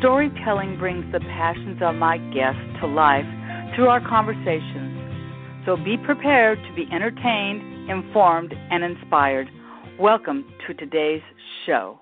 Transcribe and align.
Storytelling 0.00 0.78
brings 0.78 1.04
the 1.12 1.20
passions 1.20 1.78
of 1.82 1.94
my 1.94 2.16
guests 2.32 2.62
to 2.80 2.86
life 2.86 3.26
through 3.76 3.88
our 3.88 4.00
conversations. 4.00 4.96
So 5.66 5.76
be 5.76 5.98
prepared 5.98 6.58
to 6.66 6.74
be 6.74 6.88
entertained, 6.90 7.90
informed, 7.90 8.54
and 8.70 8.82
inspired. 8.82 9.46
Welcome 9.98 10.46
to 10.66 10.72
today's 10.72 11.20
show. 11.66 12.00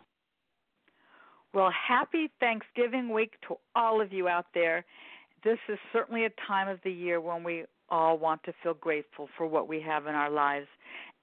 Well, 1.53 1.73
happy 1.73 2.31
Thanksgiving 2.39 3.13
week 3.13 3.33
to 3.49 3.57
all 3.75 4.01
of 4.01 4.13
you 4.13 4.29
out 4.29 4.47
there. 4.55 4.85
This 5.43 5.59
is 5.69 5.77
certainly 5.93 6.25
a 6.25 6.31
time 6.47 6.69
of 6.69 6.79
the 6.85 6.93
year 6.93 7.21
when 7.21 7.43
we 7.43 7.65
all 7.89 8.17
want 8.17 8.45
to 8.45 8.53
feel 8.63 8.75
grateful 8.75 9.29
for 9.37 9.49
what 9.49 9.67
we 9.67 9.81
have 9.81 10.07
in 10.07 10.15
our 10.15 10.31
lives. 10.31 10.69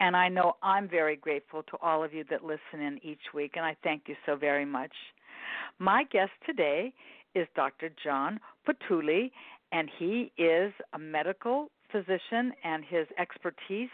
And 0.01 0.13
I 0.13 0.27
know 0.27 0.57
I'm 0.62 0.89
very 0.89 1.15
grateful 1.15 1.63
to 1.63 1.77
all 1.81 2.03
of 2.03 2.13
you 2.13 2.26
that 2.29 2.43
listen 2.43 2.81
in 2.85 2.99
each 3.01 3.34
week, 3.34 3.53
and 3.55 3.63
I 3.63 3.77
thank 3.81 4.03
you 4.07 4.15
so 4.26 4.35
very 4.35 4.65
much. 4.65 4.91
My 5.80 6.04
guest 6.12 6.31
today 6.45 6.94
is 7.34 7.48
Dr. 7.55 7.90
John 8.04 8.40
Poothullil, 8.67 9.30
and 9.71 9.90
he 9.99 10.31
is 10.38 10.73
a 10.94 10.99
medical 10.99 11.70
physician, 11.91 12.54
and 12.63 12.84
his 12.84 13.07
expertise, 13.20 13.90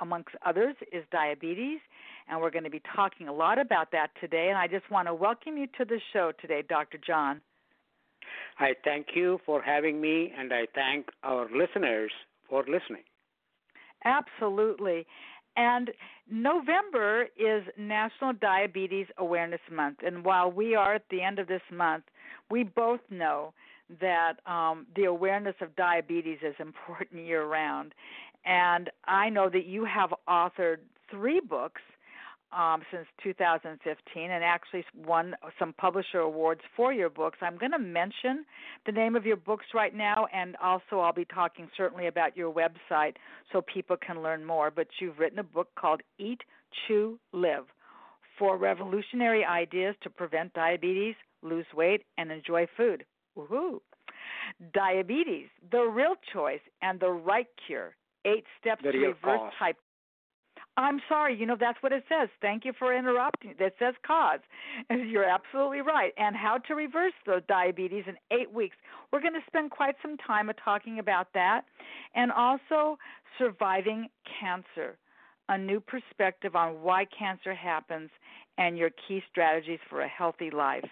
amongst 0.00 0.34
others, 0.44 0.74
is 0.92 1.04
diabetes. 1.10 1.80
And 2.28 2.40
we're 2.40 2.50
going 2.50 2.64
to 2.64 2.70
be 2.70 2.82
talking 2.94 3.28
a 3.28 3.32
lot 3.32 3.58
about 3.58 3.90
that 3.92 4.08
today. 4.20 4.48
And 4.50 4.58
I 4.58 4.66
just 4.66 4.90
want 4.90 5.08
to 5.08 5.14
welcome 5.14 5.56
you 5.56 5.66
to 5.78 5.84
the 5.84 6.00
show 6.12 6.32
today, 6.40 6.62
Dr. 6.68 6.98
John. 6.98 7.40
I 8.58 8.74
thank 8.84 9.08
you 9.14 9.40
for 9.46 9.62
having 9.62 10.00
me, 10.00 10.32
and 10.36 10.52
I 10.52 10.66
thank 10.74 11.06
our 11.22 11.48
listeners 11.54 12.12
for 12.48 12.60
listening. 12.60 13.04
Absolutely. 14.04 15.06
And 15.56 15.90
November 16.30 17.28
is 17.36 17.64
National 17.76 18.32
Diabetes 18.32 19.06
Awareness 19.18 19.60
Month. 19.70 19.98
And 20.04 20.24
while 20.24 20.50
we 20.50 20.74
are 20.74 20.94
at 20.94 21.04
the 21.10 21.22
end 21.22 21.38
of 21.38 21.48
this 21.48 21.62
month, 21.72 22.04
we 22.50 22.62
both 22.62 23.00
know 23.10 23.52
that 24.00 24.34
um, 24.46 24.86
the 24.94 25.04
awareness 25.04 25.54
of 25.60 25.74
diabetes 25.76 26.38
is 26.42 26.54
important 26.60 27.26
year 27.26 27.44
round. 27.44 27.94
And 28.44 28.90
I 29.06 29.28
know 29.28 29.48
that 29.50 29.66
you 29.66 29.84
have 29.84 30.14
authored 30.28 30.78
three 31.10 31.40
books 31.40 31.82
um, 32.56 32.82
since 32.90 33.06
2015 33.22 34.30
and 34.30 34.44
actually 34.44 34.84
won 35.06 35.34
some 35.58 35.72
publisher 35.74 36.20
awards 36.20 36.60
for 36.76 36.92
your 36.92 37.10
books. 37.10 37.38
I'm 37.42 37.58
going 37.58 37.72
to 37.72 37.78
mention 37.78 38.44
the 38.86 38.92
name 38.92 39.16
of 39.16 39.26
your 39.26 39.36
books 39.36 39.66
right 39.74 39.94
now, 39.94 40.26
and 40.32 40.56
also 40.62 41.00
I'll 41.00 41.12
be 41.12 41.26
talking 41.26 41.68
certainly 41.76 42.06
about 42.06 42.36
your 42.36 42.52
website 42.52 43.14
so 43.52 43.62
people 43.62 43.96
can 43.96 44.22
learn 44.22 44.44
more. 44.44 44.70
But 44.70 44.88
you've 45.00 45.18
written 45.18 45.38
a 45.38 45.44
book 45.44 45.68
called 45.78 46.00
Eat, 46.18 46.40
Chew, 46.86 47.18
Live 47.32 47.64
for 48.38 48.56
Revolutionary 48.56 49.44
Ideas 49.44 49.96
to 50.02 50.10
Prevent 50.10 50.52
Diabetes, 50.54 51.16
Lose 51.42 51.66
Weight, 51.74 52.04
and 52.16 52.30
Enjoy 52.30 52.66
Food. 52.76 53.04
Woohoo! 53.36 53.80
Diabetes, 54.72 55.48
the 55.70 55.82
real 55.82 56.14
choice 56.32 56.60
and 56.82 56.98
the 57.00 57.10
right 57.10 57.46
cure. 57.66 57.94
Eight 58.24 58.44
steps 58.60 58.82
to 58.82 58.88
reverse 58.90 59.52
type 59.58 59.76
I'm 60.78 61.00
sorry, 61.08 61.36
you 61.36 61.44
know 61.44 61.56
that's 61.58 61.82
what 61.82 61.92
it 61.92 62.04
says. 62.08 62.28
Thank 62.40 62.64
you 62.64 62.72
for 62.78 62.96
interrupting. 62.96 63.54
That 63.58 63.74
says 63.80 63.94
cause. 64.06 64.38
And 64.88 65.10
you're 65.10 65.28
absolutely 65.28 65.80
right. 65.80 66.12
And 66.16 66.36
how 66.36 66.58
to 66.68 66.74
reverse 66.74 67.12
the 67.26 67.42
diabetes 67.48 68.04
in 68.06 68.14
8 68.30 68.52
weeks. 68.52 68.76
We're 69.12 69.20
going 69.20 69.34
to 69.34 69.40
spend 69.46 69.72
quite 69.72 69.96
some 70.00 70.16
time 70.18 70.50
talking 70.64 71.00
about 71.00 71.28
that 71.34 71.62
and 72.14 72.30
also 72.30 72.96
surviving 73.38 74.08
cancer. 74.40 74.96
A 75.48 75.58
new 75.58 75.80
perspective 75.80 76.54
on 76.54 76.82
why 76.82 77.06
cancer 77.06 77.54
happens 77.54 78.10
and 78.58 78.76
your 78.76 78.90
key 78.90 79.22
strategies 79.30 79.78
for 79.88 80.02
a 80.02 80.08
healthy 80.08 80.50
life. 80.50 80.84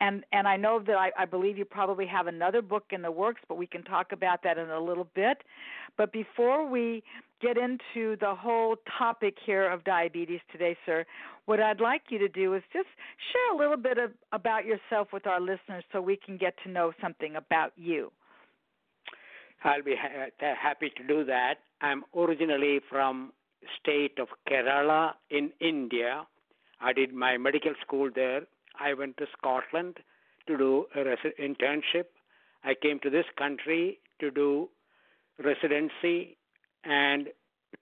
And 0.00 0.24
and 0.32 0.46
I 0.46 0.56
know 0.56 0.80
that 0.86 0.96
I, 0.96 1.10
I 1.18 1.24
believe 1.24 1.56
you 1.56 1.64
probably 1.64 2.06
have 2.06 2.26
another 2.26 2.60
book 2.60 2.84
in 2.90 3.00
the 3.00 3.10
works, 3.10 3.40
but 3.48 3.56
we 3.56 3.66
can 3.66 3.82
talk 3.82 4.12
about 4.12 4.42
that 4.42 4.58
in 4.58 4.68
a 4.68 4.80
little 4.80 5.08
bit. 5.14 5.38
But 5.96 6.12
before 6.12 6.68
we 6.68 7.02
get 7.44 7.56
into 7.58 8.16
the 8.20 8.34
whole 8.34 8.76
topic 8.98 9.36
here 9.44 9.70
of 9.70 9.84
diabetes 9.84 10.40
today, 10.50 10.76
sir, 10.86 11.04
what 11.44 11.60
I'd 11.60 11.80
like 11.80 12.02
you 12.08 12.18
to 12.18 12.28
do 12.28 12.54
is 12.54 12.62
just 12.72 12.88
share 13.32 13.54
a 13.54 13.58
little 13.58 13.76
bit 13.76 13.98
of, 13.98 14.12
about 14.32 14.64
yourself 14.64 15.08
with 15.12 15.26
our 15.26 15.40
listeners 15.40 15.84
so 15.92 16.00
we 16.00 16.16
can 16.16 16.38
get 16.38 16.54
to 16.64 16.70
know 16.70 16.92
something 17.02 17.36
about 17.36 17.72
you. 17.76 18.10
I'll 19.62 19.82
be 19.82 19.94
ha- 20.00 20.54
happy 20.60 20.90
to 20.96 21.06
do 21.06 21.24
that. 21.24 21.56
I'm 21.82 22.04
originally 22.16 22.80
from 22.88 23.32
state 23.80 24.18
of 24.18 24.28
Kerala 24.48 25.12
in 25.30 25.50
India. 25.60 26.26
I 26.80 26.92
did 26.92 27.12
my 27.12 27.36
medical 27.36 27.72
school 27.84 28.10
there. 28.14 28.42
I 28.78 28.94
went 28.94 29.16
to 29.18 29.26
Scotland 29.36 29.98
to 30.46 30.56
do 30.56 30.86
a 30.96 31.04
res- 31.04 31.34
internship. 31.38 32.06
I 32.64 32.74
came 32.74 33.00
to 33.00 33.10
this 33.10 33.26
country 33.36 33.98
to 34.20 34.30
do 34.30 34.68
residency 35.42 36.36
and 36.84 37.28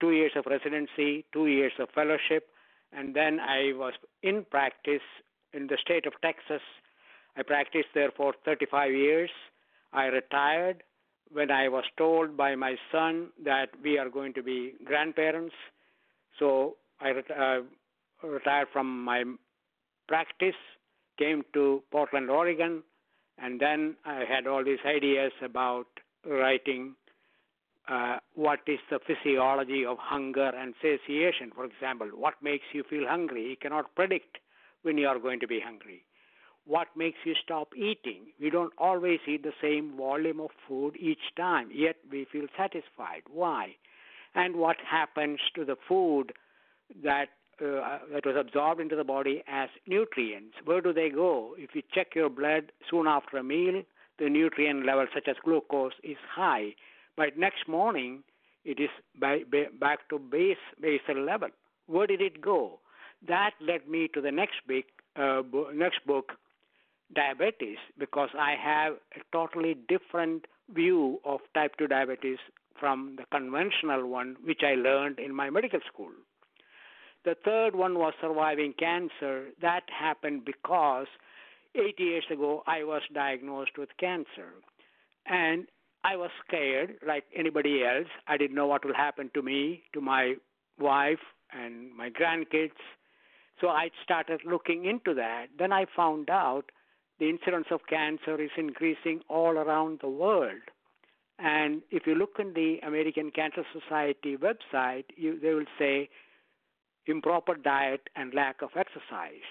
two 0.01 0.13
years 0.13 0.33
of 0.37 0.47
residency, 0.47 1.25
two 1.33 1.47
years 1.47 1.73
of 1.79 1.89
fellowship, 1.95 2.49
and 2.93 3.15
then 3.15 3.41
I 3.41 3.73
was 3.75 3.95
in 4.23 4.45
practice 4.51 5.03
in 5.53 5.67
the 5.67 5.79
state 5.81 6.07
of 6.07 6.13
Texas. 6.23 6.63
I 7.37 7.43
practiced 7.43 7.89
there 7.95 8.11
for 8.17 8.35
35 8.45 8.93
years. 8.93 9.31
I 9.93 10.07
retired 10.07 10.83
when 11.33 11.51
I 11.51 11.69
was 11.69 11.85
told 11.97 12.37
by 12.37 12.55
my 12.55 12.77
son 12.91 13.29
that 13.45 13.69
we 13.83 13.99
are 13.99 14.11
going 14.11 14.35
to 14.35 14.43
be 14.43 14.75
grandparents. 14.85 15.55
So 16.39 16.77
I 17.01 17.11
uh, 17.11 18.27
retired 18.27 18.69
from 18.73 19.05
my 19.05 19.25
practice, 20.09 20.55
came 21.19 21.43
to 21.55 21.83
Portland, 21.91 22.31
Oregon, 22.31 22.83
and 23.39 23.59
then 23.59 23.97
I 24.05 24.25
had 24.29 24.47
all 24.47 24.65
these 24.65 24.85
ideas 24.87 25.33
about 25.43 25.87
writing 26.27 26.95
uh, 27.89 28.17
what 28.35 28.61
is 28.67 28.79
the 28.91 29.01
physiology 29.07 29.85
of 29.85 29.99
hunger 29.99 30.51
and 30.57 30.75
satiation. 30.81 31.51
For 31.55 31.65
example, 31.65 32.09
what 32.15 32.35
makes 32.43 32.65
you 32.73 32.85
feel 32.89 33.07
hungry? 33.07 33.51
You 33.51 33.57
cannot 33.57 33.95
predict 33.95 34.39
when 34.83 34.99
you 34.99 35.09
are 35.09 35.19
going 35.19 35.41
to 35.41 35.49
be 35.49 35.61
hungry. 35.61 36.05
What 36.65 36.89
makes 36.97 37.19
you 37.25 37.35
stop 37.43 37.71
eating? 37.77 38.27
We 38.41 38.51
don't 38.51 38.73
always 38.79 39.19
eat 39.27 39.43
the 39.43 39.53
same 39.61 39.97
volume 39.97 40.39
of 40.39 40.51
food 40.69 40.97
each 40.97 41.35
time, 41.37 41.71
yet 41.75 41.97
we 42.11 42.25
feel 42.31 42.47
satisfied. 42.57 43.23
Why? 43.29 43.75
And 44.35 44.57
what 44.57 44.77
happens 44.89 45.41
to 45.57 45.65
the 45.65 45.77
food 45.89 46.33
that 47.03 47.31
uh, 47.61 47.99
that 48.13 48.25
was 48.25 48.37
absorbed 48.37 48.81
into 48.81 48.97
the 48.97 49.05
body 49.05 49.43
as 49.47 49.69
nutrients? 49.87 50.55
Where 50.65 50.81
do 50.81 50.93
they 50.93 51.11
go? 51.11 51.55
If 51.59 51.75
you 51.75 51.83
check 51.93 52.15
your 52.15 52.31
blood 52.31 52.73
soon 52.89 53.07
after 53.07 53.37
a 53.39 53.43
meal, 53.43 53.83
the 54.19 54.29
nutrient 54.29 54.87
level, 54.87 55.07
such 55.13 55.29
as 55.29 55.37
glucose, 55.45 55.93
is 56.03 56.17
high 56.33 56.75
but 57.17 57.37
next 57.37 57.69
morning, 57.69 58.23
it 58.65 58.81
is 58.81 58.91
by, 59.21 59.43
by, 59.51 59.67
back 59.79 60.09
to 60.09 60.19
base 60.19 60.57
basal 60.81 61.23
level. 61.25 61.49
Where 61.87 62.07
did 62.07 62.21
it 62.21 62.41
go? 62.41 62.79
That 63.27 63.53
led 63.61 63.89
me 63.89 64.09
to 64.15 64.21
the 64.21 64.33
next 64.33 64.57
big 64.67 64.85
uh, 65.17 65.43
next 65.75 66.07
book, 66.07 66.33
diabetes, 67.15 67.79
because 67.99 68.31
I 68.39 68.55
have 68.63 68.95
a 69.15 69.21
totally 69.33 69.77
different 69.89 70.47
view 70.73 71.21
of 71.25 71.41
type 71.55 71.77
2 71.79 71.87
diabetes 71.87 72.39
from 72.79 73.17
the 73.17 73.25
conventional 73.31 74.09
one, 74.09 74.37
which 74.45 74.63
I 74.65 74.75
learned 74.75 75.19
in 75.19 75.35
my 75.35 75.51
medical 75.51 75.81
school. 75.93 76.11
The 77.25 77.37
third 77.45 77.77
one 77.77 77.99
was 77.99 78.15
surviving 78.21 78.75
cancer. 78.79 79.49
That 79.61 79.83
happened 79.89 80.45
because 80.45 81.07
eight 81.75 81.99
years 82.01 82.25
ago 82.31 82.63
I 82.67 82.83
was 82.85 83.03
diagnosed 83.15 83.79
with 83.79 83.91
cancer. 83.99 84.55
And 85.27 85.67
I 86.05 86.17
was 86.17 86.31
scared, 86.47 86.97
like 87.07 87.25
anybody 87.35 87.85
else. 87.85 88.09
I 88.27 88.37
didn't 88.37 88.57
know 88.57 88.67
what 88.67 88.85
will 88.85 88.95
happen 88.95 89.31
to 89.35 89.43
me, 89.43 89.85
to 89.93 90.01
my 90.01 90.35
wife, 90.79 91.21
and 91.53 91.95
my 91.97 92.11
grandkids. 92.11 92.81
So 93.61 93.69
I 93.69 93.91
started 94.03 94.41
looking 94.45 94.87
into 94.87 95.15
that. 95.15 95.47
Then 95.59 95.73
I 95.73 95.87
found 95.95 96.29
out 96.29 96.73
the 97.21 97.29
incidence 97.29 97.67
of 97.71 97.81
cancer 97.89 98.41
is 98.41 98.51
increasing 98.57 99.21
all 99.29 99.53
around 99.59 100.01
the 100.01 100.09
world. 100.09 100.63
And 101.39 101.83
if 101.91 102.07
you 102.07 102.15
look 102.15 102.37
in 102.39 102.53
the 102.55 102.79
American 102.85 103.31
Cancer 103.31 103.65
Society 103.73 104.37
website, 104.37 105.05
you, 105.17 105.39
they 105.41 105.55
will 105.55 105.71
say 105.79 106.09
improper 107.07 107.55
diet 107.55 108.09
and 108.17 108.35
lack 108.35 108.63
of 108.63 108.71
exercise. 108.77 109.47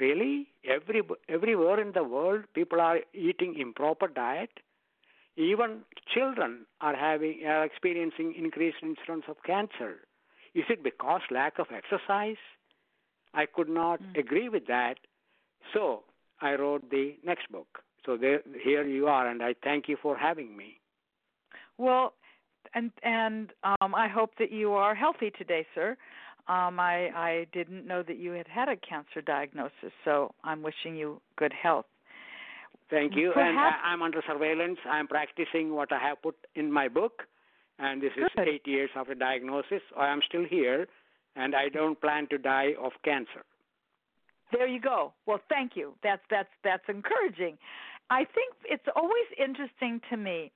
Really? 0.00 0.48
Every, 0.68 1.02
everywhere 1.28 1.80
in 1.80 1.92
the 1.92 2.04
world, 2.04 2.44
people 2.54 2.80
are 2.80 3.00
eating 3.12 3.58
improper 3.58 4.08
diet 4.08 4.50
Even 5.36 5.80
children 6.12 6.66
are 6.80 6.94
having 6.94 7.42
are 7.46 7.64
experiencing 7.64 8.34
increased 8.38 8.78
incidence 8.82 9.24
of 9.28 9.36
cancer. 9.44 10.06
Is 10.54 10.64
it 10.68 10.84
because 10.84 11.22
lack 11.30 11.58
of 11.58 11.66
exercise? 11.74 12.36
I 13.34 13.46
could 13.46 13.68
not 13.68 14.00
mm. 14.00 14.16
agree 14.18 14.48
with 14.48 14.66
that. 14.68 14.94
So 15.72 16.04
I 16.40 16.54
wrote 16.54 16.88
the 16.90 17.16
next 17.24 17.50
book. 17.50 17.80
So 18.06 18.16
there, 18.16 18.42
here 18.62 18.86
you 18.86 19.06
are, 19.08 19.28
and 19.28 19.42
I 19.42 19.54
thank 19.64 19.88
you 19.88 19.96
for 20.00 20.16
having 20.16 20.56
me. 20.56 20.78
Well, 21.78 22.14
and 22.74 22.92
and 23.02 23.52
um, 23.64 23.94
I 23.94 24.08
hope 24.08 24.32
that 24.38 24.52
you 24.52 24.72
are 24.72 24.94
healthy 24.94 25.30
today, 25.36 25.66
sir. 25.74 25.96
Um, 26.46 26.78
I 26.78 27.10
I 27.14 27.46
didn't 27.52 27.86
know 27.86 28.02
that 28.02 28.18
you 28.18 28.32
had 28.32 28.46
had 28.46 28.68
a 28.68 28.76
cancer 28.76 29.22
diagnosis, 29.24 29.92
so 30.04 30.34
I'm 30.44 30.62
wishing 30.62 30.94
you 30.96 31.20
good 31.36 31.52
health. 31.52 31.86
Thank 32.90 33.16
you. 33.16 33.32
Perhaps, 33.32 33.50
and 33.50 33.58
I, 33.58 33.92
I'm 33.92 34.02
under 34.02 34.22
surveillance. 34.26 34.78
I'm 34.88 35.08
practicing 35.08 35.74
what 35.74 35.92
I 35.92 35.98
have 35.98 36.22
put 36.22 36.36
in 36.54 36.70
my 36.70 36.88
book, 36.88 37.22
and 37.78 38.02
this 38.02 38.12
is 38.16 38.28
eight 38.38 38.66
years 38.66 38.90
after 38.94 39.14
diagnosis. 39.14 39.82
I 39.96 40.08
am 40.08 40.20
still 40.28 40.44
here, 40.48 40.86
and 41.34 41.54
I 41.54 41.68
don't 41.68 42.00
plan 42.00 42.28
to 42.30 42.38
die 42.38 42.74
of 42.80 42.92
cancer. 43.04 43.44
There 44.52 44.68
you 44.68 44.80
go. 44.80 45.12
Well, 45.26 45.40
thank 45.48 45.72
you. 45.74 45.94
That's 46.02 46.22
that's 46.30 46.50
that's 46.62 46.84
encouraging. 46.88 47.58
I 48.10 48.18
think 48.18 48.54
it's 48.64 48.86
always 48.94 49.26
interesting 49.38 50.00
to 50.10 50.16
me 50.16 50.52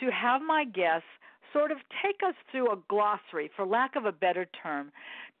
to 0.00 0.10
have 0.10 0.42
my 0.42 0.64
guests 0.64 1.06
sort 1.52 1.70
of 1.70 1.78
take 2.04 2.20
us 2.26 2.34
through 2.50 2.72
a 2.72 2.76
glossary, 2.88 3.50
for 3.54 3.64
lack 3.64 3.94
of 3.94 4.04
a 4.04 4.12
better 4.12 4.46
term, 4.60 4.90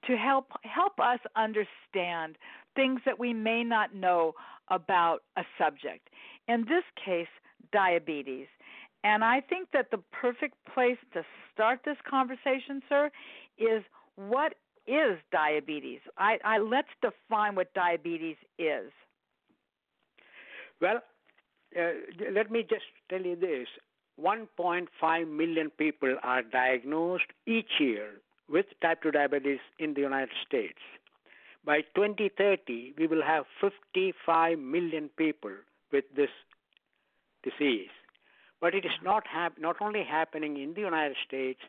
to 0.06 0.16
help 0.16 0.46
help 0.62 0.98
us 1.00 1.18
understand 1.36 2.36
things 2.74 3.00
that 3.04 3.18
we 3.18 3.32
may 3.32 3.62
not 3.64 3.94
know 3.94 4.32
about 4.68 5.20
a 5.36 5.42
subject. 5.58 6.08
In 6.48 6.62
this 6.62 6.84
case, 7.02 7.28
diabetes. 7.72 8.46
And 9.02 9.22
I 9.22 9.40
think 9.40 9.68
that 9.72 9.90
the 9.90 9.98
perfect 10.12 10.54
place 10.72 10.96
to 11.12 11.22
start 11.52 11.80
this 11.84 11.96
conversation, 12.08 12.82
sir, 12.88 13.10
is 13.58 13.82
what 14.16 14.54
is 14.86 15.18
diabetes? 15.30 16.00
I, 16.18 16.38
I 16.44 16.58
let's 16.58 16.88
define 17.02 17.54
what 17.54 17.72
diabetes 17.74 18.36
is. 18.58 18.90
Well, 20.80 21.00
uh, 21.78 21.90
let 22.32 22.50
me 22.50 22.62
just 22.68 22.84
tell 23.10 23.22
you 23.22 23.36
this 23.36 23.68
1.5 24.20 25.28
million 25.28 25.70
people 25.70 26.16
are 26.22 26.42
diagnosed 26.42 27.24
each 27.46 27.80
year 27.80 28.10
with 28.48 28.66
type 28.80 29.02
2 29.02 29.10
diabetes 29.10 29.60
in 29.78 29.94
the 29.94 30.00
United 30.00 30.30
States. 30.46 30.78
By 31.64 31.80
2030, 31.94 32.94
we 32.98 33.06
will 33.06 33.22
have 33.22 33.44
55 33.60 34.58
million 34.58 35.08
people 35.16 35.52
with 35.92 36.04
this 36.14 36.30
disease. 37.42 37.90
But 38.60 38.74
it 38.74 38.84
is 38.84 38.98
not 39.02 39.26
hap- 39.26 39.58
not 39.58 39.76
only 39.80 40.04
happening 40.04 40.56
in 40.56 40.74
the 40.74 40.80
United 40.80 41.16
States, 41.26 41.60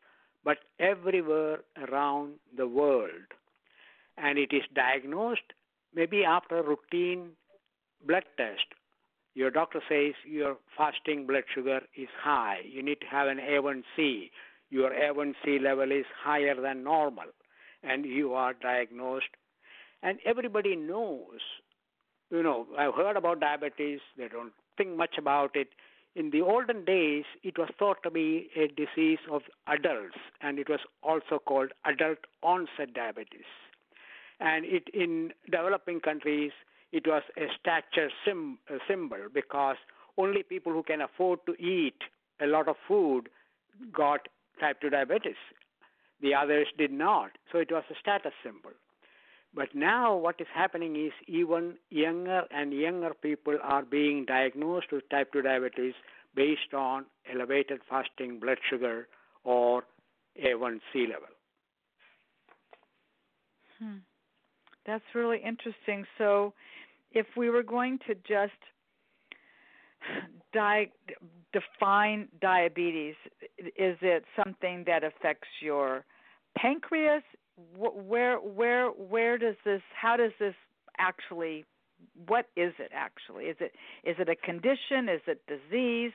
but 0.43 0.57
everywhere 0.79 1.59
around 1.77 2.35
the 2.55 2.67
world. 2.67 3.33
And 4.17 4.37
it 4.37 4.53
is 4.53 4.63
diagnosed 4.73 5.53
maybe 5.93 6.23
after 6.23 6.59
a 6.59 6.63
routine 6.63 7.31
blood 8.05 8.25
test 8.37 8.65
your 9.35 9.51
doctor 9.51 9.81
says 9.87 10.13
your 10.25 10.57
fasting 10.77 11.27
blood 11.27 11.43
sugar 11.53 11.81
is 11.95 12.07
high. 12.23 12.61
You 12.63 12.81
need 12.81 13.01
to 13.01 13.07
have 13.07 13.27
an 13.27 13.37
A1C. 13.37 14.31
Your 14.69 14.91
A1C 14.91 15.61
level 15.61 15.91
is 15.91 16.05
higher 16.23 16.59
than 16.59 16.83
normal, 16.85 17.25
and 17.83 18.05
you 18.05 18.33
are 18.33 18.53
diagnosed. 18.53 19.27
And 20.03 20.19
everybody 20.25 20.75
knows. 20.75 21.39
You 22.29 22.43
know, 22.43 22.67
I've 22.77 22.95
heard 22.95 23.17
about 23.17 23.39
diabetes. 23.39 23.99
They 24.17 24.27
don't 24.27 24.53
think 24.77 24.95
much 24.97 25.17
about 25.17 25.55
it. 25.55 25.69
In 26.15 26.29
the 26.29 26.41
olden 26.41 26.85
days, 26.85 27.25
it 27.43 27.57
was 27.57 27.69
thought 27.77 28.01
to 28.03 28.09
be 28.09 28.49
a 28.55 28.67
disease 28.67 29.19
of 29.29 29.41
adults, 29.67 30.15
and 30.41 30.59
it 30.59 30.69
was 30.69 30.79
also 31.03 31.39
called 31.45 31.71
adult 31.83 32.19
onset 32.41 32.93
diabetes. 32.93 33.49
And 34.39 34.65
it 34.65 34.87
in 34.93 35.33
developing 35.51 35.99
countries, 35.99 36.51
it 36.93 37.05
was 37.05 37.23
a 37.37 37.47
stature 37.59 38.09
sim, 38.23 38.59
a 38.69 38.77
symbol 38.87 39.27
because 39.33 39.75
only 40.17 40.43
people 40.43 40.71
who 40.71 40.83
can 40.83 41.01
afford 41.01 41.39
to 41.47 41.53
eat 41.61 42.01
a 42.41 42.47
lot 42.47 42.69
of 42.69 42.75
food 42.87 43.29
got 43.91 44.27
type 44.59 44.79
2 44.79 44.89
diabetes. 44.89 45.35
The 46.21 46.33
others 46.33 46.67
did 46.77 46.91
not. 46.91 47.31
So 47.51 47.57
it 47.57 47.71
was 47.71 47.83
a 47.89 47.95
status 47.99 48.33
symbol. 48.43 48.71
But 49.55 49.73
now 49.73 50.15
what 50.17 50.35
is 50.39 50.47
happening 50.53 50.95
is 50.97 51.13
even 51.27 51.75
younger 51.89 52.43
and 52.51 52.73
younger 52.73 53.13
people 53.13 53.57
are 53.63 53.83
being 53.83 54.25
diagnosed 54.25 54.87
with 54.91 55.07
type 55.09 55.31
2 55.31 55.43
diabetes 55.43 55.93
based 56.35 56.73
on 56.75 57.05
elevated 57.33 57.79
fasting 57.89 58.39
blood 58.39 58.57
sugar 58.69 59.07
or 59.45 59.85
A1C 60.43 61.07
level. 61.09 61.29
Hmm. 63.79 63.97
That's 64.85 65.03
really 65.13 65.37
interesting. 65.37 66.05
So 66.17 66.53
if 67.11 67.25
we 67.37 67.49
were 67.49 67.63
going 67.63 67.99
to 68.07 68.15
just 68.15 68.59
di- 70.53 70.91
define 71.53 72.27
diabetes, 72.41 73.15
is 73.57 73.97
it 74.01 74.25
something 74.35 74.83
that 74.85 75.03
affects 75.03 75.47
your 75.61 76.03
pancreas? 76.57 77.23
Where 77.77 78.37
where 78.37 78.87
where 78.89 79.37
does 79.37 79.55
this? 79.63 79.81
How 79.93 80.17
does 80.17 80.31
this 80.39 80.55
actually? 80.97 81.65
What 82.27 82.47
is 82.57 82.73
it 82.79 82.91
actually? 82.93 83.45
Is 83.45 83.57
it 83.59 83.73
is 84.03 84.15
it 84.19 84.29
a 84.29 84.35
condition? 84.35 85.09
Is 85.09 85.21
it 85.27 85.41
disease? 85.47 86.11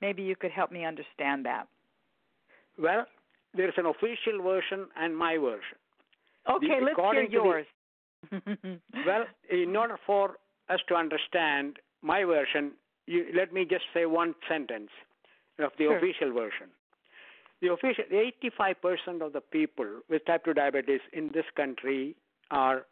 Maybe 0.00 0.22
you 0.22 0.36
could 0.36 0.50
help 0.50 0.72
me 0.72 0.84
understand 0.84 1.44
that. 1.44 1.66
Well, 2.78 3.04
there's 3.54 3.74
an 3.76 3.86
official 3.86 4.42
version 4.42 4.86
and 4.96 5.16
my 5.16 5.36
version. 5.36 5.76
Okay, 6.48 6.80
the, 6.80 6.86
let's 6.86 7.12
hear 7.12 7.28
yours. 7.30 7.66
well, 8.32 9.24
in 9.50 9.76
order 9.76 9.98
for 10.06 10.36
us 10.68 10.80
to 10.88 10.94
understand 10.94 11.78
my 12.02 12.24
version, 12.24 12.72
you, 13.06 13.26
let 13.34 13.52
me 13.52 13.66
just 13.68 13.84
say 13.92 14.06
one 14.06 14.34
sentence 14.48 14.90
of 15.58 15.72
the 15.78 15.84
sure. 15.84 15.98
official 15.98 16.32
version. 16.32 16.68
The 17.60 17.72
official, 17.72 18.04
85% 18.10 19.20
of 19.20 19.32
the 19.32 19.40
people 19.40 20.00
with 20.08 20.24
type 20.24 20.44
2 20.44 20.54
diabetes 20.54 21.00
in 21.12 21.30
this 21.34 21.44
country 21.56 22.16
are 22.50 22.86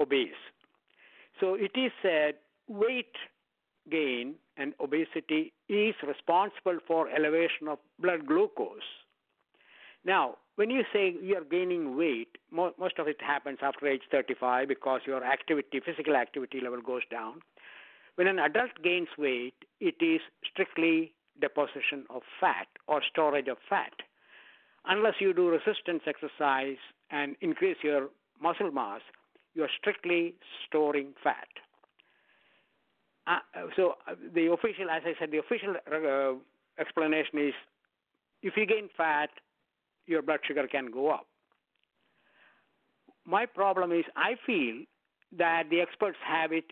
obese. 0.00 0.30
So 1.40 1.54
it 1.54 1.72
is 1.74 1.90
said 2.00 2.34
weight 2.68 3.14
gain 3.90 4.36
and 4.56 4.72
obesity 4.80 5.52
is 5.68 5.94
responsible 6.06 6.78
for 6.86 7.08
elevation 7.08 7.68
of 7.68 7.78
blood 7.98 8.26
glucose. 8.26 8.78
Now, 10.04 10.36
when 10.56 10.70
you 10.70 10.84
say 10.92 11.14
you're 11.20 11.44
gaining 11.44 11.96
weight, 11.96 12.36
mo- 12.50 12.74
most 12.78 12.98
of 12.98 13.08
it 13.08 13.16
happens 13.20 13.58
after 13.62 13.86
age 13.88 14.02
35 14.10 14.68
because 14.68 15.00
your 15.06 15.24
activity, 15.24 15.80
physical 15.84 16.14
activity 16.14 16.60
level 16.62 16.80
goes 16.80 17.02
down. 17.10 17.40
When 18.14 18.28
an 18.28 18.38
adult 18.38 18.70
gains 18.82 19.08
weight, 19.18 19.54
it 19.80 19.96
is 20.00 20.20
strictly 20.48 21.14
deposition 21.40 22.04
of 22.10 22.22
fat 22.40 22.66
or 22.86 23.02
storage 23.10 23.48
of 23.48 23.56
fat. 23.68 23.92
Unless 24.86 25.14
you 25.20 25.32
do 25.32 25.48
resistance 25.48 26.02
exercise 26.06 26.76
and 27.10 27.36
increase 27.40 27.76
your 27.82 28.08
muscle 28.40 28.70
mass, 28.70 29.00
you're 29.54 29.70
strictly 29.80 30.34
storing 30.66 31.14
fat. 31.22 31.48
Uh, 33.26 33.38
so 33.76 33.94
uh, 34.06 34.14
the 34.34 34.52
official, 34.52 34.90
as 34.90 35.02
I 35.06 35.14
said, 35.18 35.30
the 35.30 35.38
official 35.38 35.74
uh, 35.90 36.34
explanation 36.78 37.38
is 37.38 37.54
if 38.42 38.54
you 38.56 38.66
gain 38.66 38.90
fat, 38.96 39.30
your 40.06 40.20
blood 40.20 40.40
sugar 40.46 40.66
can 40.70 40.90
go 40.90 41.10
up. 41.10 41.26
My 43.24 43.46
problem 43.46 43.90
is 43.92 44.04
I 44.16 44.34
feel 44.44 44.84
that 45.38 45.64
the 45.70 45.80
experts 45.80 46.18
have 46.26 46.52
it 46.52 46.66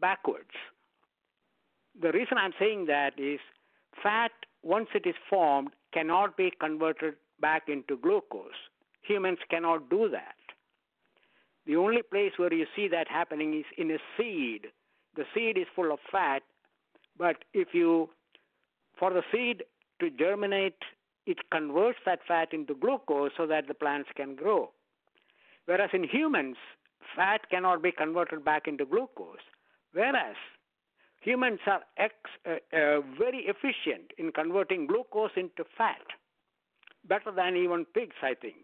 backwards. 0.00 0.50
The 2.00 2.10
reason 2.10 2.36
I'm 2.38 2.52
saying 2.58 2.86
that 2.86 3.12
is 3.18 3.38
fat, 4.02 4.32
once 4.62 4.88
it 4.94 5.06
is 5.06 5.14
formed, 5.28 5.70
cannot 5.92 6.36
be 6.36 6.52
converted 6.60 7.14
back 7.40 7.68
into 7.68 7.96
glucose. 7.96 8.60
Humans 9.02 9.38
cannot 9.50 9.88
do 9.88 10.08
that. 10.10 10.34
The 11.66 11.76
only 11.76 12.02
place 12.02 12.32
where 12.36 12.52
you 12.52 12.66
see 12.74 12.88
that 12.88 13.08
happening 13.08 13.58
is 13.58 13.64
in 13.76 13.90
a 13.90 13.98
seed. 14.16 14.68
The 15.16 15.24
seed 15.34 15.58
is 15.58 15.66
full 15.74 15.92
of 15.92 15.98
fat, 16.10 16.42
but 17.18 17.36
if 17.54 17.68
you, 17.72 18.10
for 18.98 19.12
the 19.12 19.22
seed 19.32 19.64
to 20.00 20.10
germinate 20.10 20.82
it 21.26 21.38
converts 21.50 21.98
that 22.06 22.20
fat 22.26 22.52
into 22.52 22.74
glucose 22.74 23.32
so 23.36 23.46
that 23.46 23.66
the 23.66 23.74
plants 23.74 24.08
can 24.16 24.36
grow. 24.36 24.70
Whereas 25.66 25.90
in 25.92 26.04
humans, 26.04 26.56
fat 27.16 27.40
cannot 27.50 27.82
be 27.82 27.90
converted 27.90 28.44
back 28.44 28.68
into 28.68 28.84
glucose. 28.84 29.42
Whereas 29.92 30.36
humans 31.26 31.58
are 31.66 31.82
ex, 31.98 32.14
uh, 32.46 32.52
uh, 32.72 33.00
very 33.18 33.46
efficient 33.52 34.12
in 34.16 34.30
converting 34.30 34.86
glucose 34.86 35.32
into 35.36 35.64
fat, 35.76 36.06
better 37.08 37.32
than 37.34 37.56
even 37.56 37.84
pigs, 37.84 38.14
I 38.22 38.34
think, 38.34 38.56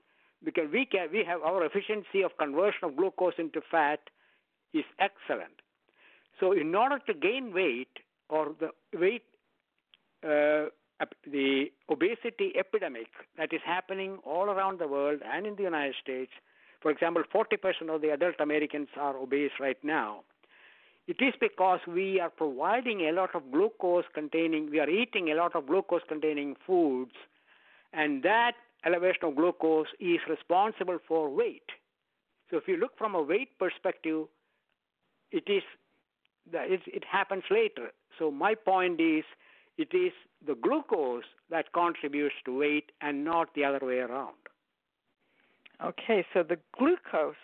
because 0.44 0.68
we 0.72 0.86
can, 0.86 1.08
we 1.12 1.24
have 1.24 1.42
our 1.42 1.64
efficiency 1.64 2.22
of 2.22 2.30
conversion 2.38 2.84
of 2.84 2.96
glucose 2.96 3.34
into 3.38 3.60
fat 3.68 4.00
is 4.72 4.84
excellent. 5.00 5.58
So 6.38 6.52
in 6.52 6.74
order 6.74 6.98
to 7.06 7.14
gain 7.14 7.52
weight 7.52 7.98
or 8.28 8.54
the 8.58 8.70
weight 8.96 9.24
uh, 10.24 10.66
obesity 11.90 12.52
epidemic 12.56 13.08
that 13.36 13.52
is 13.52 13.60
happening 13.66 14.18
all 14.24 14.44
around 14.44 14.78
the 14.78 14.86
world 14.86 15.20
and 15.24 15.46
in 15.46 15.56
the 15.56 15.62
United 15.64 15.96
States. 16.00 16.30
For 16.80 16.92
example, 16.92 17.22
40% 17.34 17.94
of 17.94 18.02
the 18.02 18.10
adult 18.10 18.36
Americans 18.40 18.88
are 18.96 19.16
obese 19.16 19.50
right 19.58 19.82
now. 19.82 20.22
It 21.08 21.16
is 21.20 21.34
because 21.40 21.80
we 21.86 22.20
are 22.20 22.30
providing 22.30 23.02
a 23.02 23.12
lot 23.12 23.34
of 23.34 23.50
glucose 23.50 24.04
containing, 24.14 24.70
we 24.70 24.78
are 24.78 24.88
eating 24.88 25.30
a 25.30 25.34
lot 25.34 25.56
of 25.56 25.66
glucose 25.66 26.02
containing 26.08 26.56
foods, 26.66 27.12
and 27.92 28.22
that 28.22 28.52
elevation 28.84 29.24
of 29.24 29.36
glucose 29.36 29.88
is 30.00 30.18
responsible 30.28 30.98
for 31.06 31.28
weight. 31.28 31.70
So 32.50 32.56
if 32.56 32.68
you 32.68 32.76
look 32.76 32.96
from 32.96 33.14
a 33.14 33.22
weight 33.22 33.58
perspective, 33.58 34.26
it 35.30 35.44
is 35.48 35.62
it 36.52 37.04
happens 37.10 37.44
later. 37.50 37.92
So 38.18 38.30
my 38.30 38.54
point 38.54 39.00
is, 39.00 39.24
it 39.78 39.94
is 39.94 40.12
the 40.46 40.54
glucose 40.54 41.24
that 41.50 41.72
contributes 41.72 42.34
to 42.44 42.58
weight 42.58 42.92
and 43.00 43.24
not 43.24 43.54
the 43.54 43.64
other 43.64 43.78
way 43.84 43.98
around. 43.98 44.34
Okay, 45.84 46.24
so 46.32 46.42
the 46.42 46.58
glucose 46.76 47.34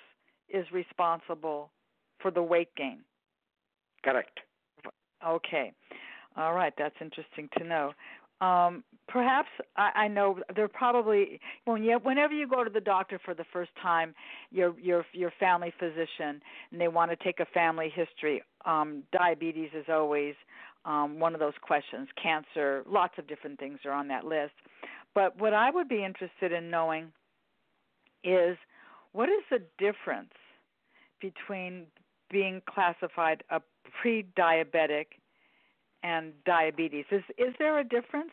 is 0.49 0.67
responsible 0.73 1.71
for 2.21 2.31
the 2.31 2.43
weight 2.43 2.75
gain. 2.77 3.01
Correct. 4.11 4.41
Okay. 5.27 5.73
All 6.37 6.55
right, 6.55 6.73
that's 6.79 6.95
interesting 7.01 7.49
to 7.59 7.65
know. 7.65 7.93
Um, 8.41 8.85
perhaps 9.09 9.49
I, 9.77 9.91
I 9.95 10.09
know 10.09 10.39
there 10.55 10.69
probably 10.69 11.41
when 11.65 11.83
you, 11.83 11.99
whenever 12.03 12.33
you 12.33 12.47
go 12.47 12.63
to 12.63 12.71
the 12.71 12.81
doctor 12.81 13.19
for 13.25 13.35
the 13.35 13.45
first 13.53 13.71
time, 13.83 14.15
your 14.53 14.79
your 14.79 15.05
your 15.13 15.33
family 15.41 15.73
physician, 15.79 16.41
and 16.71 16.81
they 16.81 16.87
want 16.87 17.11
to 17.11 17.17
take 17.17 17.41
a 17.41 17.47
family 17.47 17.93
history. 17.93 18.43
Um, 18.65 19.03
diabetes 19.13 19.71
is 19.75 19.87
always 19.89 20.35
um, 20.85 21.19
one 21.19 21.35
of 21.35 21.41
those 21.41 21.55
questions. 21.63 22.07
Cancer, 22.23 22.85
lots 22.89 23.15
of 23.19 23.27
different 23.27 23.59
things 23.59 23.81
are 23.85 23.93
on 23.93 24.07
that 24.09 24.25
list. 24.25 24.53
But 25.15 25.37
what 25.41 25.53
I 25.53 25.71
would 25.71 25.89
be 25.89 26.05
interested 26.05 26.53
in 26.53 26.71
knowing 26.71 27.11
is 28.23 28.57
what 29.13 29.29
is 29.29 29.43
the 29.51 29.63
difference 29.79 30.33
between 31.21 31.87
being 32.31 32.63
classified 32.69 33.43
a 33.51 33.61
pre-diabetic 34.01 35.07
and 36.03 36.33
diabetes. 36.45 37.05
Is 37.11 37.23
is 37.37 37.55
there 37.59 37.79
a 37.79 37.85
difference? 37.85 38.33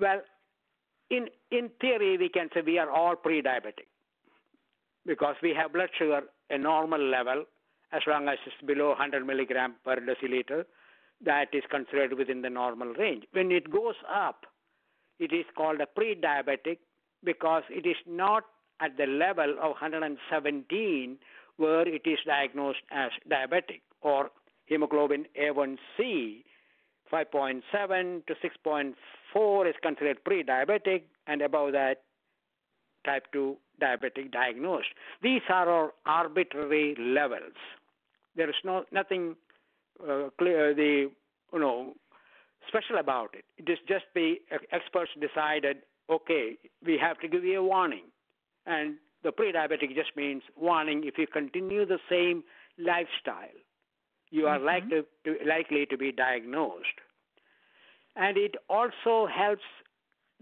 Well, 0.00 0.22
in 1.10 1.28
in 1.50 1.70
theory, 1.80 2.16
we 2.16 2.28
can 2.28 2.48
say 2.54 2.62
we 2.64 2.78
are 2.78 2.90
all 2.90 3.16
pre-diabetic 3.16 3.88
because 5.06 5.36
we 5.42 5.54
have 5.54 5.72
blood 5.72 5.90
sugar 5.98 6.22
a 6.50 6.58
normal 6.58 7.00
level 7.00 7.44
as 7.92 8.02
long 8.06 8.28
as 8.28 8.38
it's 8.46 8.66
below 8.66 8.88
100 8.90 9.26
milligram 9.26 9.74
per 9.84 9.96
deciliter. 9.96 10.64
That 11.24 11.48
is 11.52 11.62
considered 11.70 12.14
within 12.14 12.42
the 12.42 12.50
normal 12.50 12.88
range. 12.94 13.24
When 13.32 13.52
it 13.52 13.70
goes 13.70 13.94
up, 14.12 14.46
it 15.20 15.32
is 15.32 15.44
called 15.56 15.80
a 15.80 15.86
pre-diabetic 15.86 16.78
because 17.22 17.62
it 17.70 17.86
is 17.86 17.96
not 18.06 18.44
at 18.80 18.96
the 18.96 19.06
level 19.06 19.52
of 19.62 19.70
117 19.80 21.18
where 21.62 21.86
it 21.86 22.02
is 22.04 22.18
diagnosed 22.26 22.84
as 22.90 23.10
diabetic 23.30 23.82
or 24.00 24.30
hemoglobin 24.66 25.26
A1C 25.40 26.42
5.7 27.12 28.26
to 28.26 28.34
6.4 28.66 29.68
is 29.68 29.74
considered 29.82 30.24
pre-diabetic 30.24 31.02
and 31.26 31.42
above 31.42 31.72
that 31.72 32.02
type 33.04 33.26
2 33.32 33.56
diabetic 33.80 34.32
diagnosed. 34.32 34.88
These 35.22 35.42
are 35.48 35.68
our 35.68 35.92
arbitrary 36.06 36.96
levels. 36.98 37.58
There 38.34 38.48
is 38.48 38.56
no 38.64 38.84
nothing 38.90 39.36
uh, 40.02 40.30
clear 40.38 40.74
the 40.74 41.10
you 41.52 41.60
know 41.60 41.92
special 42.68 42.98
about 42.98 43.34
it. 43.34 43.44
It 43.58 43.70
is 43.70 43.78
just 43.86 44.04
the 44.14 44.36
experts 44.72 45.10
decided 45.20 45.78
okay 46.08 46.56
we 46.84 46.98
have 46.98 47.18
to 47.20 47.28
give 47.28 47.44
you 47.44 47.60
a 47.60 47.62
warning 47.62 48.06
and 48.66 48.96
the 49.22 49.32
pre-diabetic 49.32 49.94
just 49.94 50.16
means 50.16 50.42
warning 50.56 51.04
if 51.04 51.18
you 51.18 51.26
continue 51.26 51.86
the 51.86 51.98
same 52.10 52.42
lifestyle, 52.78 53.58
you 54.30 54.46
are 54.46 54.56
mm-hmm. 54.56 54.66
likely, 54.66 55.02
to, 55.24 55.36
likely 55.46 55.86
to 55.86 55.96
be 55.96 56.10
diagnosed. 56.12 56.98
And 58.16 58.36
it 58.36 58.56
also 58.68 59.26
helps 59.26 59.62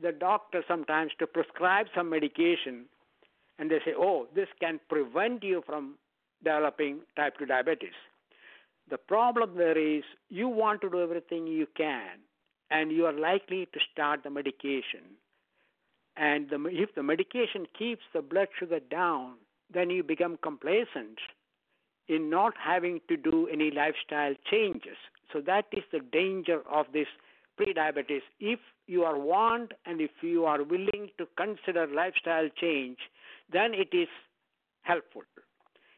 the 0.01 0.13
doctor 0.13 0.63
sometimes 0.67 1.13
to 1.19 1.27
prescribe 1.27 1.87
some 1.95 2.09
medication, 2.09 2.87
and 3.59 3.71
they 3.71 3.79
say, 3.85 3.93
oh, 3.97 4.27
this 4.35 4.49
can 4.61 4.81
prevent 4.89 5.45
you 5.45 5.63
from 5.67 5.97
developing 6.43 7.01
type 7.17 7.35
2 7.39 7.47
diabetes. 7.47 7.93
The 8.89 8.97
problem 8.97 9.57
there 9.57 9.79
is 9.79 10.03
you 10.31 10.49
want 10.49 10.81
to 10.81 10.91
do 10.91 11.03
everything 11.03 11.47
you 11.47 11.67
can, 11.77 12.19
and 12.71 12.91
you 12.91 13.07
are 13.07 13.13
likely 13.13 13.67
to 13.73 13.81
start 13.93 14.23
the 14.23 14.31
medication 14.31 15.17
and 16.21 16.51
the, 16.51 16.63
if 16.67 16.95
the 16.95 17.03
medication 17.03 17.67
keeps 17.77 18.03
the 18.13 18.21
blood 18.21 18.49
sugar 18.59 18.79
down, 18.79 19.37
then 19.73 19.89
you 19.89 20.03
become 20.03 20.39
complacent 20.43 21.19
in 22.09 22.29
not 22.29 22.53
having 22.63 23.01
to 23.09 23.17
do 23.17 23.49
any 23.51 23.71
lifestyle 23.71 24.35
changes. 24.51 24.99
So 25.33 25.41
that 25.47 25.65
is 25.73 25.83
the 25.91 26.01
danger 26.13 26.61
of 26.71 26.87
this 26.93 27.07
prediabetes. 27.59 28.21
If 28.39 28.61
you 28.87 29.05
are 29.05 29.19
warned 29.19 29.73
and 29.87 30.03
if 30.03 30.11
you 30.21 30.45
are 30.45 30.63
willing 30.63 31.09
to 31.17 31.27
consider 31.39 31.87
lifestyle 31.87 32.51
change, 32.61 32.99
then 33.51 33.73
it 33.73 33.97
is 33.97 34.09
helpful. 34.83 35.23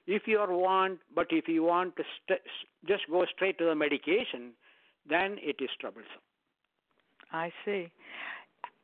If 0.07 0.23
you 0.27 0.39
are 0.39 0.53
warned, 0.53 0.99
but 1.13 1.27
if 1.31 1.49
you 1.49 1.65
want 1.65 1.97
to 1.97 2.05
st- 2.23 2.41
just 2.87 3.03
go 3.11 3.25
straight 3.35 3.59
to 3.59 3.65
the 3.65 3.75
medication, 3.75 4.53
then 5.09 5.39
it 5.41 5.57
is 5.61 5.71
troublesome. 5.81 6.23
I 7.33 7.51
see 7.65 7.89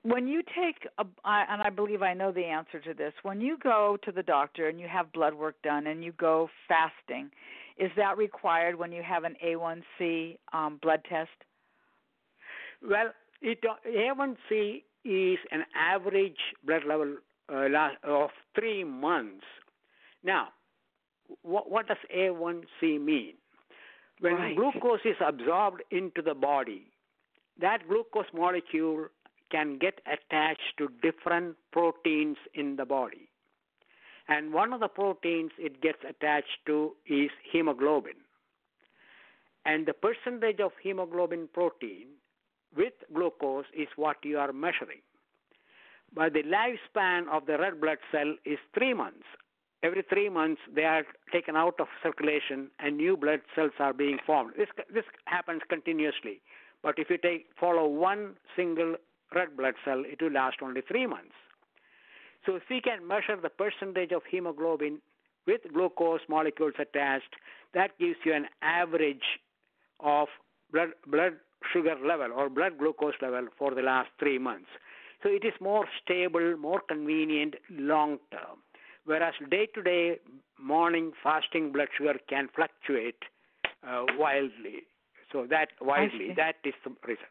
when 0.03 0.29
you 0.29 0.43
take 0.43 0.89
a, 0.99 1.05
and 1.25 1.63
I 1.63 1.71
believe 1.71 2.03
I 2.03 2.15
know 2.15 2.33
the 2.33 2.45
answer 2.45 2.81
to 2.81 2.95
this. 2.95 3.13
When 3.23 3.41
you 3.41 3.59
go 3.63 3.99
to 4.05 4.13
the 4.13 4.23
doctor 4.23 4.69
and 4.69 4.79
you 4.79 4.87
have 4.89 5.13
blood 5.13 5.35
work 5.35 5.57
done 5.63 5.87
and 5.87 6.05
you 6.05 6.13
go 6.13 6.49
fasting, 6.69 7.31
is 7.79 7.91
that 7.97 8.17
required 8.17 8.79
when 8.79 8.93
you 8.93 9.03
have 9.03 9.25
an 9.25 9.37
A1C 9.45 10.39
um, 10.53 10.79
blood 10.83 11.01
test? 11.09 11.31
Well, 12.83 13.11
it, 13.41 13.59
A1C 13.63 14.83
is 15.05 15.39
an 15.51 15.65
average 15.77 16.39
blood 16.65 16.83
level 16.87 17.17
uh, 17.53 17.89
of 18.05 18.31
three 18.55 18.85
months. 18.85 19.45
Now, 20.23 20.49
what, 21.43 21.71
what 21.71 21.89
does 21.89 21.99
A1C 22.17 23.01
mean? 23.01 23.35
When 24.21 24.35
right. 24.35 24.57
glucose 24.57 25.01
is 25.05 25.17
absorbed 25.25 25.83
into 25.91 26.23
the 26.23 26.35
body, 26.35 26.91
that 27.61 27.87
glucose 27.89 28.27
molecule 28.35 29.07
can 29.51 29.79
get 29.79 30.01
attached 30.07 30.77
to 30.79 30.89
different 31.03 31.57
proteins 31.73 32.37
in 32.55 32.77
the 32.77 32.85
body. 32.85 33.29
And 34.29 34.53
one 34.53 34.73
of 34.73 34.81
the 34.81 34.89
proteins 34.89 35.53
it 35.59 35.81
gets 35.81 35.99
attached 36.09 36.59
to 36.67 36.95
is 37.07 37.31
hemoglobin. 37.51 38.17
And 39.65 39.87
the 39.87 39.95
percentage 39.95 40.61
of 40.61 40.73
hemoglobin 40.83 41.49
protein 41.53 42.09
with 42.77 42.93
glucose 43.15 43.67
is 43.77 43.89
what 43.97 44.17
you 44.23 44.39
are 44.39 44.53
measuring. 44.53 45.01
But 46.15 46.33
the 46.33 46.43
lifespan 46.43 47.29
of 47.29 47.47
the 47.47 47.59
red 47.59 47.81
blood 47.81 47.99
cell 48.11 48.35
is 48.45 48.59
three 48.75 48.95
months. 48.95 49.25
Every 49.83 50.03
three 50.09 50.29
months, 50.29 50.61
they 50.75 50.85
are 50.85 51.05
taken 51.33 51.55
out 51.55 51.79
of 51.79 51.87
circulation 52.03 52.71
and 52.79 52.97
new 52.97 53.17
blood 53.17 53.41
cells 53.55 53.73
are 53.79 53.93
being 53.93 54.19
formed. 54.27 54.55
This, 54.57 54.69
this 54.93 55.05
happens 55.27 55.63
continuously. 55.69 56.41
But 56.83 56.99
if 56.99 57.11
you 57.11 57.19
take 57.19 57.47
follow 57.59 57.87
one 57.87 58.35
single 58.57 58.97
red 59.35 59.57
blood 59.57 59.75
cell, 59.85 60.03
it 60.07 60.21
will 60.23 60.33
last 60.33 60.57
only 60.63 60.81
three 60.81 61.07
months. 61.07 61.35
So 62.47 62.57
if 62.57 62.63
we 62.71 62.81
can 62.81 63.07
measure 63.07 63.37
the 63.41 63.51
percentage 63.51 64.13
of 64.13 64.23
hemoglobin 64.31 65.01
with 65.47 65.61
glucose 65.73 66.21
molecules 66.29 66.75
attached, 66.79 67.35
that 67.75 67.99
gives 67.99 68.17
you 68.25 68.35
an 68.35 68.47
average 68.63 69.41
of 70.01 70.29
blood, 70.73 70.91
blood 71.07 71.35
sugar 71.73 71.97
level 72.05 72.33
or 72.33 72.49
blood 72.49 72.79
glucose 72.79 73.15
level 73.21 73.49
for 73.59 73.75
the 73.75 73.83
last 73.83 74.09
three 74.19 74.39
months. 74.39 74.69
So 75.23 75.29
it 75.29 75.45
is 75.45 75.53
more 75.61 75.87
stable, 76.03 76.57
more 76.57 76.81
convenient 76.89 77.57
long 77.71 78.19
term. 78.31 78.63
Whereas 79.05 79.35
day 79.51 79.67
to 79.75 79.83
day 79.83 80.19
morning 80.61 81.13
fasting 81.23 81.73
blood 81.73 81.89
sugar 81.97 82.15
can 82.29 82.49
fluctuate 82.55 83.23
uh, 83.87 84.05
wildly. 84.17 84.85
So 85.33 85.47
that 85.51 85.69
wildly, 85.81 86.29
that 86.37 86.57
is 86.65 86.75
the 86.85 86.93
reason. 87.07 87.25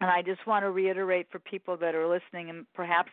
And 0.00 0.10
I 0.10 0.20
just 0.20 0.46
want 0.46 0.62
to 0.62 0.70
reiterate 0.70 1.28
for 1.30 1.38
people 1.38 1.76
that 1.78 1.94
are 1.94 2.06
listening 2.06 2.50
and 2.50 2.66
perhaps 2.74 3.10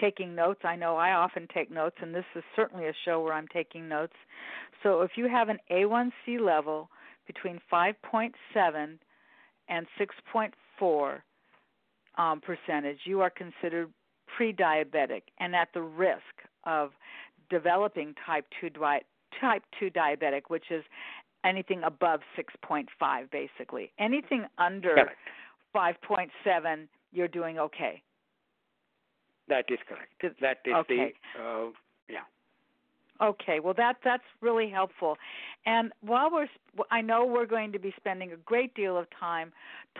taking 0.00 0.34
notes. 0.34 0.60
I 0.64 0.74
know 0.74 0.96
I 0.96 1.12
often 1.12 1.46
take 1.54 1.70
notes, 1.70 1.96
and 2.00 2.12
this 2.12 2.24
is 2.34 2.42
certainly 2.56 2.86
a 2.86 2.92
show 3.04 3.20
where 3.20 3.32
I'm 3.32 3.46
taking 3.48 3.88
notes. 3.88 4.14
So 4.82 5.02
if 5.02 5.12
you 5.16 5.28
have 5.28 5.48
an 5.48 5.58
A1C 5.70 6.40
level 6.40 6.90
between 7.26 7.60
5.7 7.72 8.32
and 9.68 9.86
6.4 9.98 11.20
um, 12.18 12.40
percentage, 12.40 12.98
you 13.04 13.20
are 13.20 13.30
considered 13.30 13.90
pre-diabetic 14.36 15.22
and 15.38 15.54
at 15.54 15.68
the 15.72 15.82
risk 15.82 16.20
of 16.64 16.90
developing 17.48 18.14
type 18.26 18.46
2 18.60 18.70
di- 18.70 19.02
type 19.40 19.62
2 19.78 19.90
diabetic, 19.90 20.42
which 20.48 20.64
is 20.70 20.82
anything 21.44 21.82
above 21.84 22.20
6.5 22.36 22.86
basically. 23.30 23.92
Anything 23.98 24.46
under 24.58 24.94
5.7, 25.74 26.88
you're 27.12 27.28
doing 27.28 27.58
okay. 27.58 28.02
That 29.48 29.64
is 29.68 29.78
correct. 29.88 30.40
That 30.40 30.58
is 30.64 30.74
okay. 30.74 31.12
the 31.36 31.42
uh, 31.42 31.70
yeah. 32.08 32.18
Okay, 33.22 33.60
well 33.60 33.74
that 33.74 33.96
that's 34.02 34.24
really 34.40 34.70
helpful. 34.70 35.16
And 35.66 35.92
while 36.00 36.30
we're 36.30 36.48
I 36.90 37.00
know 37.00 37.24
we're 37.26 37.46
going 37.46 37.72
to 37.72 37.78
be 37.78 37.92
spending 37.96 38.32
a 38.32 38.36
great 38.36 38.74
deal 38.74 38.96
of 38.96 39.06
time 39.18 39.52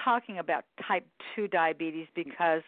talking 0.02 0.38
about 0.38 0.64
type 0.86 1.06
2 1.36 1.48
diabetes 1.48 2.06
because 2.14 2.62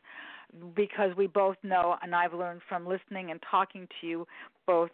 because 0.74 1.16
we 1.16 1.26
both 1.26 1.56
know 1.62 1.96
and 2.02 2.14
I've 2.14 2.32
learned 2.32 2.60
from 2.68 2.86
listening 2.86 3.30
and 3.30 3.40
talking 3.50 3.88
to 4.00 4.06
you 4.06 4.26
both 4.66 4.90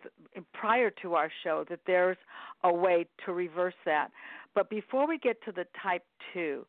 prior 0.54 0.90
to 1.02 1.14
our 1.14 1.30
show 1.44 1.64
that 1.68 1.80
there's 1.86 2.16
a 2.64 2.72
way 2.72 3.06
to 3.26 3.32
reverse 3.32 3.74
that. 3.84 4.08
But 4.54 4.70
before 4.70 5.06
we 5.06 5.18
get 5.18 5.42
to 5.44 5.52
the 5.52 5.66
type 5.82 6.04
2, 6.32 6.64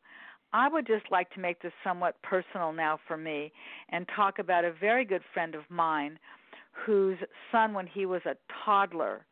I 0.54 0.68
would 0.68 0.86
just 0.86 1.10
like 1.10 1.28
to 1.30 1.40
make 1.40 1.60
this 1.60 1.72
somewhat 1.82 2.14
personal 2.22 2.72
now 2.72 3.00
for 3.08 3.16
me 3.16 3.52
and 3.90 4.06
talk 4.14 4.38
about 4.38 4.64
a 4.64 4.72
very 4.72 5.04
good 5.04 5.22
friend 5.34 5.56
of 5.56 5.62
mine 5.68 6.16
whose 6.86 7.18
son, 7.50 7.74
when 7.74 7.88
he 7.88 8.06
was 8.06 8.22
a 8.24 8.36
toddler, 8.64 9.26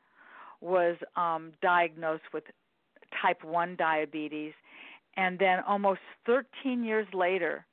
was 0.61 0.97
um, 1.15 1.53
diagnosed 1.63 2.25
with 2.35 2.43
type 3.23 3.45
1 3.45 3.77
diabetes. 3.77 4.53
And 5.17 5.39
then 5.39 5.61
almost 5.67 6.01
13 6.27 6.83
years 6.83 7.07
later, 7.15 7.65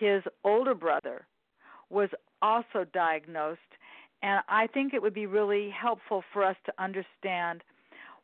his 0.00 0.22
older 0.42 0.74
brother 0.74 1.26
was 1.90 2.08
also 2.42 2.84
diagnosed. 2.92 3.60
And 4.22 4.40
I 4.48 4.66
think 4.66 4.94
it 4.94 5.00
would 5.00 5.14
be 5.14 5.26
really 5.26 5.70
helpful 5.70 6.24
for 6.32 6.44
us 6.44 6.56
to 6.66 6.72
understand 6.82 7.62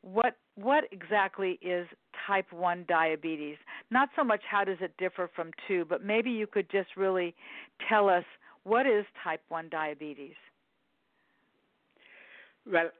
what 0.02 0.36
what 0.56 0.84
exactly 0.92 1.58
is 1.62 1.86
type 2.26 2.52
1 2.52 2.84
diabetes? 2.88 3.56
Not 3.90 4.08
so 4.14 4.22
much 4.22 4.42
how 4.48 4.64
does 4.64 4.78
it 4.80 4.96
differ 4.98 5.28
from 5.34 5.50
2, 5.66 5.86
but 5.88 6.04
maybe 6.04 6.30
you 6.30 6.46
could 6.46 6.70
just 6.70 6.96
really 6.96 7.34
tell 7.88 8.08
us 8.08 8.24
what 8.62 8.86
is 8.86 9.04
type 9.22 9.42
1 9.48 9.68
diabetes? 9.68 10.34
Well, 12.70 12.90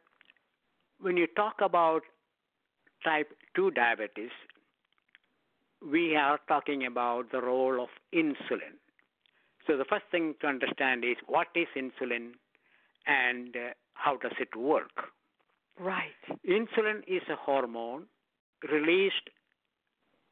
when 1.01 1.17
you 1.17 1.27
talk 1.29 1.57
about 1.63 2.03
type 3.05 3.29
2 3.55 3.71
diabetes, 3.73 4.31
we 5.81 6.17
are 6.17 6.39
talking 6.49 6.87
about 6.87 7.31
the 7.31 7.41
role 7.41 7.83
of 7.83 7.89
insulin. 8.15 8.77
So 9.67 9.77
the 9.77 9.85
first 9.85 10.05
thing 10.11 10.35
to 10.41 10.47
understand 10.47 11.05
is 11.05 11.17
what 11.27 11.49
is 11.55 11.69
insulin 11.77 12.33
and 13.07 13.55
uh, 13.57 13.71
how 13.95 14.17
does 14.17 14.33
it 14.41 14.57
work? 14.57 15.13
Right. 15.79 16.11
Insulin 16.47 17.03
is 17.07 17.23
a 17.31 17.37
hormone 17.37 18.05
released 18.71 19.31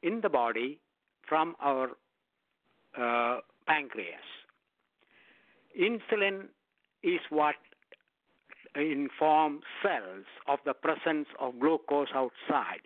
in 0.02 0.20
the 0.20 0.28
body 0.28 0.80
from 1.28 1.54
our 1.60 1.90
uh, 2.98 3.40
pancreas. 3.66 4.20
Insulin 5.78 6.46
is 7.02 7.20
what 7.30 7.54
informs 8.74 9.62
cells 9.82 10.24
of 10.46 10.58
the 10.64 10.74
presence 10.74 11.28
of 11.40 11.58
glucose 11.60 12.08
outside. 12.14 12.82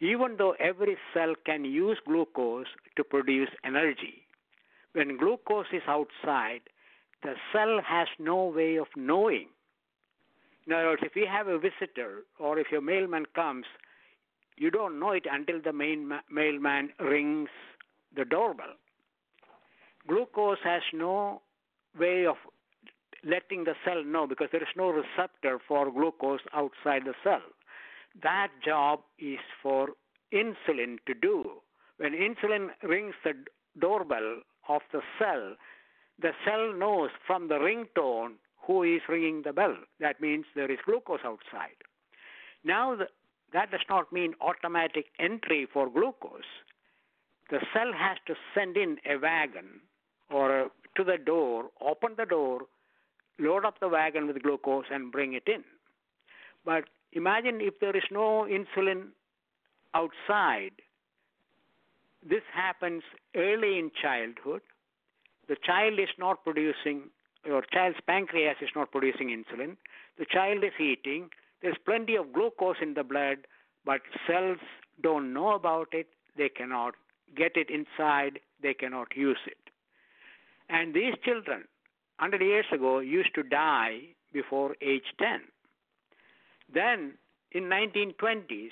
Even 0.00 0.36
though 0.36 0.54
every 0.60 0.96
cell 1.14 1.34
can 1.44 1.64
use 1.64 1.98
glucose 2.06 2.66
to 2.96 3.04
produce 3.04 3.48
energy, 3.64 4.26
when 4.92 5.16
glucose 5.16 5.66
is 5.72 5.82
outside, 5.88 6.60
the 7.22 7.34
cell 7.52 7.80
has 7.86 8.08
no 8.18 8.46
way 8.46 8.76
of 8.76 8.86
knowing. 8.94 9.48
In 10.66 10.72
other 10.72 10.86
words, 10.86 11.02
if 11.04 11.16
you 11.16 11.26
have 11.30 11.48
a 11.48 11.58
visitor 11.58 12.24
or 12.38 12.58
if 12.58 12.66
your 12.70 12.80
mailman 12.80 13.24
comes, 13.34 13.64
you 14.56 14.70
don't 14.70 14.98
know 14.98 15.10
it 15.10 15.26
until 15.30 15.60
the 15.60 15.72
main 15.72 16.08
ma- 16.08 16.20
mailman 16.30 16.90
rings 16.98 17.48
the 18.14 18.24
doorbell. 18.24 18.74
Glucose 20.08 20.58
has 20.64 20.82
no 20.92 21.42
way 21.98 22.26
of 22.26 22.36
letting 23.24 23.64
the 23.64 23.74
cell 23.84 24.04
know 24.04 24.26
because 24.26 24.48
there 24.52 24.62
is 24.62 24.68
no 24.76 24.90
receptor 24.90 25.58
for 25.66 25.90
glucose 25.90 26.40
outside 26.54 27.02
the 27.04 27.14
cell. 27.24 27.42
That 28.22 28.48
job 28.64 29.00
is 29.18 29.40
for 29.62 29.88
insulin 30.32 30.98
to 31.06 31.14
do. 31.14 31.44
When 31.98 32.12
insulin 32.12 32.68
rings 32.82 33.14
the 33.24 33.32
doorbell 33.78 34.40
of 34.68 34.82
the 34.92 35.00
cell, 35.18 35.56
the 36.20 36.32
cell 36.44 36.72
knows 36.72 37.10
from 37.26 37.48
the 37.48 37.54
ringtone 37.54 38.34
who 38.66 38.82
is 38.82 39.02
ringing 39.08 39.42
the 39.44 39.52
bell. 39.52 39.76
That 40.00 40.20
means 40.20 40.46
there 40.54 40.70
is 40.70 40.78
glucose 40.84 41.20
outside. 41.24 41.76
Now, 42.64 42.96
the, 42.96 43.06
that 43.52 43.70
does 43.70 43.84
not 43.88 44.12
mean 44.12 44.34
automatic 44.40 45.06
entry 45.18 45.66
for 45.72 45.88
glucose. 45.88 46.42
The 47.50 47.60
cell 47.72 47.92
has 47.96 48.18
to 48.26 48.34
send 48.54 48.76
in 48.76 48.98
a 49.08 49.16
wagon 49.16 49.80
or 50.30 50.60
a, 50.60 50.70
to 50.96 51.04
the 51.04 51.18
door, 51.18 51.66
open 51.80 52.14
the 52.16 52.26
door, 52.26 52.62
load 53.38 53.64
up 53.64 53.78
the 53.80 53.88
wagon 53.88 54.26
with 54.26 54.42
glucose, 54.42 54.86
and 54.90 55.12
bring 55.12 55.34
it 55.34 55.44
in. 55.46 55.62
But 56.64 56.84
imagine 57.12 57.60
if 57.60 57.78
there 57.80 57.96
is 57.96 58.02
no 58.10 58.46
insulin 58.50 59.08
outside. 59.94 60.72
This 62.28 62.42
happens 62.52 63.02
early 63.36 63.78
in 63.78 63.90
childhood. 64.02 64.62
The 65.48 65.56
child 65.62 66.00
is 66.00 66.08
not 66.18 66.42
producing, 66.42 67.02
or 67.48 67.62
child's 67.72 67.98
pancreas 68.06 68.56
is 68.60 68.70
not 68.74 68.90
producing 68.90 69.28
insulin. 69.28 69.76
The 70.18 70.26
child 70.28 70.64
is 70.64 70.72
eating. 70.80 71.30
There's 71.62 71.76
plenty 71.84 72.16
of 72.16 72.32
glucose 72.32 72.76
in 72.80 72.94
the 72.94 73.04
blood, 73.04 73.38
but 73.84 74.00
cells 74.26 74.58
don't 75.02 75.32
know 75.32 75.54
about 75.54 75.88
it. 75.92 76.08
They 76.36 76.48
cannot 76.48 76.94
get 77.34 77.56
it 77.56 77.68
inside. 77.70 78.40
They 78.62 78.74
cannot 78.74 79.16
use 79.16 79.38
it. 79.46 79.58
And 80.68 80.94
these 80.94 81.14
children, 81.24 81.64
100 82.18 82.42
years 82.42 82.66
ago, 82.72 82.98
used 82.98 83.34
to 83.34 83.42
die 83.42 84.00
before 84.32 84.76
age 84.82 85.04
10. 85.18 85.40
Then, 86.72 87.14
in 87.52 87.64
1920s, 87.64 88.70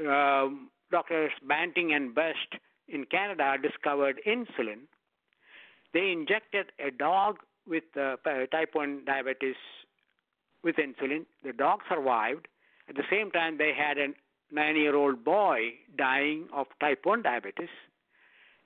um, 0.00 0.70
Doctors 0.90 1.32
Banting 1.46 1.92
and 1.92 2.14
Best 2.14 2.56
in 2.88 3.04
Canada 3.04 3.56
discovered 3.60 4.20
insulin. 4.26 4.86
They 5.92 6.10
injected 6.10 6.72
a 6.78 6.90
dog 6.90 7.36
with 7.66 7.84
uh, 7.96 8.16
type 8.52 8.70
1 8.74 9.04
diabetes 9.04 9.56
with 10.62 10.76
insulin. 10.76 11.26
The 11.44 11.52
dog 11.52 11.80
survived. 11.88 12.48
At 12.88 12.96
the 12.96 13.04
same 13.10 13.30
time, 13.30 13.58
they 13.58 13.72
had 13.76 13.98
a 13.98 14.08
nine 14.52 14.76
year 14.76 14.94
old 14.94 15.24
boy 15.24 15.74
dying 15.96 16.48
of 16.52 16.66
type 16.80 17.00
1 17.04 17.22
diabetes. 17.22 17.68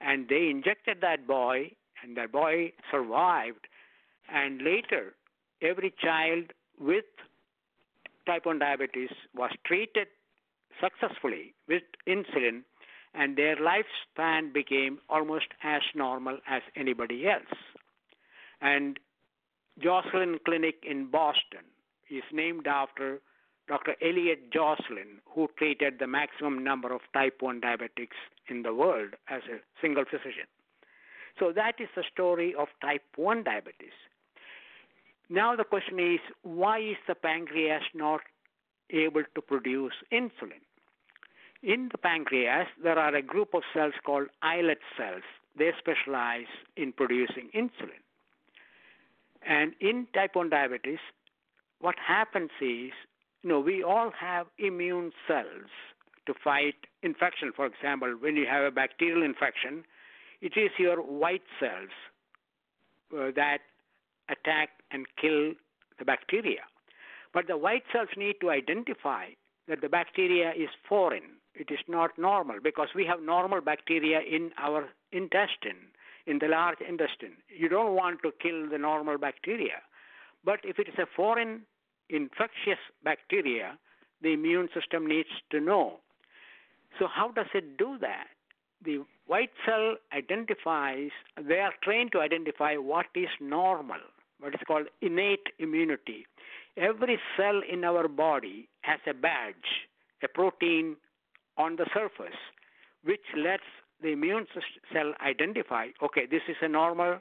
And 0.00 0.29
they 0.29 0.48
injected 0.50 0.98
that 1.03 1.26
boy, 1.26 1.72
and 2.03 2.16
that 2.16 2.33
boy 2.33 2.72
survived. 2.90 3.66
And 4.33 4.62
later, 4.62 5.14
every 5.61 5.92
child 6.03 6.53
with 6.79 7.05
type 8.26 8.46
1 8.46 8.59
diabetes 8.59 9.11
was 9.35 9.50
treated 9.66 10.09
successfully 10.81 11.55
with 11.68 11.83
insulin, 12.09 12.62
and 13.14 13.37
their 13.37 13.57
lifespan 13.57 14.53
became 14.53 14.98
almost 15.09 15.48
as 15.62 15.83
normal 15.94 16.38
as 16.48 16.62
anybody 16.76 17.29
else. 17.29 17.59
And 18.61 18.98
Joslin 19.79 20.38
Clinic 20.44 20.76
in 20.88 21.07
Boston 21.11 21.64
is 22.11 22.25
named 22.33 22.66
after 22.66 23.20
Dr. 23.68 23.94
Elliott 24.03 24.51
Joslin, 24.53 25.20
who 25.33 25.49
treated 25.57 25.99
the 25.99 26.07
maximum 26.07 26.64
number 26.64 26.92
of 26.92 27.03
type 27.12 27.37
1 27.40 27.61
diabetics 27.61 28.18
in 28.49 28.62
the 28.62 28.75
world 28.75 29.11
as 29.29 29.42
a 29.44 29.61
single 29.81 30.05
physician. 30.05 30.49
So 31.38 31.53
that 31.53 31.75
is 31.79 31.88
the 31.94 32.03
story 32.12 32.55
of 32.59 32.68
type 32.83 33.05
1 33.16 33.44
diabetes. 33.44 33.94
Now 35.29 35.55
the 35.55 35.64
question 35.64 36.01
is 36.01 36.18
why 36.42 36.81
is 36.81 36.96
the 37.07 37.14
pancreas 37.14 37.85
not 37.94 38.20
able 38.90 39.23
to 39.37 39.40
produce 39.40 39.94
insulin? 40.12 40.64
In 41.62 41.88
the 41.92 41.99
pancreas, 41.99 42.66
there 42.83 42.99
are 42.99 43.14
a 43.14 43.23
group 43.23 43.55
of 43.55 43.62
cells 43.73 43.94
called 44.05 44.29
islet 44.42 44.81
cells. 44.96 45.23
They 45.57 45.70
specialize 45.79 46.51
in 46.77 46.92
producing 46.92 47.51
insulin. 47.55 48.03
And 49.46 49.75
in 49.81 50.09
type 50.12 50.35
1 50.35 50.51
diabetes, 50.51 50.99
what 51.81 51.97
happens 51.99 52.51
is, 52.61 52.93
you 53.43 53.49
know, 53.49 53.61
we 53.61 53.83
all 53.83 54.11
have 54.19 54.47
immune 54.59 55.12
cells 55.27 55.71
to 56.27 56.35
fight 56.45 56.75
infection. 57.03 57.53
For 57.55 57.66
example, 57.66 58.14
when 58.21 58.37
you 58.37 58.47
have 58.47 58.64
a 58.64 58.71
bacterial 58.71 59.23
infection, 59.23 59.85
it 60.40 60.53
is 60.57 60.71
your 60.79 60.97
white 60.99 61.43
cells 61.59 61.90
uh, 63.14 63.31
that 63.35 63.59
attack 64.29 64.71
and 64.90 65.07
kill 65.21 65.53
the 65.99 66.05
bacteria. 66.05 66.61
But 67.33 67.47
the 67.47 67.57
white 67.57 67.85
cells 67.93 68.09
need 68.16 68.37
to 68.40 68.51
identify 68.51 69.27
that 69.69 69.81
the 69.81 69.88
bacteria 69.88 70.51
is 70.51 70.69
foreign 70.88 71.40
it 71.55 71.71
is 71.71 71.81
not 71.88 72.16
normal 72.16 72.57
because 72.62 72.88
we 72.95 73.05
have 73.07 73.23
normal 73.23 73.61
bacteria 73.61 74.21
in 74.21 74.51
our 74.57 74.88
intestine, 75.12 75.93
in 76.27 76.38
the 76.38 76.49
large 76.49 76.79
intestine. 76.81 77.37
You 77.49 77.69
don't 77.69 77.95
want 77.95 78.23
to 78.23 78.33
kill 78.40 78.69
the 78.69 78.79
normal 78.79 79.19
bacteria. 79.19 79.83
But 80.45 80.61
if 80.64 80.79
it 80.79 80.88
is 80.88 80.95
a 80.99 81.07
foreign 81.14 81.62
infectious 82.11 82.79
bacteria, 83.05 83.79
the 84.23 84.33
immune 84.33 84.68
system 84.75 85.07
needs 85.07 85.29
to 85.51 85.61
know. 85.61 86.01
So, 86.99 87.07
how 87.07 87.31
does 87.31 87.46
it 87.55 87.77
do 87.79 87.96
that? 88.01 88.27
The 88.85 89.05
white 89.27 89.51
cell 89.64 89.96
identifies, 90.12 91.11
they 91.40 91.59
are 91.59 91.73
trained 91.83 92.12
to 92.12 92.20
identify 92.20 92.77
what 92.77 93.07
is 93.14 93.29
normal, 93.40 94.01
what 94.40 94.55
is 94.55 94.61
called 94.66 94.87
innate 95.01 95.49
immunity. 95.59 96.27
Every 96.77 97.18
cell 97.37 97.61
in 97.70 97.85
our 97.85 98.09
body 98.09 98.68
has 98.83 99.01
a 99.09 99.14
badge, 99.14 99.88
a 100.23 100.29
protein 100.29 100.96
on 101.59 101.77
the 101.77 101.87
surface, 101.92 102.38
which 103.05 103.20
lets 103.37 103.64
the 104.03 104.09
immune 104.09 104.46
cell 104.92 105.12
identify 105.25 105.88
okay, 106.03 106.27
this 106.31 106.42
is 106.49 106.57
a 106.62 106.68
normal, 106.68 107.18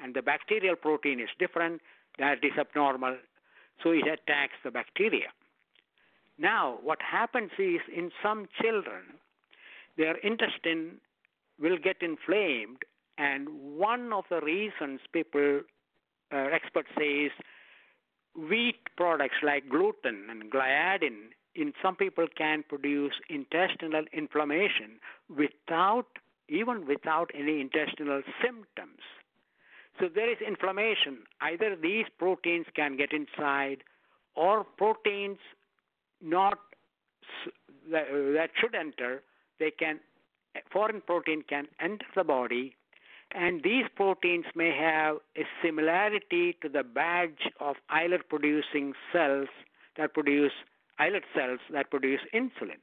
and 0.00 0.14
the 0.14 0.22
bacterial 0.22 0.76
protein 0.76 1.20
is 1.20 1.28
different, 1.38 1.80
that 2.18 2.38
is 2.42 2.52
abnormal, 2.58 3.16
so 3.82 3.90
it 3.90 4.06
attacks 4.06 4.54
the 4.64 4.70
bacteria. 4.70 5.28
Now, 6.38 6.78
what 6.82 6.98
happens 7.00 7.50
is 7.58 7.80
in 7.94 8.10
some 8.22 8.46
children, 8.60 9.02
their 9.96 10.16
intestine 10.16 11.00
will 11.58 11.78
get 11.82 11.96
inflamed, 12.02 12.82
and 13.16 13.48
one 13.78 14.12
of 14.12 14.24
the 14.28 14.40
reasons 14.40 15.00
people, 15.12 15.62
uh, 16.32 16.36
experts 16.36 16.88
say, 16.98 17.26
is 17.26 17.32
wheat 18.36 18.76
products 18.96 19.36
like 19.42 19.68
gluten 19.68 20.26
and 20.30 20.50
gliadin 20.50 21.30
in 21.54 21.72
some 21.82 21.96
people 21.96 22.26
can 22.36 22.62
produce 22.68 23.14
intestinal 23.30 24.04
inflammation 24.12 25.00
without 25.30 26.06
even 26.48 26.86
without 26.86 27.30
any 27.34 27.60
intestinal 27.60 28.22
symptoms. 28.42 29.00
So 29.98 30.08
there 30.14 30.30
is 30.30 30.38
inflammation. 30.46 31.18
Either 31.40 31.74
these 31.74 32.06
proteins 32.18 32.66
can 32.74 32.96
get 32.96 33.12
inside, 33.12 33.78
or 34.34 34.64
proteins 34.64 35.38
not 36.20 36.58
that 37.90 38.50
should 38.60 38.74
enter, 38.74 39.22
they 39.58 39.70
can 39.70 40.00
foreign 40.72 41.00
protein 41.00 41.42
can 41.48 41.66
enter 41.80 42.06
the 42.14 42.24
body, 42.24 42.74
and 43.32 43.62
these 43.62 43.84
proteins 43.94 44.46
may 44.54 44.70
have 44.70 45.16
a 45.36 45.44
similarity 45.62 46.56
to 46.62 46.68
the 46.68 46.82
badge 46.82 47.50
of 47.60 47.76
islet 47.90 48.28
producing 48.28 48.92
cells 49.12 49.48
that 49.96 50.14
produce 50.14 50.52
islet 50.98 51.24
cells 51.34 51.60
that 51.72 51.90
produce 51.90 52.20
insulin. 52.34 52.80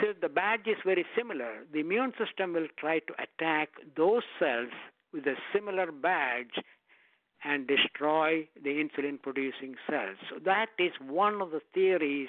So 0.00 0.12
the 0.20 0.28
badge 0.28 0.66
is 0.66 0.76
very 0.84 1.04
similar. 1.16 1.64
The 1.72 1.80
immune 1.80 2.12
system 2.18 2.54
will 2.54 2.68
try 2.78 3.00
to 3.00 3.14
attack 3.14 3.70
those 3.96 4.22
cells 4.38 4.70
with 5.12 5.26
a 5.26 5.34
similar 5.52 5.92
badge 5.92 6.62
and 7.44 7.66
destroy 7.66 8.46
the 8.62 8.70
insulin 8.70 9.20
producing 9.20 9.74
cells. 9.88 10.16
So 10.30 10.36
that 10.44 10.68
is 10.78 10.92
one 11.00 11.42
of 11.42 11.50
the 11.50 11.60
theories 11.74 12.28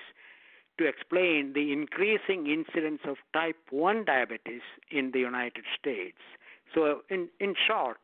to 0.80 0.88
explain 0.88 1.54
the 1.54 1.72
increasing 1.72 2.48
incidence 2.48 3.02
of 3.06 3.18
type 3.32 3.58
1 3.70 4.06
diabetes 4.06 4.62
in 4.90 5.12
the 5.12 5.20
United 5.20 5.66
States. 5.80 6.18
So 6.74 7.02
in 7.10 7.30
in 7.40 7.54
short, 7.68 8.00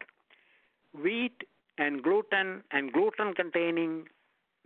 wheat 0.93 1.43
and 1.79 2.03
gluten 2.03 2.63
and 2.71 2.93
gluten 2.93 3.33
containing 3.33 4.05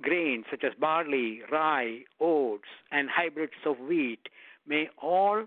grains 0.02 0.46
such 0.52 0.64
as 0.64 0.74
barley, 0.78 1.42
rye, 1.52 2.00
oats, 2.20 2.68
and 2.92 3.10
hybrids 3.10 3.54
of 3.66 3.80
wheat 3.80 4.28
may 4.68 4.90
all 5.02 5.46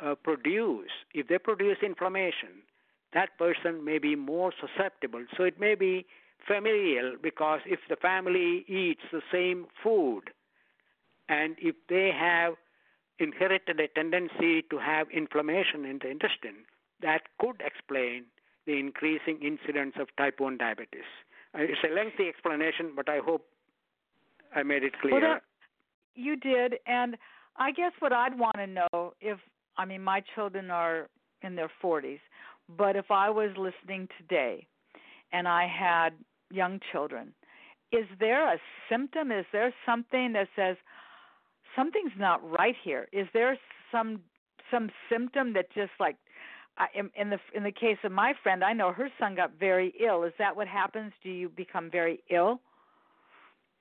uh, 0.00 0.14
produce, 0.14 0.90
if 1.14 1.28
they 1.28 1.38
produce 1.38 1.78
inflammation, 1.82 2.62
that 3.14 3.36
person 3.38 3.84
may 3.84 3.98
be 3.98 4.16
more 4.16 4.52
susceptible. 4.58 5.24
So 5.36 5.44
it 5.44 5.60
may 5.60 5.74
be 5.74 6.06
familial 6.46 7.16
because 7.22 7.60
if 7.66 7.80
the 7.88 7.96
family 7.96 8.64
eats 8.66 9.02
the 9.12 9.22
same 9.30 9.66
food 9.82 10.30
and 11.28 11.56
if 11.60 11.76
they 11.88 12.10
have 12.18 12.54
inherited 13.18 13.78
a 13.78 13.88
tendency 13.88 14.62
to 14.70 14.78
have 14.78 15.08
inflammation 15.10 15.84
in 15.84 16.00
the 16.02 16.10
intestine, 16.10 16.64
that 17.02 17.22
could 17.38 17.62
explain 17.64 18.24
the 18.66 18.78
increasing 18.78 19.38
incidence 19.42 19.94
of 19.98 20.08
type 20.16 20.40
1 20.40 20.58
diabetes. 20.58 21.08
Uh, 21.54 21.62
it's 21.62 21.80
a 21.88 21.92
lengthy 21.94 22.28
explanation, 22.28 22.92
but 22.94 23.08
I 23.08 23.18
hope 23.18 23.46
I 24.54 24.62
made 24.62 24.84
it 24.84 24.94
clear. 25.00 25.12
Well, 25.12 25.20
that, 25.20 25.42
you 26.14 26.36
did, 26.36 26.76
and 26.86 27.16
I 27.56 27.72
guess 27.72 27.92
what 27.98 28.12
I'd 28.12 28.38
want 28.38 28.56
to 28.56 28.66
know 28.66 29.14
if 29.20 29.38
I 29.76 29.84
mean 29.84 30.02
my 30.02 30.22
children 30.34 30.70
are 30.70 31.08
in 31.42 31.56
their 31.56 31.70
40s, 31.82 32.20
but 32.68 32.96
if 32.96 33.10
I 33.10 33.30
was 33.30 33.50
listening 33.56 34.08
today 34.18 34.66
and 35.32 35.46
I 35.48 35.66
had 35.66 36.10
young 36.50 36.80
children, 36.90 37.32
is 37.92 38.06
there 38.20 38.52
a 38.52 38.58
symptom? 38.88 39.30
Is 39.30 39.44
there 39.52 39.72
something 39.84 40.32
that 40.32 40.48
says 40.56 40.76
something's 41.76 42.12
not 42.18 42.40
right 42.48 42.76
here? 42.82 43.08
Is 43.12 43.26
there 43.34 43.58
some 43.90 44.20
some 44.70 44.90
symptom 45.10 45.52
that 45.52 45.66
just 45.74 45.92
like 46.00 46.16
in, 46.94 47.10
in 47.14 47.30
the 47.30 47.38
in 47.54 47.62
the 47.64 47.72
case 47.72 47.98
of 48.04 48.12
my 48.12 48.32
friend, 48.42 48.64
I 48.64 48.72
know 48.72 48.92
her 48.92 49.08
son 49.18 49.34
got 49.34 49.52
very 49.58 49.92
ill. 50.04 50.24
Is 50.24 50.32
that 50.38 50.56
what 50.56 50.68
happens? 50.68 51.12
Do 51.22 51.30
you 51.30 51.48
become 51.50 51.90
very 51.90 52.22
ill? 52.30 52.60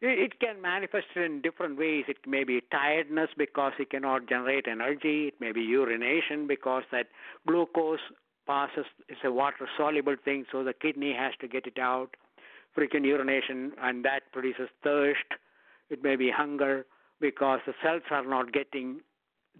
It 0.04 0.40
can 0.40 0.60
manifest 0.60 1.06
in 1.16 1.42
different 1.42 1.78
ways. 1.78 2.06
It 2.08 2.18
may 2.26 2.44
be 2.44 2.60
tiredness 2.72 3.30
because 3.38 3.74
he 3.78 3.86
cannot 3.86 4.28
generate 4.28 4.68
energy. 4.68 5.28
It 5.28 5.36
may 5.40 5.52
be 5.52 5.62
urination 5.62 6.48
because 6.48 6.84
that 6.92 7.06
glucose 7.48 8.00
passes 8.46 8.86
is 9.10 9.18
a 9.24 9.32
water 9.32 9.68
soluble 9.78 10.16
thing, 10.24 10.46
so 10.52 10.64
the 10.64 10.74
kidney 10.74 11.14
has 11.14 11.34
to 11.42 11.48
get 11.48 11.68
it 11.68 11.80
out. 11.80 12.16
Frequent 12.74 13.06
urination, 13.06 13.74
and 13.82 14.06
that 14.06 14.32
produces 14.32 14.70
thirst. 14.84 15.26
It 15.90 16.04
may 16.04 16.16
be 16.16 16.32
hunger 16.32 16.86
because 17.20 17.60
the 17.66 17.74
cells 17.84 18.04
are 18.10 18.26
not 18.26 18.54
getting 18.54 19.02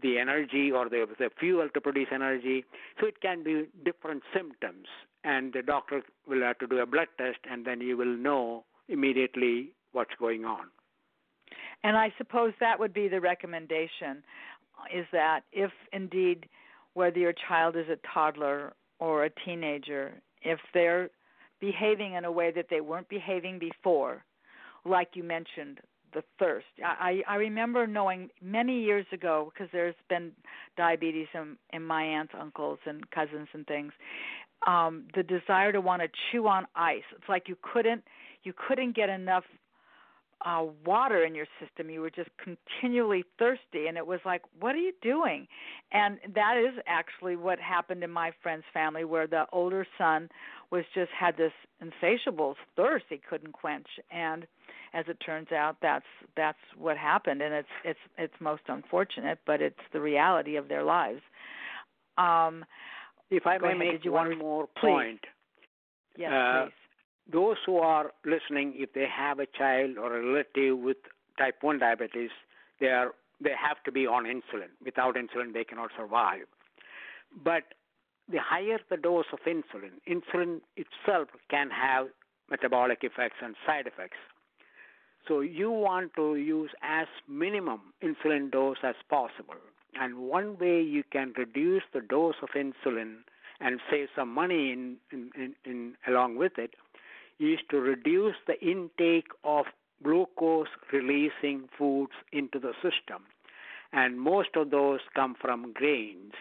the 0.02 0.18
energy 0.18 0.72
or 0.72 0.90
the, 0.90 1.06
the 1.20 1.30
fuel 1.40 1.68
to 1.74 1.82
produce 1.82 2.08
energy. 2.14 2.64
So 3.00 3.08
it 3.08 3.22
can 3.22 3.44
be 3.44 3.68
different 3.84 4.24
symptoms, 4.34 4.88
and 5.24 5.54
the 5.54 5.62
doctor 5.62 6.02
will 6.28 6.42
have 6.42 6.58
to 6.60 6.68
do 6.68 6.80
a 6.80 6.86
blood 6.86 7.10
test, 7.18 7.40
and 7.50 7.66
then 7.66 7.82
you 7.82 7.98
will 7.98 8.18
know 8.18 8.64
immediately 8.88 9.74
what's 9.92 10.16
going 10.20 10.46
on. 10.46 10.68
And 11.84 11.98
I 11.98 12.14
suppose 12.18 12.54
that 12.60 12.80
would 12.80 12.94
be 12.94 13.08
the 13.08 13.22
recommendation 13.22 14.24
is 14.94 15.06
that 15.12 15.42
if 15.52 15.72
indeed 15.94 16.48
whether 16.94 17.20
your 17.20 17.34
child 17.48 17.76
is 17.76 17.88
a 17.90 17.98
toddler 18.14 18.74
or 19.00 19.26
a 19.26 19.30
teenager, 19.46 20.14
if 20.42 20.60
they're 20.74 21.10
behaving 21.60 22.14
in 22.14 22.26
a 22.26 22.32
way 22.32 22.52
that 22.52 22.68
they 22.70 22.82
weren't 22.82 23.10
behaving 23.10 23.60
before, 23.60 24.24
like 24.86 25.10
you 25.14 25.24
mentioned, 25.24 25.80
the 26.14 26.24
thirst. 26.40 26.66
I 26.84 27.22
I 27.28 27.36
remember 27.36 27.88
knowing 27.88 28.30
many 28.42 28.82
years 28.82 29.06
ago 29.12 29.52
because 29.54 29.70
there's 29.72 29.96
been 30.10 30.32
diabetes 30.78 31.28
in 31.34 31.58
in 31.72 31.84
my 31.84 32.04
aunts, 32.04 32.34
uncles, 32.40 32.80
and 32.86 33.10
cousins 33.12 33.48
and 33.54 33.66
things. 33.68 33.94
Um, 34.68 35.06
the 35.16 35.24
desire 35.24 35.72
to 35.72 35.82
want 35.82 36.02
to 36.02 36.10
chew 36.32 36.48
on 36.48 36.68
ice. 36.76 37.04
It's 37.16 37.30
like 37.30 37.48
you 37.48 37.58
couldn't 37.62 38.04
you 38.44 38.54
couldn't 38.68 38.96
get 38.96 39.10
enough 39.10 39.44
uh, 40.46 40.66
water 40.86 41.24
in 41.24 41.36
your 41.36 41.46
system. 41.60 41.90
You 41.90 42.02
were 42.02 42.10
just 42.10 42.30
continually 42.44 43.24
thirsty, 43.38 43.88
and 43.88 43.98
it 43.98 44.06
was 44.06 44.20
like, 44.26 44.42
what 44.60 44.76
are 44.76 44.80
you 44.80 44.94
doing? 45.02 45.48
And 45.92 46.18
that 46.34 46.58
is 46.58 46.80
actually 46.88 47.36
what 47.36 47.60
happened 47.60 48.04
in 48.04 48.12
my 48.12 48.32
friend's 48.42 48.66
family, 48.74 49.04
where 49.04 49.28
the 49.28 49.46
older 49.52 49.86
son 49.98 50.30
was 50.72 50.84
just 50.94 51.12
had 51.18 51.38
this 51.38 51.52
insatiable 51.82 52.56
thirst 52.76 53.06
he 53.10 53.18
couldn't 53.18 53.54
quench, 53.54 53.88
and 54.12 54.48
as 54.94 55.06
it 55.08 55.18
turns 55.26 55.52
out, 55.52 55.78
that's 55.82 56.06
that's 56.36 56.58
what 56.78 56.98
happened, 56.98 57.42
and 57.42 57.54
it's 57.54 57.70
it's 57.86 58.00
it's 58.18 58.34
most 58.40 58.64
unfortunate, 58.68 59.40
but 59.46 59.62
it's 59.62 59.80
the 59.94 60.02
reality 60.02 60.56
of 60.56 60.68
their 60.68 60.84
lives. 60.84 61.22
Um, 62.18 62.66
if 63.30 63.48
I 63.48 63.58
may 63.58 63.68
ahead. 63.68 63.78
make 63.78 64.06
one 64.06 64.28
want... 64.28 64.40
more 64.40 64.70
point. 64.80 65.22
Yes, 66.18 66.32
uh, 66.34 66.66
please 66.66 66.81
those 67.32 67.58
who 67.66 67.78
are 67.78 68.12
listening, 68.26 68.74
if 68.76 68.94
they 68.94 69.08
have 69.08 69.40
a 69.40 69.46
child 69.46 69.98
or 69.98 70.18
a 70.18 70.26
relative 70.26 70.78
with 70.78 70.98
type 71.38 71.56
1 71.62 71.80
diabetes, 71.80 72.32
they 72.80 72.88
are 72.88 73.12
they 73.44 73.52
have 73.52 73.84
to 73.84 73.92
be 73.92 74.06
on 74.06 74.26
insulin. 74.26 74.70
Without 74.86 75.16
insulin, 75.16 75.52
they 75.54 75.64
cannot 75.64 75.90
survive. 75.98 76.42
But 77.44 77.64
the 78.32 78.40
higher 78.40 78.80
the 78.90 78.98
dose 78.98 79.26
of 79.34 79.40
insulin, 79.48 79.94
insulin 80.08 80.62
itself 80.78 81.30
can 81.50 81.70
have 81.72 82.08
metabolic 82.52 83.00
effects 83.04 83.38
and 83.42 83.56
side 83.66 83.88
effects. 83.88 84.18
So 85.28 85.40
you 85.40 85.72
want 85.72 86.14
to 86.16 86.36
use 86.36 86.72
as 86.82 87.08
minimum 87.28 87.94
insulin 88.04 88.52
dose 88.52 88.78
as 88.84 88.96
possible. 89.10 89.56
And 90.00 90.18
one 90.20 90.58
way 90.58 90.82
you 90.82 91.04
can 91.12 91.34
reduce 91.38 91.84
the 91.94 92.02
dose 92.02 92.36
of 92.42 92.50
insulin 92.50 93.18
and 93.60 93.80
save 93.90 94.08
some 94.16 94.30
money 94.30 94.72
in, 94.72 94.98
in, 95.12 95.30
in, 95.36 95.56
in 95.66 95.94
along 96.08 96.38
with 96.38 96.58
it 96.58 96.76
is 97.42 97.60
to 97.72 97.80
reduce 97.80 98.36
the 98.46 98.60
intake 98.62 99.28
of 99.44 99.66
glucose 100.04 100.68
releasing 100.94 101.68
foods 101.78 102.14
into 102.32 102.60
the 102.60 102.74
system. 102.76 103.24
And 103.94 104.20
most 104.20 104.50
of 104.56 104.70
those 104.70 105.00
come 105.16 105.36
from 105.40 105.74
grains. 105.74 106.34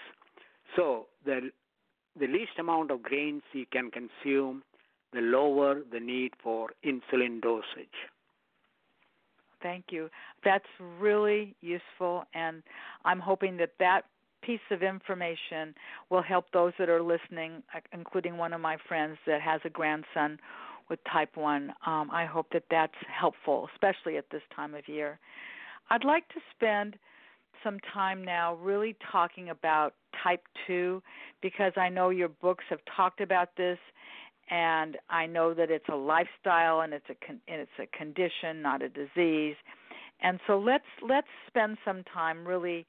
So 0.76 1.06
the 1.24 1.50
the 2.18 2.26
least 2.26 2.58
amount 2.58 2.90
of 2.90 3.02
grains 3.02 3.42
you 3.52 3.66
can 3.72 3.90
consume, 3.90 4.62
the 5.12 5.20
lower 5.20 5.80
the 5.90 6.00
need 6.00 6.32
for 6.42 6.70
insulin 6.84 7.40
dosage. 7.40 7.98
Thank 9.62 9.86
you. 9.90 10.10
That's 10.44 10.64
really 10.98 11.54
useful, 11.60 12.24
and 12.34 12.62
I'm 13.04 13.20
hoping 13.20 13.56
that 13.58 13.72
that 13.78 14.02
piece 14.42 14.60
of 14.70 14.82
information 14.82 15.74
will 16.08 16.22
help 16.22 16.46
those 16.52 16.72
that 16.78 16.88
are 16.88 17.02
listening, 17.02 17.62
uh, 17.74 17.80
including 17.92 18.38
one 18.38 18.52
of 18.52 18.60
my 18.60 18.76
friends 18.88 19.18
that 19.26 19.40
has 19.42 19.60
a 19.64 19.70
grandson 19.70 20.38
with 20.90 20.98
type 21.10 21.36
1. 21.36 21.72
Um, 21.86 22.10
I 22.12 22.26
hope 22.26 22.48
that 22.52 22.64
that's 22.70 22.92
helpful, 23.08 23.68
especially 23.72 24.18
at 24.18 24.28
this 24.30 24.42
time 24.54 24.74
of 24.74 24.88
year. 24.88 25.18
I'd 25.88 26.04
like 26.04 26.28
to 26.30 26.40
spend 26.54 26.96
some 27.64 27.78
time 27.92 28.24
now 28.24 28.54
really 28.56 28.96
talking 29.10 29.50
about 29.50 29.94
type 30.22 30.42
2 30.66 31.02
because 31.40 31.72
I 31.76 31.88
know 31.88 32.10
your 32.10 32.28
books 32.28 32.64
have 32.70 32.80
talked 32.96 33.20
about 33.20 33.56
this 33.56 33.78
and 34.50 34.96
I 35.08 35.26
know 35.26 35.54
that 35.54 35.70
it's 35.70 35.88
a 35.90 35.96
lifestyle 35.96 36.80
and 36.80 36.92
it's 36.92 37.06
a 37.08 37.14
con- 37.24 37.40
and 37.46 37.60
it's 37.60 37.70
a 37.78 37.86
condition, 37.96 38.62
not 38.62 38.82
a 38.82 38.88
disease. 38.88 39.54
And 40.22 40.40
so 40.46 40.58
let's 40.58 40.84
let's 41.08 41.28
spend 41.46 41.78
some 41.84 42.02
time 42.12 42.46
really 42.46 42.86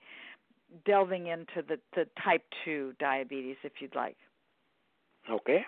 delving 0.86 1.28
into 1.28 1.62
the, 1.68 1.78
the 1.96 2.08
type 2.24 2.44
2 2.66 2.94
diabetes 3.00 3.58
if 3.64 3.74
you'd 3.80 3.96
like. 3.96 4.18
Okay. 5.30 5.64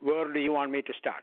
Where 0.00 0.32
do 0.32 0.40
you 0.40 0.52
want 0.52 0.70
me 0.70 0.82
to 0.82 0.92
start? 0.98 1.22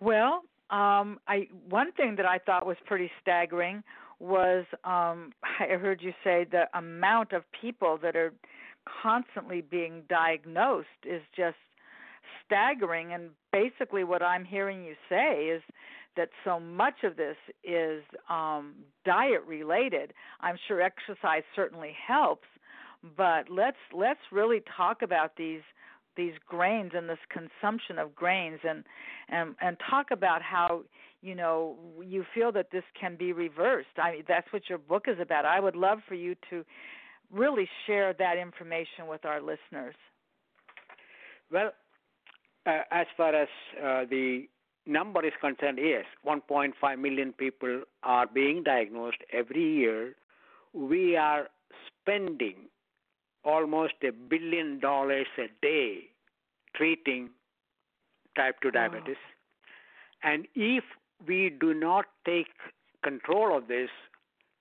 Well, 0.00 0.42
um, 0.70 1.18
I 1.26 1.48
one 1.68 1.92
thing 1.92 2.16
that 2.16 2.26
I 2.26 2.38
thought 2.38 2.66
was 2.66 2.76
pretty 2.86 3.10
staggering 3.20 3.82
was 4.18 4.64
um, 4.84 5.32
I 5.60 5.74
heard 5.74 6.00
you 6.02 6.12
say 6.22 6.46
the 6.50 6.66
amount 6.74 7.32
of 7.32 7.42
people 7.60 7.98
that 8.02 8.16
are 8.16 8.32
constantly 9.02 9.60
being 9.60 10.02
diagnosed 10.08 10.88
is 11.04 11.22
just 11.36 11.56
staggering. 12.46 13.12
And 13.12 13.30
basically, 13.52 14.04
what 14.04 14.22
I'm 14.22 14.44
hearing 14.44 14.84
you 14.84 14.94
say 15.08 15.46
is 15.46 15.62
that 16.16 16.28
so 16.44 16.58
much 16.58 17.04
of 17.04 17.16
this 17.16 17.36
is 17.64 18.02
um, 18.28 18.74
diet 19.04 19.42
related. 19.46 20.12
I'm 20.40 20.56
sure 20.66 20.80
exercise 20.80 21.42
certainly 21.54 21.94
helps, 22.06 22.48
but 23.16 23.50
let's 23.50 23.78
let's 23.96 24.20
really 24.32 24.62
talk 24.76 25.02
about 25.02 25.36
these 25.36 25.62
these 26.16 26.32
grains 26.46 26.92
and 26.94 27.08
this 27.08 27.18
consumption 27.30 27.98
of 27.98 28.14
grains 28.14 28.60
and 28.68 28.84
and 29.28 29.54
and 29.60 29.76
talk 29.88 30.10
about 30.10 30.42
how 30.42 30.82
you 31.22 31.34
know 31.34 31.76
you 32.04 32.24
feel 32.34 32.52
that 32.52 32.70
this 32.72 32.84
can 32.98 33.16
be 33.16 33.32
reversed. 33.32 33.98
I 34.02 34.12
mean 34.12 34.24
that's 34.26 34.52
what 34.52 34.68
your 34.68 34.78
book 34.78 35.04
is 35.08 35.18
about. 35.20 35.44
I 35.44 35.60
would 35.60 35.76
love 35.76 35.98
for 36.08 36.14
you 36.14 36.34
to 36.50 36.64
really 37.30 37.68
share 37.86 38.12
that 38.14 38.36
information 38.36 39.06
with 39.08 39.24
our 39.24 39.40
listeners. 39.40 39.94
Well 41.50 41.72
uh, 42.66 42.82
as 42.90 43.06
far 43.16 43.34
as 43.34 43.48
uh, 43.82 44.04
the 44.08 44.48
number 44.86 45.24
is 45.24 45.32
concerned 45.40 45.78
yes 45.80 46.04
1.5 46.26 46.98
million 46.98 47.32
people 47.32 47.82
are 48.02 48.26
being 48.26 48.62
diagnosed 48.62 49.22
every 49.32 49.76
year. 49.76 50.14
We 50.72 51.16
are 51.16 51.48
spending 52.02 52.68
almost 53.44 53.94
a 54.02 54.12
billion 54.12 54.78
dollars 54.80 55.26
a 55.38 55.48
day 55.62 56.10
treating 56.76 57.30
type 58.36 58.56
2 58.62 58.70
diabetes. 58.70 59.16
Wow. 60.24 60.32
And 60.32 60.46
if 60.54 60.84
we 61.26 61.50
do 61.60 61.74
not 61.74 62.06
take 62.26 62.48
control 63.02 63.56
of 63.56 63.68
this, 63.68 63.90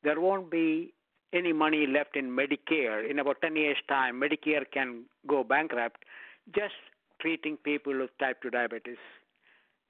there 0.04 0.20
won't 0.20 0.50
be 0.50 0.94
any 1.34 1.54
money 1.54 1.86
left 1.86 2.16
in 2.16 2.30
Medicare. 2.32 3.10
In 3.10 3.20
about 3.20 3.42
10 3.42 3.56
years' 3.56 3.78
time, 3.88 4.20
Medicare 4.20 4.64
can 4.72 5.04
go 5.28 5.44
bankrupt 5.44 6.04
just 6.56 6.74
treating 7.22 7.58
people 7.58 7.98
with 8.00 8.10
type 8.20 8.42
2 8.42 8.50
diabetes. 8.50 8.98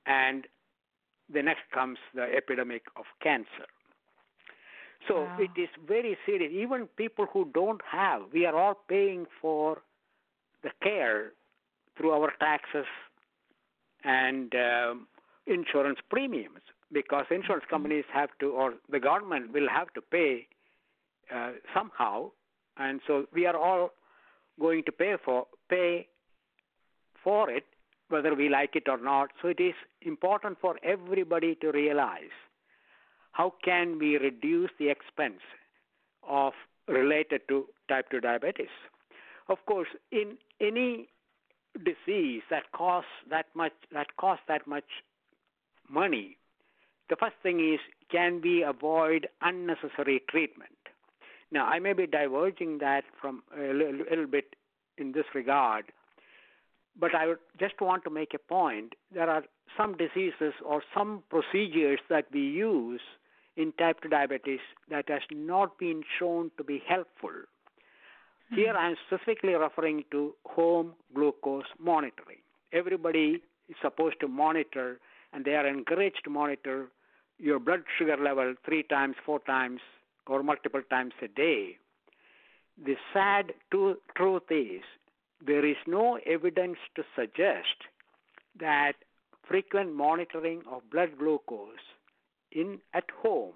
And 0.06 0.48
the 1.32 1.44
next 1.44 1.62
comes 1.74 2.00
the 2.14 2.24
epidemic 2.24 2.84
of 2.98 3.06
cancer. 3.22 3.68
So 5.08 5.22
wow. 5.24 5.38
it 5.40 5.60
is 5.60 5.70
very 5.88 6.18
serious. 6.26 6.52
Even 6.54 6.88
people 6.98 7.26
who 7.32 7.50
don't 7.54 7.82
have, 7.90 8.24
we 8.34 8.46
are 8.46 8.56
all 8.56 8.76
paying 8.88 9.26
for 9.42 9.82
the 10.64 10.70
care 10.84 11.32
through 11.98 12.12
our 12.12 12.32
taxes 12.40 12.86
and 14.04 14.54
um, 14.56 15.08
insurance 15.48 16.00
premiums 16.10 16.62
because 16.92 17.26
insurance 17.32 17.64
mm-hmm. 17.64 17.76
companies 17.76 18.06
have 18.14 18.30
to, 18.40 18.52
or 18.52 18.74
the 18.90 19.00
government 19.00 19.54
will 19.54 19.70
have 19.70 19.94
to 19.94 20.02
pay 20.02 20.48
uh, 21.34 21.52
somehow, 21.74 22.32
and 22.78 23.02
so 23.06 23.26
we 23.34 23.46
are 23.46 23.58
all 23.58 23.92
going 24.60 24.84
to 24.84 24.92
pay 24.92 25.16
for 25.24 25.46
pay 25.70 26.08
for 27.24 27.50
it, 27.50 27.66
whether 28.10 28.34
we 28.34 28.50
like 28.50 28.76
it 28.76 28.88
or 28.88 28.98
not. 28.98 29.30
So 29.42 29.50
it 29.50 29.60
is 29.60 29.76
important 30.02 30.58
for 30.60 30.78
everybody 30.84 31.56
to 31.56 31.72
realize 31.72 32.36
how 33.40 33.54
can 33.64 33.98
we 34.00 34.18
reduce 34.18 34.70
the 34.78 34.90
expense 34.90 35.40
of 36.28 36.52
related 36.90 37.42
to 37.48 37.66
type 37.88 38.10
2 38.12 38.20
diabetes. 38.20 38.76
Of 39.48 39.60
course, 39.66 39.88
in 40.12 40.38
any 40.60 41.08
disease 41.86 42.42
that 42.50 42.72
costs 42.74 43.12
that 43.30 43.46
much 43.56 43.72
that 43.94 44.18
costs 44.18 44.44
that 44.50 44.68
much 44.68 44.90
money, 45.90 46.38
the 47.10 47.16
first 47.16 47.38
thing 47.42 47.60
is 47.74 47.80
can 48.12 48.42
we 48.42 48.62
avoid 48.62 49.28
unnecessary 49.42 50.22
treatment? 50.30 50.82
Now, 51.52 51.66
I 51.66 51.80
may 51.80 51.94
be 51.94 52.08
diverging 52.08 52.80
that 52.80 53.06
from 53.22 53.44
a 53.58 53.74
little, 53.74 54.02
little 54.10 54.28
bit 54.28 54.56
in 54.98 55.14
this 55.14 55.26
regard, 55.34 55.86
but 57.00 57.16
I 57.16 57.34
just 57.58 57.80
want 57.80 58.04
to 58.04 58.10
make 58.10 58.34
a 58.34 58.40
point. 58.40 58.94
There 59.14 59.30
are 59.30 59.44
some 59.78 59.96
diseases 59.96 60.54
or 60.64 60.84
some 60.94 61.24
procedures 61.30 62.02
that 62.10 62.26
we 62.34 62.42
use 62.42 63.02
in 63.60 63.74
type 63.74 64.02
2 64.02 64.08
diabetes 64.08 64.62
that 64.90 65.10
has 65.10 65.22
not 65.32 65.78
been 65.78 66.02
shown 66.18 66.50
to 66.58 66.64
be 66.64 66.82
helpful. 66.88 67.30
Mm-hmm. 67.30 68.56
Here 68.56 68.74
I 68.74 68.92
am 68.92 68.96
specifically 69.06 69.54
referring 69.54 70.06
to 70.12 70.34
home 70.46 70.94
glucose 71.14 71.66
monitoring. 71.78 72.42
Everybody 72.72 73.44
is 73.68 73.76
supposed 73.82 74.16
to 74.22 74.30
monitor, 74.30 75.00
and 75.34 75.44
they 75.44 75.56
are 75.56 75.68
encouraged 75.68 76.22
to 76.24 76.30
monitor 76.30 76.88
your 77.38 77.60
blood 77.60 77.84
sugar 77.98 78.16
level 78.18 78.56
three 78.66 78.84
times, 78.84 79.16
four 79.26 79.40
times, 79.40 79.82
or 80.26 80.42
multiple 80.42 80.82
times 80.90 81.14
a 81.22 81.28
day. 81.28 81.78
The 82.86 82.96
sad 83.14 83.52
truth 83.72 84.44
is 84.50 84.82
there 85.46 85.66
is 85.66 85.78
no 85.86 86.18
evidence 86.26 86.78
to 86.96 87.04
suggest 87.14 87.88
that 88.58 88.94
frequent 89.48 89.94
monitoring 89.94 90.62
of 90.72 90.90
blood 90.90 91.18
glucose 91.18 91.88
in 92.52 92.80
at 92.94 93.06
home 93.22 93.54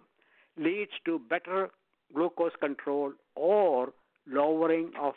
leads 0.58 0.91
to 1.06 1.19
better 1.29 1.69
glucose 2.13 2.53
control 2.60 3.12
or 3.36 3.93
lowering 4.27 4.91
of 4.99 5.13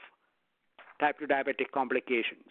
type 1.00 1.18
2 1.18 1.26
diabetic 1.26 1.70
complications. 1.72 2.48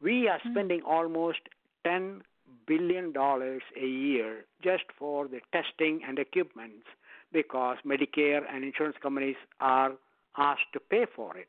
We 0.00 0.28
are 0.28 0.40
hmm. 0.42 0.52
spending 0.52 0.80
mm-hmm. 0.80 0.90
almost 0.90 1.40
10 1.84 2.22
billion 2.66 3.12
dollars 3.12 3.62
a 3.80 3.86
year 3.86 4.44
just 4.62 4.84
for 4.98 5.28
the 5.28 5.40
testing 5.52 6.00
and 6.06 6.18
equipment 6.18 6.84
because 7.32 7.76
Medicare 7.84 8.42
and 8.50 8.64
insurance 8.64 8.96
companies 9.02 9.36
are 9.60 9.92
asked 10.36 10.72
to 10.72 10.80
pay 10.80 11.06
for 11.14 11.36
it. 11.36 11.48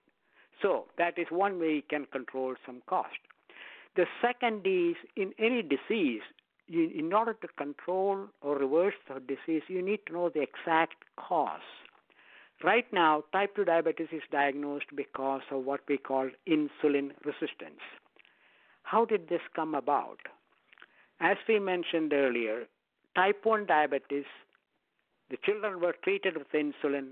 So 0.62 0.86
that 0.98 1.18
is 1.18 1.28
one 1.30 1.60
way 1.60 1.76
you 1.76 1.82
can 1.88 2.06
control 2.12 2.56
some 2.66 2.82
cost. 2.88 3.18
The 3.96 4.06
second 4.22 4.66
is 4.66 4.96
in 5.16 5.34
any 5.40 5.62
disease, 5.62 6.22
you, 6.68 6.90
in 6.96 7.14
order 7.14 7.34
to 7.34 7.48
control 7.58 8.28
or 8.42 8.58
reverse 8.58 8.94
the 9.08 9.20
disease, 9.20 9.64
you 9.68 9.82
need 9.82 10.00
to 10.08 10.14
know 10.14 10.30
the 10.30 10.42
exact 10.42 10.96
cause. 11.18 11.62
Right 12.64 12.92
now, 12.92 13.24
type 13.32 13.56
2 13.56 13.66
diabetes 13.66 14.08
is 14.12 14.24
diagnosed 14.32 14.88
because 14.96 15.42
of 15.52 15.64
what 15.64 15.82
we 15.88 15.98
call 15.98 16.30
insulin 16.48 17.12
resistance. 17.24 17.82
How 18.84 19.06
did 19.06 19.30
this 19.30 19.42
come 19.56 19.76
about? 19.76 20.18
As 21.20 21.38
we 21.48 21.60
mentioned 21.60 22.14
earlier, 22.14 22.64
type 23.16 23.42
1 23.44 23.66
diabetes, 23.66 24.26
the 25.30 25.38
children 25.44 25.80
were 25.80 25.96
treated 26.04 26.36
with 26.38 26.52
insulin 26.52 27.10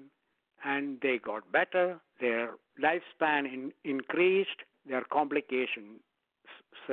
and 0.64 0.98
they 1.02 1.20
got 1.20 1.52
better, 1.52 2.00
their 2.20 2.52
lifespan 2.82 3.46
in, 3.46 3.72
increased, 3.84 4.64
their 4.88 5.04
complications 5.12 6.00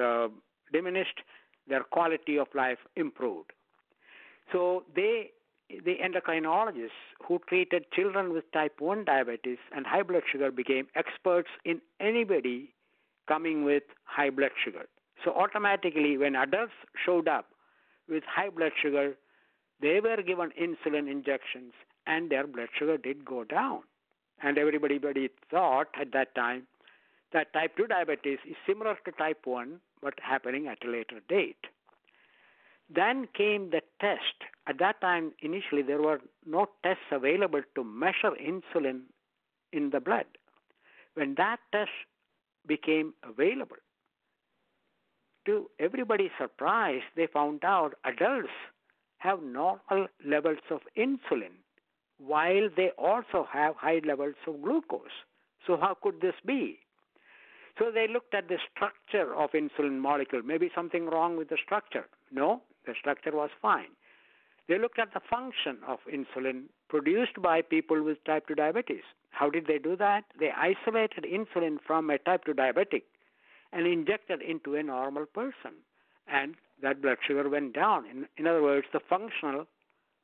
uh, 0.00 0.28
diminished, 0.72 1.22
their 1.68 1.82
quality 1.82 2.38
of 2.38 2.48
life 2.54 2.78
improved. 2.96 3.52
So 4.50 4.84
they, 4.94 5.30
the 5.68 5.96
endocrinologists 6.04 6.90
who 7.26 7.40
treated 7.48 7.84
children 7.92 8.32
with 8.32 8.50
type 8.52 8.80
1 8.80 9.04
diabetes 9.04 9.58
and 9.74 9.86
high 9.86 10.02
blood 10.02 10.22
sugar 10.30 10.50
became 10.50 10.88
experts 10.94 11.48
in 11.64 11.80
anybody 12.00 12.74
coming 13.28 13.64
with 13.64 13.84
high 14.04 14.30
blood 14.30 14.50
sugar. 14.62 14.86
So 15.24 15.32
automatically, 15.32 16.18
when 16.18 16.34
adults 16.34 16.72
showed 17.04 17.28
up 17.28 17.46
with 18.08 18.24
high 18.24 18.50
blood 18.50 18.72
sugar, 18.80 19.14
they 19.80 20.00
were 20.00 20.20
given 20.22 20.50
insulin 20.60 21.10
injections 21.10 21.72
and 22.06 22.30
their 22.30 22.46
blood 22.46 22.68
sugar 22.78 22.96
did 22.96 23.24
go 23.24 23.44
down. 23.44 23.80
And 24.42 24.58
everybody, 24.58 24.98
thought 25.50 25.88
at 26.00 26.12
that 26.12 26.34
time 26.34 26.66
that 27.32 27.52
type 27.52 27.76
2 27.76 27.86
diabetes 27.86 28.38
is 28.48 28.56
similar 28.66 28.96
to 29.04 29.12
type 29.12 29.40
1 29.44 29.80
but 30.02 30.14
happening 30.20 30.66
at 30.66 30.84
a 30.84 30.90
later 30.90 31.20
date. 31.28 31.66
Then 32.94 33.28
came 33.34 33.70
the 33.70 33.82
test. 34.00 34.50
At 34.66 34.78
that 34.78 35.00
time, 35.00 35.32
initially, 35.40 35.82
there 35.82 36.02
were 36.02 36.20
no 36.44 36.66
tests 36.82 37.04
available 37.10 37.62
to 37.74 37.84
measure 37.84 38.32
insulin 38.40 39.02
in 39.72 39.90
the 39.90 40.00
blood. 40.00 40.26
When 41.14 41.34
that 41.36 41.58
test 41.72 41.90
became 42.66 43.14
available, 43.22 43.76
to 45.46 45.68
everybody's 45.78 46.30
surprise, 46.38 47.02
they 47.16 47.26
found 47.26 47.64
out 47.64 47.94
adults 48.04 48.52
have 49.18 49.42
normal 49.42 50.08
levels 50.24 50.58
of 50.70 50.80
insulin 50.96 51.54
while 52.18 52.68
they 52.76 52.90
also 52.98 53.46
have 53.52 53.74
high 53.76 54.00
levels 54.04 54.34
of 54.46 54.62
glucose. 54.62 55.18
So, 55.66 55.76
how 55.76 55.96
could 56.00 56.20
this 56.20 56.34
be? 56.46 56.78
So, 57.78 57.90
they 57.90 58.06
looked 58.06 58.34
at 58.34 58.48
the 58.48 58.58
structure 58.74 59.34
of 59.34 59.50
insulin 59.52 59.98
molecule. 59.98 60.42
Maybe 60.44 60.70
something 60.74 61.06
wrong 61.06 61.36
with 61.36 61.48
the 61.48 61.56
structure. 61.64 62.06
No, 62.30 62.62
the 62.86 62.94
structure 62.98 63.32
was 63.32 63.50
fine. 63.60 63.88
They 64.68 64.78
looked 64.78 64.98
at 64.98 65.12
the 65.12 65.20
function 65.28 65.78
of 65.86 65.98
insulin 66.12 66.64
produced 66.88 67.40
by 67.42 67.62
people 67.62 68.02
with 68.02 68.22
type 68.24 68.46
2 68.46 68.54
diabetes. 68.54 69.02
How 69.30 69.50
did 69.50 69.66
they 69.66 69.78
do 69.78 69.96
that? 69.96 70.24
They 70.38 70.50
isolated 70.50 71.24
insulin 71.24 71.78
from 71.84 72.10
a 72.10 72.18
type 72.18 72.44
2 72.44 72.54
diabetic 72.54 73.02
and 73.72 73.86
injected 73.86 74.40
into 74.42 74.74
a 74.74 74.82
normal 74.82 75.26
person. 75.26 75.72
And 76.28 76.54
that 76.82 77.02
blood 77.02 77.18
sugar 77.26 77.48
went 77.48 77.74
down. 77.74 78.06
In, 78.06 78.26
in 78.36 78.46
other 78.46 78.62
words, 78.62 78.86
the 78.92 79.00
functional 79.00 79.66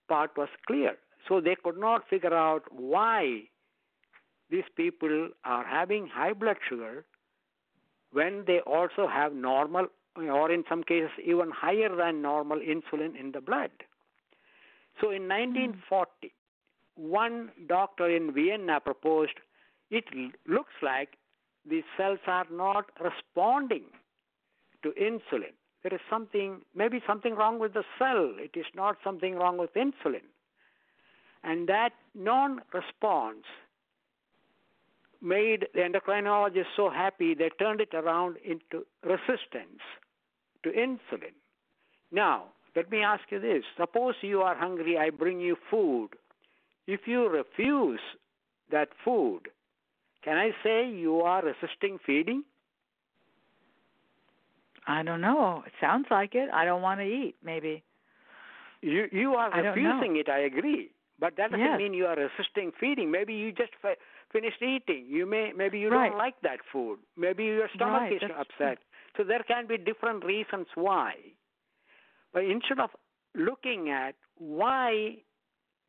part 0.09 0.31
was 0.37 0.49
clear. 0.67 0.97
So 1.27 1.41
they 1.41 1.57
could 1.63 1.79
not 1.79 2.09
figure 2.09 2.35
out 2.35 2.63
why 2.71 3.43
these 4.51 4.65
people 4.77 5.31
are 5.45 5.65
having 5.65 6.07
high 6.07 6.33
blood 6.33 6.57
sugar 6.69 7.05
when 8.13 8.45
they 8.47 8.61
also 8.61 9.07
have 9.07 9.35
normal, 9.35 9.87
or 10.17 10.51
in 10.51 10.65
some 10.69 10.83
cases, 10.83 11.11
even 11.25 11.51
higher 11.51 11.95
than 11.95 12.23
normal 12.23 12.59
insulin 12.59 13.19
in 13.19 13.33
the 13.33 13.41
blood. 13.41 13.71
So 15.01 15.11
in 15.11 15.23
hmm. 15.23 15.79
1940, 15.81 16.33
one 16.97 17.51
doctor 17.69 18.11
in 18.11 18.33
Vienna 18.33 18.81
proposed 18.81 19.35
it 19.91 20.05
looks 20.47 20.73
like 20.83 21.11
these 21.69 21.85
cells 21.97 22.19
are 22.27 22.47
not 22.51 22.87
responding 23.01 23.85
to 24.83 24.91
insulin. 24.91 25.55
There 25.83 25.95
is 25.95 26.01
something, 26.11 26.61
maybe 26.75 27.01
something 27.07 27.35
wrong 27.35 27.59
with 27.59 27.73
the 27.73 27.85
cell. 27.99 28.35
It 28.37 28.59
is 28.59 28.67
not 28.75 28.97
something 29.05 29.37
wrong 29.37 29.57
with 29.57 29.73
insulin. 29.75 30.27
And 31.45 31.69
that 31.69 31.93
non 32.15 32.61
response 32.73 33.45
made 35.23 35.67
the 35.75 35.81
endocrinologists 35.81 36.77
so 36.77 36.91
happy 36.91 37.35
they 37.35 37.51
turned 37.59 37.81
it 37.81 37.95
around 37.95 38.37
into 38.45 38.87
resistance 39.05 39.81
to 40.63 40.71
insulin. 40.71 41.35
Now, 42.13 42.45
let 42.77 42.91
me 42.91 43.03
ask 43.03 43.23
you 43.31 43.41
this 43.41 43.65
suppose 43.77 44.15
you 44.23 44.43
are 44.43 44.57
hungry, 44.57 44.97
I 44.99 45.11
bring 45.11 45.41
you 45.41 45.57
food. 45.71 46.11
If 46.87 47.01
you 47.07 47.29
refuse 47.29 48.01
that 48.71 48.89
food, 49.05 49.49
can 50.25 50.37
I 50.37 50.51
say 50.63 50.89
you 50.89 51.21
are 51.21 51.43
resisting 51.43 51.99
feeding? 52.05 52.45
I 54.87 55.03
don't 55.03 55.21
know. 55.21 55.63
It 55.67 55.73
sounds 55.81 56.07
like 56.11 56.35
it. 56.35 56.49
I 56.53 56.65
don't 56.65 56.81
want 56.81 57.01
to 57.01 57.07
eat, 57.07 57.35
maybe. 57.45 57.85
You 58.81 59.07
you 59.13 59.35
are 59.35 59.51
refusing 59.51 60.17
it, 60.17 60.29
I 60.29 60.41
agree. 60.41 60.91
But 61.21 61.37
that 61.37 61.51
doesn't 61.51 61.65
yes. 61.65 61.79
mean 61.79 61.95
you 61.95 62.07
are 62.07 62.17
resisting 62.17 62.71
feeding. 62.79 63.11
Maybe 63.11 63.35
you 63.35 63.51
just 63.51 63.73
fi- 63.83 63.97
finished 64.33 64.63
eating. 64.63 65.07
You 65.09 65.27
may 65.27 65.53
maybe 65.57 65.79
you 65.79 65.91
right. 65.91 66.11
don't 66.11 66.19
like 66.19 66.41
that 66.43 66.61
food. 66.73 66.99
Maybe 67.17 67.45
your 67.45 67.69
stomach 67.75 68.03
right. 68.03 68.13
is 68.13 68.21
That's 68.21 68.35
upset. 68.41 68.79
True. 69.15 69.25
So 69.25 69.25
there 69.25 69.43
can 69.43 69.67
be 69.67 69.77
different 69.79 70.25
reasons 70.25 70.67
why. 70.75 71.15
But 72.33 72.45
instead 72.45 72.79
of 72.79 72.91
looking 73.35 73.91
at 73.91 74.15
why 74.37 75.17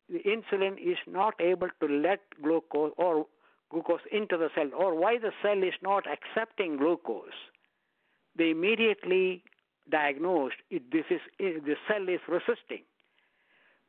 the 0.08 0.18
insulin 0.18 0.72
is 0.78 0.98
not 1.06 1.34
able 1.40 1.68
to 1.80 1.86
let 1.86 2.20
glucose 2.42 2.92
or 2.96 3.26
glucose 3.70 4.00
into 4.10 4.36
the 4.36 4.48
cell 4.54 4.70
or 4.76 4.98
why 4.98 5.18
the 5.18 5.30
cell 5.42 5.62
is 5.62 5.74
not 5.80 6.04
accepting 6.10 6.76
glucose, 6.76 7.38
they 8.36 8.50
immediately 8.50 9.44
diagnosed 9.90 10.56
it, 10.70 10.90
this 10.90 11.04
is 11.10 11.20
the 11.38 11.76
cell 11.86 12.08
is 12.08 12.20
resisting. 12.28 12.82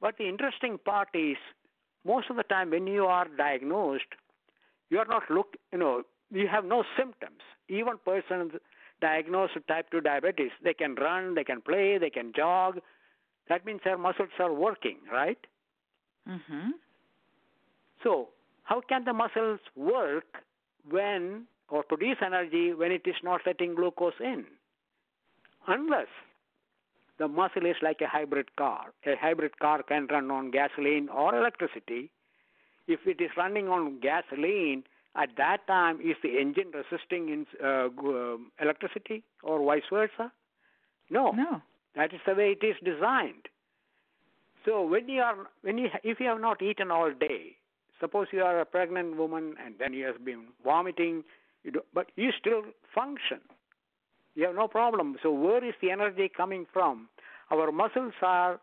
But 0.01 0.17
the 0.17 0.27
interesting 0.27 0.79
part 0.83 1.09
is 1.13 1.37
most 2.03 2.29
of 2.29 2.35
the 2.35 2.43
time 2.43 2.71
when 2.71 2.87
you 2.87 3.05
are 3.05 3.27
diagnosed, 3.37 4.11
you 4.89 4.97
are 4.97 5.05
not 5.05 5.23
look 5.29 5.55
you 5.71 5.77
know 5.77 6.03
you 6.31 6.47
have 6.47 6.65
no 6.65 6.83
symptoms. 6.97 7.41
Even 7.69 7.93
persons 8.03 8.53
diagnosed 9.01 9.53
with 9.55 9.67
type 9.67 9.89
2 9.91 10.01
diabetes, 10.01 10.51
they 10.63 10.73
can 10.73 10.95
run, 10.95 11.35
they 11.35 11.43
can 11.43 11.61
play, 11.61 11.97
they 11.97 12.09
can 12.09 12.31
jog. 12.35 12.79
That 13.49 13.65
means 13.65 13.81
their 13.83 13.97
muscles 13.97 14.29
are 14.39 14.53
working, 14.53 14.97
right? 15.11 15.39
Mm-hmm. 16.29 16.69
So, 18.03 18.29
how 18.63 18.81
can 18.81 19.03
the 19.03 19.13
muscles 19.13 19.59
work 19.75 20.43
when 20.89 21.47
or 21.69 21.83
produce 21.83 22.17
energy 22.25 22.73
when 22.73 22.91
it 22.91 23.01
is 23.05 23.15
not 23.23 23.41
letting 23.45 23.75
glucose 23.75 24.13
in? 24.19 24.45
Unless 25.67 26.07
the 27.21 27.27
muscle 27.27 27.67
is 27.67 27.75
like 27.83 28.01
a 28.01 28.07
hybrid 28.07 28.55
car. 28.55 28.85
A 29.05 29.15
hybrid 29.15 29.59
car 29.59 29.83
can 29.83 30.07
run 30.09 30.31
on 30.31 30.49
gasoline 30.49 31.07
or 31.07 31.35
electricity. 31.35 32.09
If 32.87 33.01
it 33.05 33.21
is 33.21 33.29
running 33.37 33.67
on 33.67 33.99
gasoline, 33.99 34.83
at 35.15 35.29
that 35.37 35.67
time, 35.67 36.01
is 36.01 36.15
the 36.23 36.39
engine 36.39 36.71
resisting 36.73 37.29
in, 37.29 37.45
uh, 37.63 37.89
electricity 38.59 39.23
or 39.43 39.63
vice 39.63 39.89
versa? 39.91 40.31
No. 41.11 41.31
No. 41.31 41.61
That 41.95 42.11
is 42.11 42.21
the 42.25 42.33
way 42.33 42.55
it 42.59 42.65
is 42.65 42.75
designed. 42.83 43.49
So 44.65 44.81
when 44.81 45.07
you 45.07 45.21
are 45.21 45.35
when 45.61 45.77
you 45.77 45.89
if 46.03 46.19
you 46.19 46.27
have 46.27 46.41
not 46.41 46.61
eaten 46.61 46.89
all 46.89 47.11
day, 47.11 47.57
suppose 47.99 48.27
you 48.31 48.41
are 48.43 48.59
a 48.59 48.65
pregnant 48.65 49.17
woman 49.17 49.55
and 49.63 49.75
then 49.77 49.93
you 49.93 50.05
have 50.05 50.23
been 50.23 50.45
vomiting, 50.63 51.23
you 51.63 51.71
do, 51.71 51.81
but 51.93 52.11
you 52.15 52.31
still 52.39 52.63
function. 52.95 53.41
You 54.35 54.45
have 54.45 54.55
no 54.55 54.67
problem. 54.67 55.17
So 55.21 55.31
where 55.31 55.63
is 55.63 55.73
the 55.81 55.91
energy 55.91 56.29
coming 56.35 56.65
from? 56.71 57.09
Our 57.51 57.71
muscles 57.71 58.13
are 58.21 58.59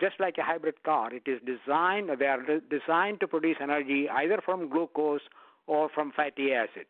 just 0.00 0.18
like 0.18 0.36
a 0.38 0.42
hybrid 0.42 0.82
car. 0.82 1.12
It 1.12 1.22
is 1.26 1.40
designed 1.44 2.10
they 2.18 2.26
are 2.26 2.60
designed 2.70 3.20
to 3.20 3.28
produce 3.28 3.56
energy 3.60 4.08
either 4.08 4.40
from 4.44 4.68
glucose 4.68 5.22
or 5.66 5.88
from 5.88 6.12
fatty 6.12 6.52
acid. 6.52 6.86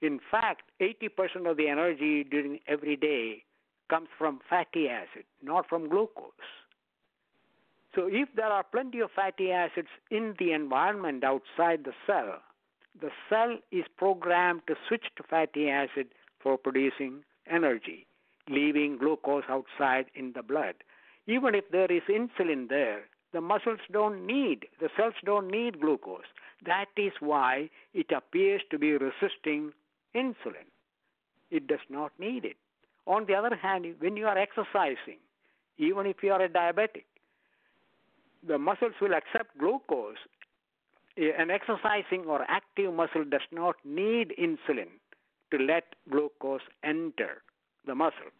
In 0.00 0.20
fact, 0.30 0.62
80% 0.80 1.48
of 1.48 1.56
the 1.56 1.68
energy 1.68 2.24
during 2.24 2.58
every 2.66 2.96
day 2.96 3.44
comes 3.88 4.08
from 4.18 4.40
fatty 4.48 4.88
acid, 4.88 5.24
not 5.42 5.68
from 5.68 5.88
glucose. 5.88 6.32
So, 7.94 8.08
if 8.10 8.28
there 8.34 8.46
are 8.46 8.64
plenty 8.64 9.00
of 9.00 9.10
fatty 9.14 9.52
acids 9.52 9.88
in 10.10 10.34
the 10.38 10.52
environment 10.52 11.24
outside 11.24 11.84
the 11.84 11.92
cell, 12.06 12.40
the 13.00 13.10
cell 13.28 13.58
is 13.70 13.84
programmed 13.98 14.62
to 14.66 14.74
switch 14.88 15.04
to 15.16 15.22
fatty 15.22 15.68
acid 15.68 16.08
for 16.42 16.56
producing 16.56 17.22
energy, 17.50 18.06
leaving 18.48 18.98
glucose 18.98 19.44
outside 19.48 20.06
in 20.14 20.32
the 20.34 20.42
blood. 20.42 20.74
Even 21.26 21.54
if 21.54 21.64
there 21.70 21.90
is 21.90 22.02
insulin 22.08 22.68
there, 22.68 23.02
the 23.32 23.40
muscles 23.40 23.80
don't 23.90 24.26
need, 24.26 24.66
the 24.80 24.90
cells 24.96 25.14
don't 25.24 25.50
need 25.50 25.80
glucose. 25.80 26.30
That 26.66 26.86
is 26.96 27.12
why 27.20 27.70
it 27.94 28.10
appears 28.14 28.62
to 28.70 28.78
be 28.78 28.92
resisting 28.92 29.72
insulin. 30.14 30.68
It 31.50 31.66
does 31.66 31.84
not 31.88 32.12
need 32.18 32.44
it. 32.44 32.56
On 33.06 33.26
the 33.26 33.34
other 33.34 33.56
hand, 33.56 33.86
when 33.98 34.16
you 34.16 34.26
are 34.26 34.38
exercising, 34.38 35.18
even 35.78 36.06
if 36.06 36.16
you 36.22 36.32
are 36.32 36.42
a 36.42 36.48
diabetic, 36.48 37.04
the 38.46 38.58
muscles 38.58 38.94
will 39.00 39.14
accept 39.14 39.56
glucose. 39.58 40.16
An 41.16 41.50
exercising 41.50 42.24
or 42.26 42.44
active 42.48 42.92
muscle 42.92 43.24
does 43.24 43.42
not 43.50 43.76
need 43.84 44.34
insulin 44.38 44.88
to 45.52 45.58
let 45.58 45.94
glucose 46.10 46.62
enter 46.82 47.42
the 47.86 47.94
muscle. 47.94 48.32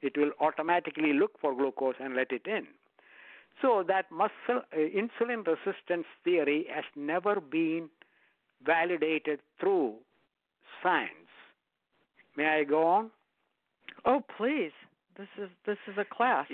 It 0.00 0.16
will 0.16 0.30
automatically 0.40 1.12
look 1.12 1.38
for 1.40 1.54
glucose 1.54 1.96
and 2.00 2.14
let 2.14 2.32
it 2.32 2.46
in. 2.46 2.66
So 3.60 3.84
that 3.88 4.10
muscle 4.10 4.62
uh, 4.72 4.76
insulin 4.76 5.44
resistance 5.46 6.06
theory 6.24 6.66
has 6.72 6.84
never 6.94 7.40
been 7.40 7.88
validated 8.64 9.40
through 9.60 9.94
science. 10.82 11.10
May 12.36 12.46
I 12.46 12.64
go 12.64 12.86
on? 12.86 13.10
Oh, 14.04 14.22
please. 14.36 14.72
This 15.16 15.28
is 15.36 15.48
this 15.66 15.78
is 15.88 15.98
a 15.98 16.04
class. 16.04 16.46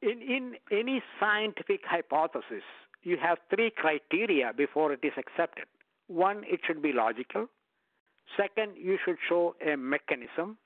In 0.00 0.22
in 0.22 0.54
any 0.70 1.02
scientific 1.18 1.80
hypothesis, 1.84 2.62
you 3.02 3.16
have 3.20 3.38
three 3.52 3.72
criteria 3.76 4.52
before 4.56 4.92
it 4.92 5.00
is 5.02 5.12
accepted. 5.18 5.64
One, 6.06 6.44
it 6.46 6.60
should 6.64 6.80
be 6.80 6.92
logical. 6.92 7.48
Second, 8.36 8.76
you 8.76 8.98
should 9.04 9.16
show 9.28 9.54
a 9.66 9.76
mechanism. 9.76 10.58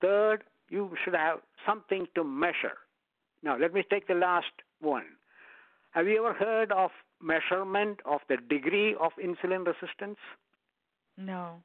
Third, 0.00 0.44
you 0.68 0.90
should 1.04 1.14
have 1.14 1.38
something 1.66 2.06
to 2.14 2.24
measure. 2.24 2.78
Now, 3.42 3.56
let 3.58 3.74
me 3.74 3.84
take 3.88 4.08
the 4.08 4.14
last 4.14 4.52
one. 4.80 5.04
Have 5.90 6.08
you 6.08 6.24
ever 6.24 6.32
heard 6.32 6.72
of 6.72 6.90
measurement 7.22 8.00
of 8.04 8.20
the 8.28 8.36
degree 8.36 8.94
of 9.00 9.12
insulin 9.22 9.66
resistance? 9.66 10.18
No. 11.16 11.62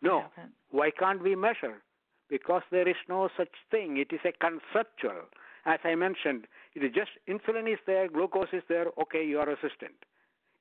No. 0.00 0.24
Why 0.70 0.90
can't 0.90 1.22
we 1.22 1.34
measure? 1.34 1.82
Because 2.28 2.62
there 2.70 2.88
is 2.88 2.96
no 3.08 3.28
such 3.36 3.52
thing. 3.70 3.98
It 3.98 4.14
is 4.14 4.20
a 4.24 4.32
conceptual. 4.32 5.22
As 5.64 5.80
I 5.84 5.94
mentioned, 5.96 6.46
it 6.74 6.84
is 6.84 6.92
just 6.94 7.10
insulin 7.28 7.70
is 7.70 7.78
there, 7.86 8.08
glucose 8.08 8.48
is 8.52 8.62
there, 8.68 8.86
okay, 9.02 9.24
you 9.26 9.38
are 9.40 9.46
resistant. 9.46 9.94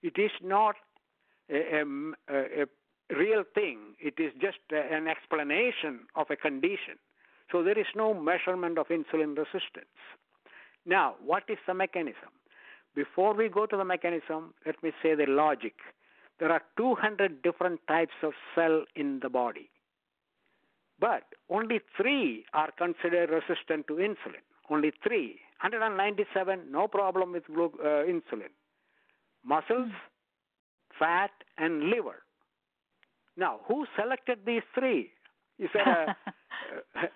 It 0.01 0.17
is 0.17 0.31
not 0.43 0.75
a, 1.49 1.83
a, 2.29 2.63
a 2.63 2.65
real 3.09 3.43
thing. 3.53 3.95
It 3.99 4.15
is 4.17 4.31
just 4.41 4.57
an 4.71 5.07
explanation 5.07 6.01
of 6.15 6.27
a 6.29 6.35
condition. 6.35 6.97
So 7.51 7.63
there 7.63 7.77
is 7.77 7.85
no 7.95 8.13
measurement 8.13 8.77
of 8.77 8.87
insulin 8.87 9.37
resistance. 9.37 9.95
Now, 10.85 11.15
what 11.23 11.43
is 11.49 11.57
the 11.67 11.73
mechanism? 11.73 12.29
Before 12.95 13.33
we 13.33 13.49
go 13.49 13.65
to 13.65 13.77
the 13.77 13.85
mechanism, 13.85 14.53
let 14.65 14.81
me 14.81 14.91
say 15.03 15.15
the 15.15 15.25
logic. 15.27 15.73
There 16.39 16.51
are 16.51 16.61
200 16.77 17.41
different 17.41 17.81
types 17.87 18.13
of 18.23 18.33
cell 18.55 18.83
in 18.95 19.19
the 19.21 19.29
body, 19.29 19.69
but 20.99 21.23
only 21.49 21.81
three 21.97 22.45
are 22.53 22.71
considered 22.71 23.29
resistant 23.29 23.87
to 23.87 23.95
insulin. 23.95 24.43
Only 24.69 24.91
three. 25.03 25.39
197, 25.61 26.71
no 26.71 26.87
problem 26.87 27.31
with 27.31 27.45
glu- 27.47 27.79
uh, 27.79 28.03
insulin. 28.05 28.51
Muscles, 29.43 29.91
fat, 30.97 31.31
and 31.57 31.89
liver. 31.89 32.24
Now, 33.37 33.59
who 33.67 33.85
selected 33.99 34.39
these 34.45 34.63
three? 34.73 35.11
Is 35.59 35.69
there 35.73 36.15
a, 36.95 37.07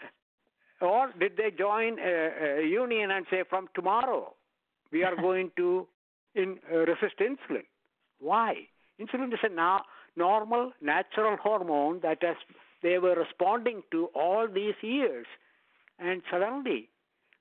or 0.86 1.11
did 1.20 1.38
they 1.38 1.51
join 1.57 1.97
a, 1.99 2.61
a, 2.61 2.67
union 2.67 3.11
and 3.11 3.26
say, 3.30 3.43
from 3.49 3.67
tomorrow 3.74 4.34
we 4.91 5.03
are 5.03 5.15
going 5.15 5.51
to 5.57 5.88
in, 6.36 6.59
uh, 6.72 6.80
resist 6.80 7.20
insulin? 7.20 7.65
Why? 8.20 8.55
Insulin 8.99 9.34
is 9.34 9.39
a 9.43 9.49
na- 9.49 9.82
normal, 10.15 10.72
natural 10.82 11.38
hormone 11.38 11.99
that 12.01 12.20
has, 12.22 12.36
they 12.84 12.97
were 12.97 13.15
responding 13.15 13.82
to 13.91 14.09
all 14.13 14.47
these 14.47 14.76
years, 14.82 15.26
and 15.99 16.22
suddenly, 16.32 16.89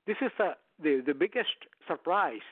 this 0.07 0.17
is 0.21 0.31
the, 0.39 0.53
the, 0.83 1.03
the 1.07 1.15
biggest 1.15 1.67
surprise. 1.87 2.47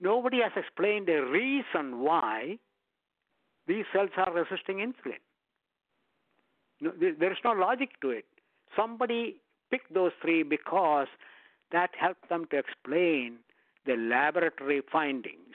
Nobody 0.00 0.38
has 0.42 0.52
explained 0.56 1.08
a 1.08 1.24
reason 1.24 2.00
why 2.00 2.58
these 3.66 3.84
cells 3.92 4.10
are 4.16 4.32
resisting 4.32 4.78
insulin. 4.78 5.18
No, 6.80 6.92
there 6.98 7.32
is 7.32 7.38
no 7.44 7.52
logic 7.52 8.00
to 8.02 8.10
it. 8.10 8.26
Somebody 8.76 9.36
picked 9.70 9.92
those 9.94 10.12
three 10.20 10.42
because 10.42 11.08
that 11.72 11.90
helped 11.98 12.28
them 12.28 12.46
to 12.50 12.58
explain 12.58 13.38
the 13.86 13.96
laboratory 13.96 14.82
findings. 14.92 15.54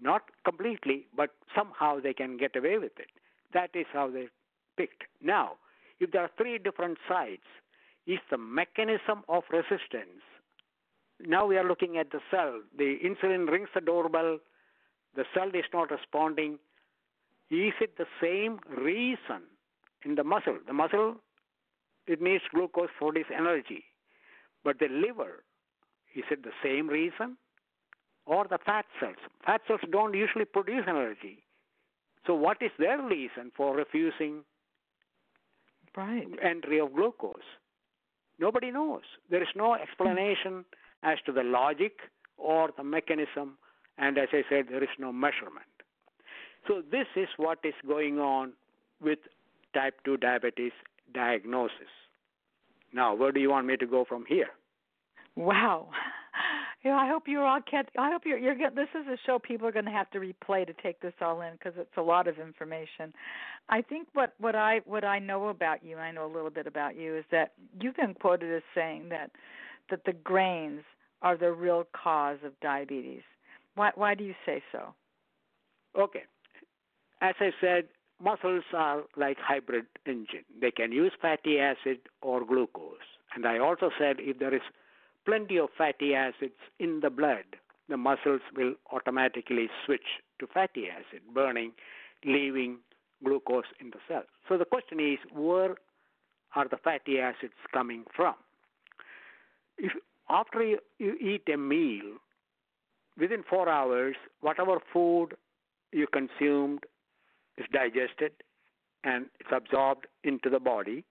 Not 0.00 0.22
completely, 0.44 1.06
but 1.16 1.30
somehow 1.54 2.00
they 2.00 2.14
can 2.14 2.36
get 2.36 2.54
away 2.54 2.78
with 2.78 2.92
it. 2.98 3.10
That 3.52 3.70
is 3.74 3.86
how 3.92 4.10
they 4.10 4.28
picked. 4.76 5.04
Now, 5.20 5.54
if 5.98 6.12
there 6.12 6.22
are 6.22 6.30
three 6.36 6.58
different 6.58 6.98
sites, 7.08 7.42
is 8.06 8.18
the 8.30 8.38
mechanism 8.38 9.22
of 9.28 9.42
resistance. 9.50 10.22
Now 11.20 11.46
we 11.46 11.58
are 11.58 11.66
looking 11.66 11.98
at 11.98 12.10
the 12.10 12.20
cell. 12.30 12.60
The 12.76 12.98
insulin 13.04 13.48
rings 13.48 13.68
the 13.74 13.80
doorbell, 13.80 14.38
the 15.14 15.24
cell 15.34 15.48
is 15.48 15.64
not 15.74 15.90
responding. 15.90 16.58
Is 17.50 17.72
it 17.80 17.96
the 17.96 18.06
same 18.20 18.60
reason 18.68 19.42
in 20.04 20.14
the 20.14 20.24
muscle? 20.24 20.58
The 20.66 20.72
muscle, 20.72 21.16
it 22.06 22.20
needs 22.20 22.44
glucose 22.54 22.90
for 22.98 23.16
its 23.16 23.30
energy. 23.34 23.84
But 24.64 24.78
the 24.78 24.88
liver, 24.88 25.44
is 26.14 26.24
it 26.30 26.42
the 26.42 26.52
same 26.62 26.88
reason? 26.88 27.36
Or 28.26 28.46
the 28.48 28.58
fat 28.64 28.84
cells? 29.00 29.16
Fat 29.46 29.62
cells 29.66 29.80
don't 29.90 30.14
usually 30.14 30.44
produce 30.44 30.84
energy. 30.86 31.44
So, 32.26 32.34
what 32.34 32.58
is 32.60 32.70
their 32.78 33.00
reason 33.00 33.50
for 33.56 33.74
refusing 33.74 34.44
right. 35.96 36.26
entry 36.42 36.78
of 36.80 36.92
glucose? 36.92 37.48
Nobody 38.38 38.70
knows. 38.70 39.02
There 39.30 39.42
is 39.42 39.48
no 39.56 39.74
explanation 39.74 40.66
as 41.02 41.18
to 41.24 41.32
the 41.32 41.42
logic 41.42 41.92
or 42.36 42.70
the 42.76 42.84
mechanism, 42.84 43.56
and 43.96 44.18
as 44.18 44.28
I 44.32 44.42
said, 44.50 44.66
there 44.68 44.82
is 44.82 44.90
no 44.98 45.12
measurement. 45.12 45.77
So, 46.68 46.82
this 46.90 47.06
is 47.16 47.28
what 47.38 47.58
is 47.64 47.74
going 47.86 48.18
on 48.18 48.52
with 49.00 49.18
type 49.74 49.94
2 50.04 50.18
diabetes 50.18 50.72
diagnosis. 51.14 51.88
Now, 52.92 53.14
where 53.14 53.32
do 53.32 53.40
you 53.40 53.50
want 53.50 53.66
me 53.66 53.76
to 53.76 53.86
go 53.86 54.04
from 54.04 54.24
here? 54.28 54.48
Wow. 55.34 55.88
You 56.84 56.92
know, 56.92 56.96
I 56.96 57.08
hope 57.08 57.24
you're 57.26 57.44
all 57.44 57.58
catch. 57.68 57.88
I 57.98 58.08
hope 58.10 58.22
you're. 58.24 58.38
You're. 58.38 58.54
This 58.70 58.88
is 58.94 59.04
a 59.08 59.16
show 59.26 59.40
people 59.40 59.66
are 59.66 59.72
going 59.72 59.84
to 59.84 59.90
have 59.90 60.08
to 60.12 60.20
replay 60.20 60.64
to 60.64 60.72
take 60.80 61.00
this 61.00 61.12
all 61.20 61.40
in 61.40 61.54
because 61.54 61.72
it's 61.76 61.96
a 61.96 62.02
lot 62.02 62.28
of 62.28 62.38
information. 62.38 63.12
I 63.68 63.82
think 63.82 64.06
what 64.12 64.34
what 64.38 64.54
I 64.54 64.80
what 64.84 65.02
I 65.02 65.18
know 65.18 65.48
about 65.48 65.84
you, 65.84 65.96
I 65.96 66.12
know 66.12 66.24
a 66.24 66.32
little 66.32 66.50
bit 66.50 66.68
about 66.68 66.94
you, 66.96 67.16
is 67.16 67.24
that 67.32 67.52
you've 67.80 67.96
been 67.96 68.14
quoted 68.14 68.54
as 68.54 68.62
saying 68.76 69.08
that 69.08 69.32
that 69.90 70.04
the 70.06 70.12
grains 70.12 70.82
are 71.20 71.36
the 71.36 71.50
real 71.50 71.84
cause 72.00 72.38
of 72.44 72.52
diabetes. 72.60 73.22
Why 73.74 73.90
why 73.96 74.14
do 74.14 74.22
you 74.22 74.34
say 74.46 74.62
so? 74.70 74.94
Okay, 75.98 76.22
as 77.20 77.34
I 77.40 77.50
said, 77.60 77.84
muscles 78.22 78.64
are 78.72 79.02
like 79.16 79.38
hybrid 79.40 79.86
engine. 80.06 80.44
They 80.60 80.70
can 80.70 80.92
use 80.92 81.12
fatty 81.20 81.58
acid 81.58 81.98
or 82.22 82.44
glucose. 82.44 83.08
And 83.34 83.46
I 83.46 83.58
also 83.58 83.90
said 83.98 84.16
if 84.18 84.38
there 84.38 84.54
is 84.54 84.62
plenty 85.24 85.58
of 85.58 85.68
fatty 85.76 86.14
acids 86.14 86.58
in 86.78 87.00
the 87.00 87.10
blood, 87.10 87.44
the 87.88 87.96
muscles 87.96 88.40
will 88.56 88.74
automatically 88.92 89.68
switch 89.84 90.20
to 90.40 90.46
fatty 90.46 90.88
acid 90.88 91.22
burning, 91.32 91.72
leaving 92.24 92.78
glucose 93.24 93.64
in 93.80 93.90
the 93.90 93.98
cell. 94.06 94.24
So 94.48 94.58
the 94.58 94.64
question 94.64 95.00
is 95.00 95.18
where 95.32 95.74
are 96.54 96.68
the 96.68 96.76
fatty 96.76 97.18
acids 97.18 97.54
coming 97.72 98.04
from? 98.14 98.34
If 99.76 99.92
after 100.30 100.62
you, 100.62 100.78
you 100.98 101.14
eat 101.14 101.48
a 101.52 101.56
meal, 101.56 102.16
within 103.18 103.42
four 103.48 103.68
hours, 103.68 104.16
whatever 104.40 104.78
food 104.92 105.30
you 105.92 106.06
consumed 106.12 106.84
is 107.58 107.66
digested 107.72 108.32
and 109.04 109.26
it's 109.40 109.50
absorbed 109.52 110.06
into 110.24 110.50
the 110.50 110.60
body. 110.60 111.04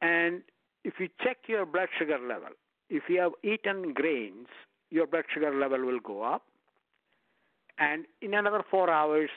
And 0.00 0.42
if 0.84 0.94
you 0.98 1.08
check 1.22 1.38
your 1.48 1.64
blood 1.64 1.88
sugar 1.98 2.18
level, 2.18 2.50
if 2.90 3.04
you 3.08 3.20
have 3.20 3.32
eaten 3.42 3.94
grains, 3.94 4.48
your 4.90 5.06
blood 5.06 5.24
sugar 5.32 5.54
level 5.54 5.84
will 5.84 6.00
go 6.00 6.22
up. 6.22 6.42
And 7.78 8.04
in 8.20 8.34
another 8.34 8.62
four 8.70 8.90
hours, 8.90 9.30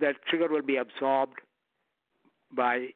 that 0.00 0.16
sugar 0.30 0.48
will 0.48 0.62
be 0.62 0.76
absorbed 0.76 1.40
by 2.50 2.88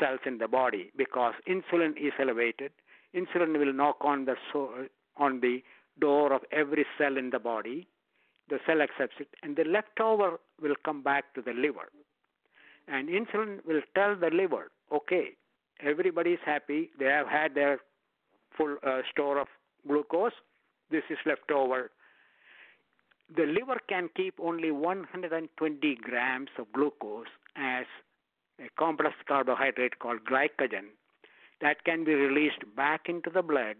cells 0.00 0.20
in 0.26 0.38
the 0.38 0.48
body 0.48 0.90
because 0.96 1.34
insulin 1.48 1.96
is 1.96 2.12
elevated. 2.20 2.72
Insulin 3.14 3.58
will 3.58 3.72
knock 3.72 3.96
on 4.00 4.24
the 4.24 4.36
so- 4.52 4.88
on 5.16 5.40
the 5.40 5.62
door 5.98 6.32
of 6.32 6.42
every 6.50 6.86
cell 6.98 7.16
in 7.16 7.30
the 7.30 7.38
body. 7.38 7.86
The 8.52 8.58
cell 8.66 8.82
accepts 8.82 9.16
it, 9.18 9.28
and 9.42 9.56
the 9.56 9.64
leftover 9.64 10.38
will 10.60 10.74
come 10.84 11.02
back 11.02 11.32
to 11.32 11.40
the 11.40 11.54
liver. 11.54 11.88
And 12.86 13.08
insulin 13.08 13.64
will 13.66 13.80
tell 13.94 14.14
the 14.14 14.28
liver, 14.28 14.70
okay, 14.92 15.30
everybody 15.82 16.32
is 16.32 16.38
happy. 16.44 16.90
They 16.98 17.06
have 17.06 17.26
had 17.28 17.54
their 17.54 17.78
full 18.54 18.76
uh, 18.86 19.00
store 19.10 19.38
of 19.38 19.48
glucose. 19.88 20.34
This 20.90 21.02
is 21.08 21.16
left 21.24 21.50
over. 21.50 21.92
The 23.34 23.46
liver 23.46 23.78
can 23.88 24.10
keep 24.14 24.34
only 24.38 24.70
120 24.70 25.94
grams 26.02 26.50
of 26.58 26.70
glucose 26.74 27.32
as 27.56 27.86
a 28.58 28.68
complex 28.78 29.14
carbohydrate 29.26 29.98
called 29.98 30.26
glycogen 30.30 30.92
that 31.62 31.86
can 31.86 32.04
be 32.04 32.12
released 32.12 32.64
back 32.76 33.08
into 33.08 33.30
the 33.30 33.40
blood 33.40 33.76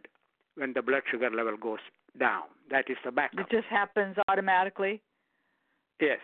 when 0.54 0.72
the 0.72 0.80
blood 0.80 1.02
sugar 1.10 1.28
level 1.28 1.58
goes 1.58 1.80
down. 2.18 2.44
That 2.70 2.84
is 2.88 2.96
the 3.04 3.10
backup. 3.10 3.40
It 3.40 3.46
just 3.50 3.66
happens 3.68 4.16
automatically. 4.28 5.00
Yes. 6.00 6.18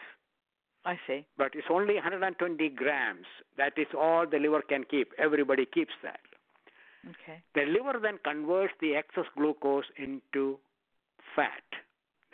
I 0.85 0.99
see. 1.07 1.27
But 1.37 1.53
it's 1.55 1.67
only 1.71 1.95
120 1.95 2.69
grams. 2.71 3.27
That 3.57 3.73
is 3.77 3.87
all 3.99 4.27
the 4.27 4.39
liver 4.39 4.63
can 4.63 4.85
keep. 4.85 5.13
Everybody 5.19 5.67
keeps 5.67 5.93
that. 6.03 6.21
Okay. 7.05 7.43
The 7.55 7.63
liver 7.71 7.99
then 8.01 8.19
converts 8.25 8.73
the 8.81 8.97
excess 8.97 9.25
glucose 9.37 9.85
into 9.97 10.59
fat. 11.37 11.63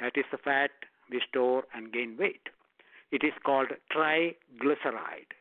That 0.00 0.12
is 0.16 0.24
the 0.30 0.38
fat 0.38 0.70
we 1.10 1.20
store 1.28 1.64
and 1.74 1.92
gain 1.92 2.16
weight. 2.18 2.48
It 3.12 3.24
is 3.24 3.32
called 3.44 3.68
triglyceride. 3.92 5.32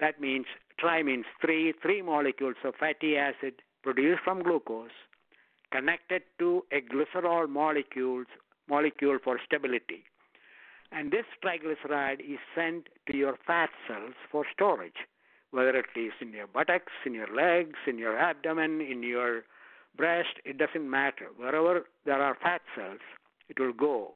That 0.00 0.20
means 0.20 0.46
tri 0.78 1.02
means 1.02 1.26
three, 1.40 1.74
three 1.82 2.02
molecules 2.02 2.56
of 2.64 2.74
fatty 2.76 3.16
acid 3.16 3.54
produced 3.82 4.22
from 4.24 4.42
glucose 4.42 4.90
connected 5.72 6.22
to 6.38 6.62
a 6.70 6.80
glycerol 6.80 7.48
molecules, 7.48 8.26
molecule 8.68 9.18
for 9.22 9.40
stability. 9.44 10.04
And 10.92 11.10
this 11.10 11.24
triglyceride 11.42 12.20
is 12.20 12.38
sent 12.54 12.88
to 13.10 13.16
your 13.16 13.36
fat 13.46 13.70
cells 13.88 14.14
for 14.30 14.44
storage, 14.52 15.08
whether 15.50 15.70
it 15.70 15.86
is 15.96 16.12
in 16.20 16.32
your 16.32 16.46
buttocks, 16.46 16.92
in 17.06 17.14
your 17.14 17.34
legs, 17.34 17.78
in 17.86 17.98
your 17.98 18.18
abdomen, 18.18 18.80
in 18.82 19.02
your 19.02 19.42
breast, 19.96 20.34
it 20.44 20.58
doesn't 20.58 20.88
matter. 20.88 21.28
Wherever 21.36 21.86
there 22.04 22.22
are 22.22 22.36
fat 22.42 22.60
cells, 22.76 23.00
it 23.48 23.58
will 23.58 23.72
go. 23.72 24.14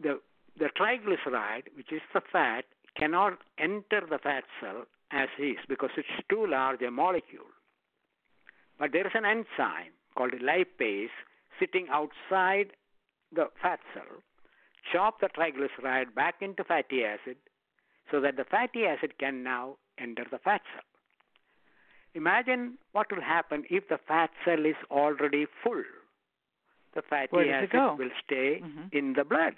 The, 0.00 0.20
the 0.58 0.68
triglyceride, 0.78 1.64
which 1.76 1.92
is 1.92 2.00
the 2.14 2.22
fat, 2.32 2.64
cannot 2.96 3.38
enter 3.58 4.02
the 4.08 4.18
fat 4.18 4.44
cell 4.60 4.84
as 5.10 5.28
is 5.38 5.56
because 5.68 5.90
it's 5.96 6.08
too 6.28 6.46
large 6.46 6.82
a 6.82 6.90
molecule. 6.90 7.46
But 8.82 8.90
there 8.90 9.06
is 9.06 9.12
an 9.14 9.24
enzyme 9.24 9.94
called 10.16 10.32
lipase 10.32 11.14
sitting 11.60 11.86
outside 11.88 12.72
the 13.30 13.46
fat 13.62 13.78
cell 13.94 14.18
chop 14.90 15.20
the 15.20 15.28
triglyceride 15.28 16.12
back 16.16 16.42
into 16.42 16.64
fatty 16.64 17.04
acid 17.04 17.36
so 18.10 18.20
that 18.20 18.36
the 18.36 18.42
fatty 18.42 18.84
acid 18.84 19.16
can 19.20 19.44
now 19.44 19.76
enter 20.00 20.26
the 20.28 20.38
fat 20.38 20.62
cell. 20.74 20.82
Imagine 22.16 22.76
what 22.90 23.06
will 23.14 23.22
happen 23.22 23.62
if 23.70 23.88
the 23.88 24.00
fat 24.08 24.30
cell 24.44 24.66
is 24.66 24.74
already 24.90 25.46
full. 25.62 25.84
The 26.96 27.02
fatty 27.08 27.50
acid 27.50 27.70
will 28.00 28.10
stay 28.26 28.62
mm-hmm. 28.64 28.88
in 28.90 29.12
the 29.12 29.22
blood. 29.22 29.54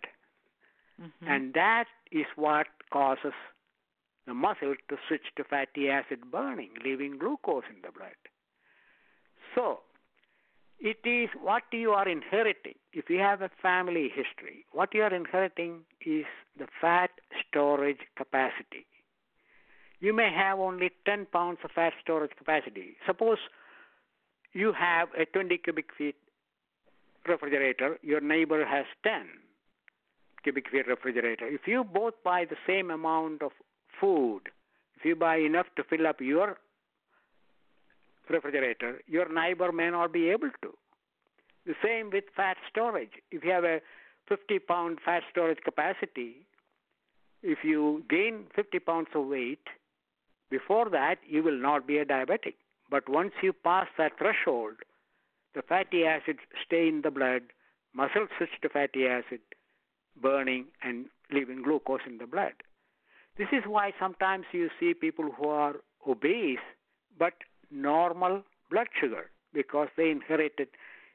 Mm-hmm. 1.00 1.26
And 1.26 1.54
that 1.54 1.86
is 2.12 2.26
what 2.36 2.66
causes 2.92 3.32
the 4.26 4.34
muscle 4.34 4.74
to 4.90 4.96
switch 5.08 5.32
to 5.38 5.44
fatty 5.44 5.88
acid 5.88 6.30
burning, 6.30 6.72
leaving 6.84 7.16
glucose 7.16 7.64
in 7.74 7.80
the 7.80 7.90
blood. 7.90 8.12
So, 9.54 9.80
it 10.80 10.98
is 11.04 11.30
what 11.40 11.62
you 11.72 11.90
are 11.92 12.08
inheriting. 12.08 12.74
If 12.92 13.08
you 13.08 13.18
have 13.18 13.42
a 13.42 13.50
family 13.62 14.08
history, 14.08 14.66
what 14.72 14.92
you 14.92 15.02
are 15.02 15.14
inheriting 15.14 15.80
is 16.04 16.26
the 16.58 16.66
fat 16.80 17.10
storage 17.48 18.00
capacity. 18.16 18.86
You 20.00 20.12
may 20.12 20.30
have 20.30 20.58
only 20.58 20.90
10 21.06 21.26
pounds 21.32 21.58
of 21.64 21.70
fat 21.70 21.94
storage 22.02 22.32
capacity. 22.36 22.96
Suppose 23.06 23.38
you 24.52 24.72
have 24.72 25.08
a 25.18 25.24
20 25.24 25.56
cubic 25.58 25.86
feet 25.96 26.16
refrigerator, 27.26 27.98
your 28.02 28.20
neighbor 28.20 28.64
has 28.66 28.84
10 29.02 29.26
cubic 30.42 30.68
feet 30.70 30.86
refrigerator. 30.86 31.46
If 31.46 31.62
you 31.66 31.84
both 31.84 32.14
buy 32.22 32.44
the 32.44 32.56
same 32.66 32.90
amount 32.90 33.42
of 33.42 33.52
food, 33.98 34.42
if 34.96 35.04
you 35.04 35.16
buy 35.16 35.36
enough 35.36 35.66
to 35.76 35.84
fill 35.84 36.06
up 36.06 36.20
your 36.20 36.58
refrigerator, 38.28 39.00
your 39.06 39.32
neighbor 39.32 39.72
may 39.72 39.90
not 39.90 40.12
be 40.12 40.30
able 40.30 40.50
to. 40.62 40.72
The 41.66 41.74
same 41.82 42.10
with 42.10 42.24
fat 42.36 42.56
storage. 42.70 43.12
If 43.30 43.44
you 43.44 43.50
have 43.50 43.64
a 43.64 43.80
50 44.28 44.58
pound 44.60 44.98
fat 45.04 45.22
storage 45.30 45.58
capacity, 45.64 46.46
if 47.42 47.58
you 47.62 48.04
gain 48.08 48.46
50 48.54 48.78
pounds 48.80 49.08
of 49.14 49.26
weight, 49.26 49.66
before 50.50 50.88
that 50.90 51.16
you 51.26 51.42
will 51.42 51.58
not 51.58 51.86
be 51.86 51.98
a 51.98 52.04
diabetic. 52.04 52.54
But 52.90 53.08
once 53.08 53.32
you 53.42 53.52
pass 53.52 53.86
that 53.98 54.18
threshold, 54.18 54.76
the 55.54 55.62
fatty 55.62 56.04
acids 56.04 56.40
stay 56.64 56.88
in 56.88 57.02
the 57.02 57.10
blood, 57.10 57.42
muscles 57.94 58.28
switch 58.36 58.50
to 58.62 58.68
fatty 58.68 59.06
acid, 59.06 59.40
burning 60.20 60.66
and 60.82 61.06
leaving 61.30 61.62
glucose 61.62 62.06
in 62.06 62.18
the 62.18 62.26
blood. 62.26 62.52
This 63.36 63.48
is 63.52 63.64
why 63.66 63.92
sometimes 63.98 64.44
you 64.52 64.68
see 64.78 64.94
people 64.94 65.30
who 65.32 65.48
are 65.48 65.74
obese 66.06 66.58
but 67.18 67.34
normal 67.70 68.42
blood 68.70 68.88
sugar 69.00 69.30
because 69.52 69.88
they 69.96 70.10
inherited 70.10 70.68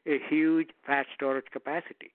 a 0.07 0.17
huge 0.29 0.69
fat 0.85 1.05
storage 1.15 1.45
capacity. 1.51 2.11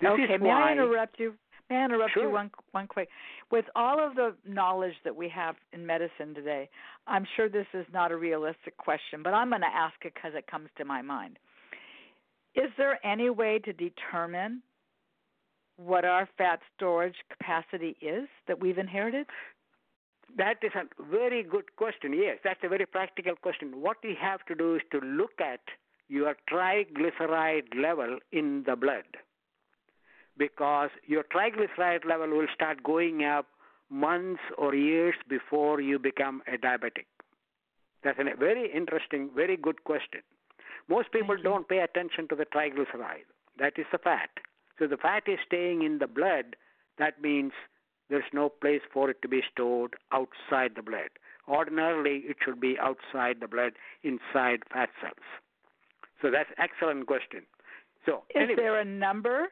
This 0.00 0.10
okay, 0.10 0.38
may 0.38 0.50
I 0.50 0.72
interrupt 0.72 1.20
you? 1.20 1.34
May 1.70 1.76
I 1.76 1.84
interrupt 1.84 2.12
sure. 2.12 2.24
you 2.24 2.30
one 2.30 2.50
one 2.72 2.86
quick? 2.86 3.08
With 3.50 3.66
all 3.76 4.04
of 4.04 4.14
the 4.14 4.34
knowledge 4.46 4.94
that 5.04 5.14
we 5.14 5.28
have 5.28 5.56
in 5.72 5.86
medicine 5.86 6.34
today, 6.34 6.68
I'm 7.06 7.26
sure 7.36 7.48
this 7.48 7.66
is 7.74 7.86
not 7.92 8.10
a 8.12 8.16
realistic 8.16 8.76
question, 8.76 9.22
but 9.22 9.34
I'm 9.34 9.50
going 9.50 9.60
to 9.60 9.66
ask 9.66 9.94
it 10.04 10.14
because 10.14 10.32
it 10.34 10.46
comes 10.46 10.68
to 10.78 10.84
my 10.84 11.02
mind. 11.02 11.38
Is 12.54 12.70
there 12.76 12.98
any 13.06 13.30
way 13.30 13.60
to 13.64 13.72
determine 13.72 14.62
what 15.76 16.04
our 16.04 16.28
fat 16.36 16.60
storage 16.76 17.16
capacity 17.30 17.96
is 18.02 18.28
that 18.46 18.60
we've 18.60 18.78
inherited? 18.78 19.26
That 20.36 20.58
is 20.62 20.72
a 20.74 20.84
very 21.04 21.42
good 21.42 21.76
question. 21.76 22.14
Yes, 22.14 22.38
that's 22.42 22.60
a 22.62 22.68
very 22.68 22.86
practical 22.86 23.36
question. 23.36 23.80
What 23.80 23.98
we 24.02 24.16
have 24.20 24.44
to 24.46 24.54
do 24.54 24.76
is 24.76 24.82
to 24.90 24.98
look 24.98 25.40
at 25.40 25.60
your 26.08 26.36
triglyceride 26.50 27.74
level 27.76 28.18
in 28.32 28.64
the 28.66 28.76
blood 28.76 29.04
because 30.38 30.90
your 31.06 31.24
triglyceride 31.24 32.06
level 32.06 32.28
will 32.28 32.46
start 32.54 32.82
going 32.82 33.24
up 33.24 33.46
months 33.90 34.40
or 34.56 34.74
years 34.74 35.14
before 35.28 35.80
you 35.80 35.98
become 35.98 36.42
a 36.46 36.56
diabetic. 36.56 37.06
That's 38.02 38.18
a 38.18 38.36
very 38.36 38.72
interesting, 38.72 39.30
very 39.34 39.56
good 39.56 39.84
question. 39.84 40.22
Most 40.88 41.12
people 41.12 41.36
don't 41.40 41.68
pay 41.68 41.78
attention 41.78 42.26
to 42.28 42.34
the 42.34 42.46
triglyceride. 42.46 43.28
That 43.58 43.74
is 43.76 43.86
the 43.92 43.98
fat. 43.98 44.30
So 44.78 44.86
the 44.86 44.96
fat 44.96 45.24
is 45.26 45.38
staying 45.46 45.82
in 45.82 45.98
the 45.98 46.06
blood. 46.06 46.56
That 46.98 47.20
means 47.22 47.52
there's 48.10 48.24
no 48.32 48.48
place 48.48 48.82
for 48.92 49.10
it 49.10 49.22
to 49.22 49.28
be 49.28 49.42
stored 49.50 49.94
outside 50.12 50.72
the 50.76 50.82
blood. 50.82 51.10
Ordinarily, 51.48 52.22
it 52.26 52.36
should 52.44 52.60
be 52.60 52.76
outside 52.78 53.36
the 53.40 53.48
blood, 53.48 53.72
inside 54.02 54.60
fat 54.72 54.90
cells. 55.00 55.14
So 56.20 56.30
that's 56.30 56.50
excellent 56.58 57.06
question. 57.06 57.42
So 58.06 58.22
is 58.30 58.42
anyway. 58.42 58.54
there 58.56 58.80
a 58.80 58.84
number? 58.84 59.48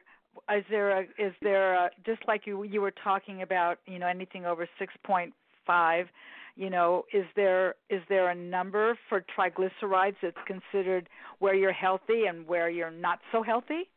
Is 0.55 0.63
there 0.69 1.01
a 1.01 1.01
is 1.17 1.33
there 1.41 1.73
a, 1.73 1.89
just 2.05 2.21
like 2.27 2.47
you 2.47 2.63
you 2.63 2.81
were 2.81 2.93
talking 3.03 3.41
about? 3.41 3.79
You 3.85 3.99
know, 3.99 4.07
anything 4.07 4.45
over 4.45 4.67
six 4.79 4.93
point 5.03 5.33
five. 5.67 6.07
You 6.55 6.69
know, 6.69 7.05
is 7.13 7.25
there 7.35 7.75
is 7.89 8.01
there 8.09 8.29
a 8.29 8.35
number 8.35 8.97
for 9.09 9.23
triglycerides 9.37 10.15
that's 10.21 10.37
considered 10.45 11.09
where 11.39 11.55
you're 11.55 11.73
healthy 11.73 12.25
and 12.27 12.47
where 12.47 12.69
you're 12.69 12.91
not 12.91 13.19
so 13.31 13.43
healthy? 13.43 13.89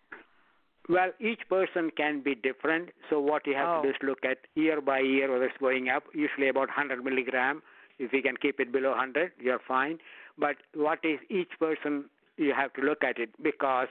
Well, 0.89 1.13
each 1.19 1.41
person 1.49 1.91
can 1.97 2.21
be 2.23 2.35
different. 2.35 2.91
So 3.09 3.19
what 3.19 3.47
you 3.47 3.55
have 3.55 3.69
oh. 3.69 3.83
to 3.83 3.89
do 3.89 3.91
is 3.91 3.97
look 4.03 4.25
at 4.25 4.39
year 4.55 4.81
by 4.81 5.01
year 5.01 5.33
whether 5.33 5.47
it's 5.47 5.57
going 5.59 5.89
up. 5.89 6.05
Usually 6.15 6.49
about 6.49 6.69
100 6.69 7.03
milligram. 7.03 7.63
If 7.99 8.13
you 8.13 8.23
can 8.23 8.37
keep 8.37 8.61
it 8.61 8.73
below 8.73 8.91
100, 8.91 9.33
you're 9.41 9.61
fine. 9.67 9.99
But 10.39 10.57
what 10.75 10.99
is 11.05 11.19
each 11.31 11.51
person? 11.59 12.07
You 12.37 12.53
have 12.55 12.73
to 12.75 12.83
look 12.83 13.05
at 13.05 13.19
it 13.19 13.31
because 13.43 13.89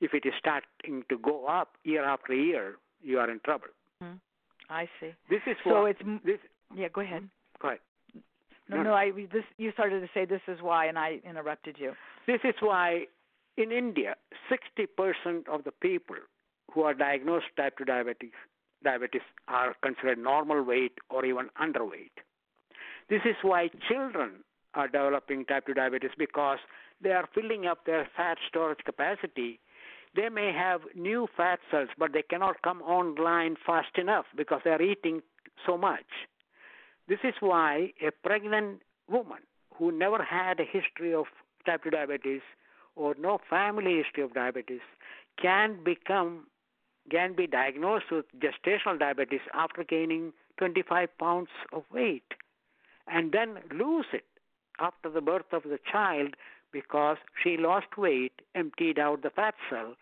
if 0.00 0.14
it 0.14 0.24
is 0.26 0.34
starting 0.38 1.04
to 1.08 1.18
go 1.18 1.46
up 1.46 1.70
year 1.84 2.04
after 2.04 2.34
year, 2.34 2.76
you 3.02 3.18
are 3.18 3.30
in 3.30 3.40
trouble. 3.40 3.68
Mm-hmm. 4.02 4.16
I 4.68 4.88
see. 5.00 5.12
This 5.28 5.40
is 5.46 5.56
so 5.64 5.82
what, 5.82 5.90
it's 5.90 6.00
this. 6.24 6.38
Yeah, 6.76 6.88
go 6.92 7.00
ahead. 7.00 7.28
Go 7.60 7.68
ahead. 7.68 7.80
No, 8.68 8.76
no, 8.76 8.82
no, 8.84 8.94
I 8.94 9.10
this 9.10 9.42
you 9.56 9.72
started 9.72 10.00
to 10.00 10.08
say 10.14 10.24
this 10.24 10.42
is 10.46 10.58
why, 10.60 10.86
and 10.86 10.96
I 10.96 11.18
interrupted 11.28 11.76
you. 11.78 11.92
This 12.26 12.38
is 12.44 12.54
why 12.60 13.06
in 13.56 13.72
India, 13.72 14.14
60% 14.50 15.48
of 15.48 15.64
the 15.64 15.72
people 15.72 16.16
who 16.72 16.82
are 16.82 16.94
diagnosed 16.94 17.46
type 17.56 17.76
2 17.78 17.84
diabetes, 17.84 18.32
diabetes 18.82 19.22
are 19.48 19.74
considered 19.82 20.18
normal 20.18 20.62
weight 20.62 20.92
or 21.10 21.24
even 21.24 21.48
underweight. 21.60 22.12
This 23.08 23.22
is 23.24 23.36
why 23.42 23.70
children 23.88 24.44
are 24.74 24.86
developing 24.86 25.44
type 25.44 25.66
2 25.66 25.74
diabetes 25.74 26.10
because 26.16 26.58
they 27.02 27.10
are 27.10 27.28
filling 27.34 27.66
up 27.66 27.84
their 27.84 28.08
fat 28.16 28.38
storage 28.48 28.78
capacity. 28.84 29.58
They 30.14 30.28
may 30.28 30.52
have 30.52 30.80
new 30.94 31.28
fat 31.36 31.58
cells, 31.70 31.88
but 31.98 32.12
they 32.12 32.22
cannot 32.22 32.62
come 32.62 32.82
online 32.82 33.56
fast 33.66 33.96
enough 33.96 34.26
because 34.36 34.60
they 34.64 34.70
are 34.70 34.82
eating 34.82 35.22
so 35.66 35.76
much. 35.76 36.06
This 37.08 37.18
is 37.24 37.34
why 37.40 37.92
a 38.00 38.10
pregnant 38.10 38.82
woman 39.08 39.38
who 39.76 39.90
never 39.90 40.22
had 40.22 40.60
a 40.60 40.64
history 40.64 41.12
of 41.12 41.26
type 41.66 41.82
2 41.82 41.90
diabetes 41.90 42.42
or 43.00 43.14
no 43.18 43.38
family 43.48 43.96
history 43.96 44.22
of 44.22 44.34
diabetes 44.34 44.86
can 45.40 45.82
become 45.82 46.46
can 47.10 47.34
be 47.34 47.46
diagnosed 47.46 48.10
with 48.12 48.26
gestational 48.38 48.98
diabetes 48.98 49.40
after 49.54 49.82
gaining 49.82 50.32
25 50.58 51.08
pounds 51.18 51.48
of 51.72 51.82
weight 51.92 52.34
and 53.08 53.32
then 53.32 53.58
lose 53.72 54.06
it 54.12 54.26
after 54.78 55.08
the 55.08 55.22
birth 55.22 55.52
of 55.52 55.62
the 55.62 55.78
child 55.90 56.34
because 56.72 57.16
she 57.42 57.56
lost 57.56 57.96
weight, 57.96 58.42
emptied 58.54 58.98
out 58.98 59.22
the 59.22 59.30
fat 59.30 59.54
cell, 59.68 59.94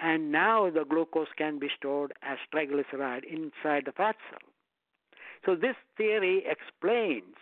and 0.00 0.32
now 0.32 0.70
the 0.70 0.84
glucose 0.84 1.34
can 1.36 1.58
be 1.58 1.68
stored 1.76 2.12
as 2.22 2.38
triglyceride 2.54 3.24
inside 3.24 3.82
the 3.84 3.92
fat 3.92 4.16
cell. 4.30 4.48
So 5.44 5.54
this 5.54 5.76
theory 5.96 6.44
explains, 6.46 7.36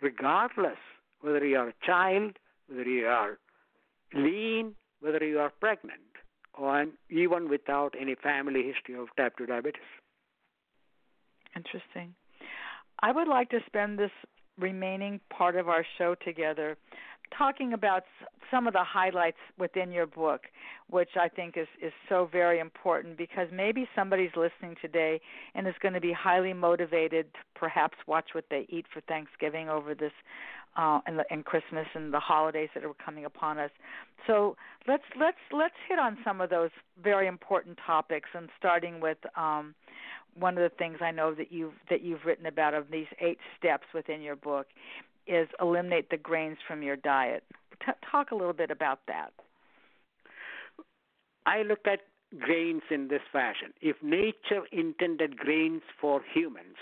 regardless 0.00 0.78
whether 1.22 1.44
you 1.44 1.56
are 1.58 1.68
a 1.68 1.84
child, 1.84 2.38
whether 2.68 2.88
you 2.88 3.06
are 3.06 3.38
lean, 4.14 4.74
whether 5.00 5.24
you 5.24 5.38
are 5.38 5.52
pregnant, 5.60 6.00
or 6.54 6.86
even 7.10 7.48
without 7.48 7.94
any 8.00 8.14
family 8.16 8.62
history 8.62 8.94
of 8.94 9.08
type 9.16 9.36
2 9.38 9.46
diabetes. 9.46 9.82
Interesting. 11.56 12.14
I 13.00 13.12
would 13.12 13.28
like 13.28 13.50
to 13.50 13.60
spend 13.66 13.98
this 13.98 14.10
remaining 14.58 15.20
part 15.30 15.56
of 15.56 15.68
our 15.68 15.84
show 15.98 16.16
together 16.24 16.76
talking 17.36 17.72
about 17.72 18.04
some 18.50 18.66
of 18.66 18.72
the 18.72 18.82
highlights 18.82 19.38
within 19.58 19.92
your 19.92 20.06
book, 20.06 20.42
which 20.88 21.10
I 21.20 21.28
think 21.28 21.56
is 21.56 21.66
is 21.82 21.92
so 22.08 22.28
very 22.30 22.58
important 22.58 23.18
because 23.18 23.48
maybe 23.52 23.86
somebody's 23.94 24.30
listening 24.36 24.76
today 24.80 25.20
and 25.54 25.66
is 25.66 25.74
going 25.80 25.94
to 25.94 26.00
be 26.00 26.12
highly 26.12 26.52
motivated 26.52 27.32
to 27.34 27.40
perhaps 27.54 27.98
watch 28.06 28.30
what 28.32 28.46
they 28.50 28.66
eat 28.70 28.86
for 28.92 29.00
Thanksgiving 29.02 29.68
over 29.68 29.94
this 29.94 30.12
uh, 30.78 31.00
and, 31.06 31.20
and 31.30 31.44
Christmas 31.44 31.86
and 31.94 32.14
the 32.14 32.20
holidays 32.20 32.68
that 32.74 32.84
are 32.84 32.94
coming 33.04 33.24
upon 33.24 33.58
us. 33.58 33.70
So 34.26 34.56
let's 34.86 35.02
let's 35.18 35.36
let's 35.52 35.74
hit 35.88 35.98
on 35.98 36.16
some 36.24 36.40
of 36.40 36.48
those 36.48 36.70
very 37.02 37.26
important 37.26 37.78
topics, 37.84 38.30
and 38.34 38.48
starting 38.56 39.00
with 39.00 39.18
um, 39.36 39.74
one 40.38 40.56
of 40.56 40.62
the 40.62 40.74
things 40.76 40.98
I 41.02 41.10
know 41.10 41.34
that 41.34 41.52
you've 41.52 41.74
that 41.90 42.02
you've 42.02 42.24
written 42.24 42.46
about 42.46 42.74
of 42.74 42.86
these 42.90 43.08
eight 43.20 43.38
steps 43.58 43.86
within 43.92 44.22
your 44.22 44.36
book 44.36 44.68
is 45.26 45.48
eliminate 45.60 46.10
the 46.10 46.16
grains 46.16 46.58
from 46.66 46.82
your 46.82 46.96
diet. 46.96 47.42
T- 47.84 47.92
talk 48.10 48.30
a 48.30 48.34
little 48.34 48.54
bit 48.54 48.70
about 48.70 49.00
that. 49.08 49.30
I 51.44 51.62
look 51.62 51.80
at 51.86 52.00
grains 52.38 52.82
in 52.90 53.08
this 53.08 53.22
fashion. 53.32 53.72
If 53.80 53.96
nature 54.02 54.62
intended 54.70 55.36
grains 55.36 55.82
for 56.00 56.20
humans, 56.34 56.76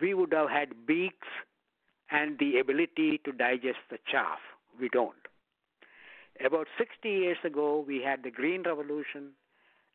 we 0.00 0.14
would 0.14 0.32
have 0.32 0.50
had 0.50 0.86
beaks 0.86 1.28
and 2.14 2.38
the 2.38 2.58
ability 2.58 3.20
to 3.24 3.32
digest 3.32 3.82
the 3.90 3.98
chaff. 4.10 4.38
We 4.80 4.88
don't. 4.88 5.26
About 6.44 6.68
60 6.78 7.08
years 7.08 7.38
ago, 7.44 7.84
we 7.86 8.02
had 8.02 8.22
the 8.22 8.30
Green 8.30 8.62
Revolution, 8.62 9.30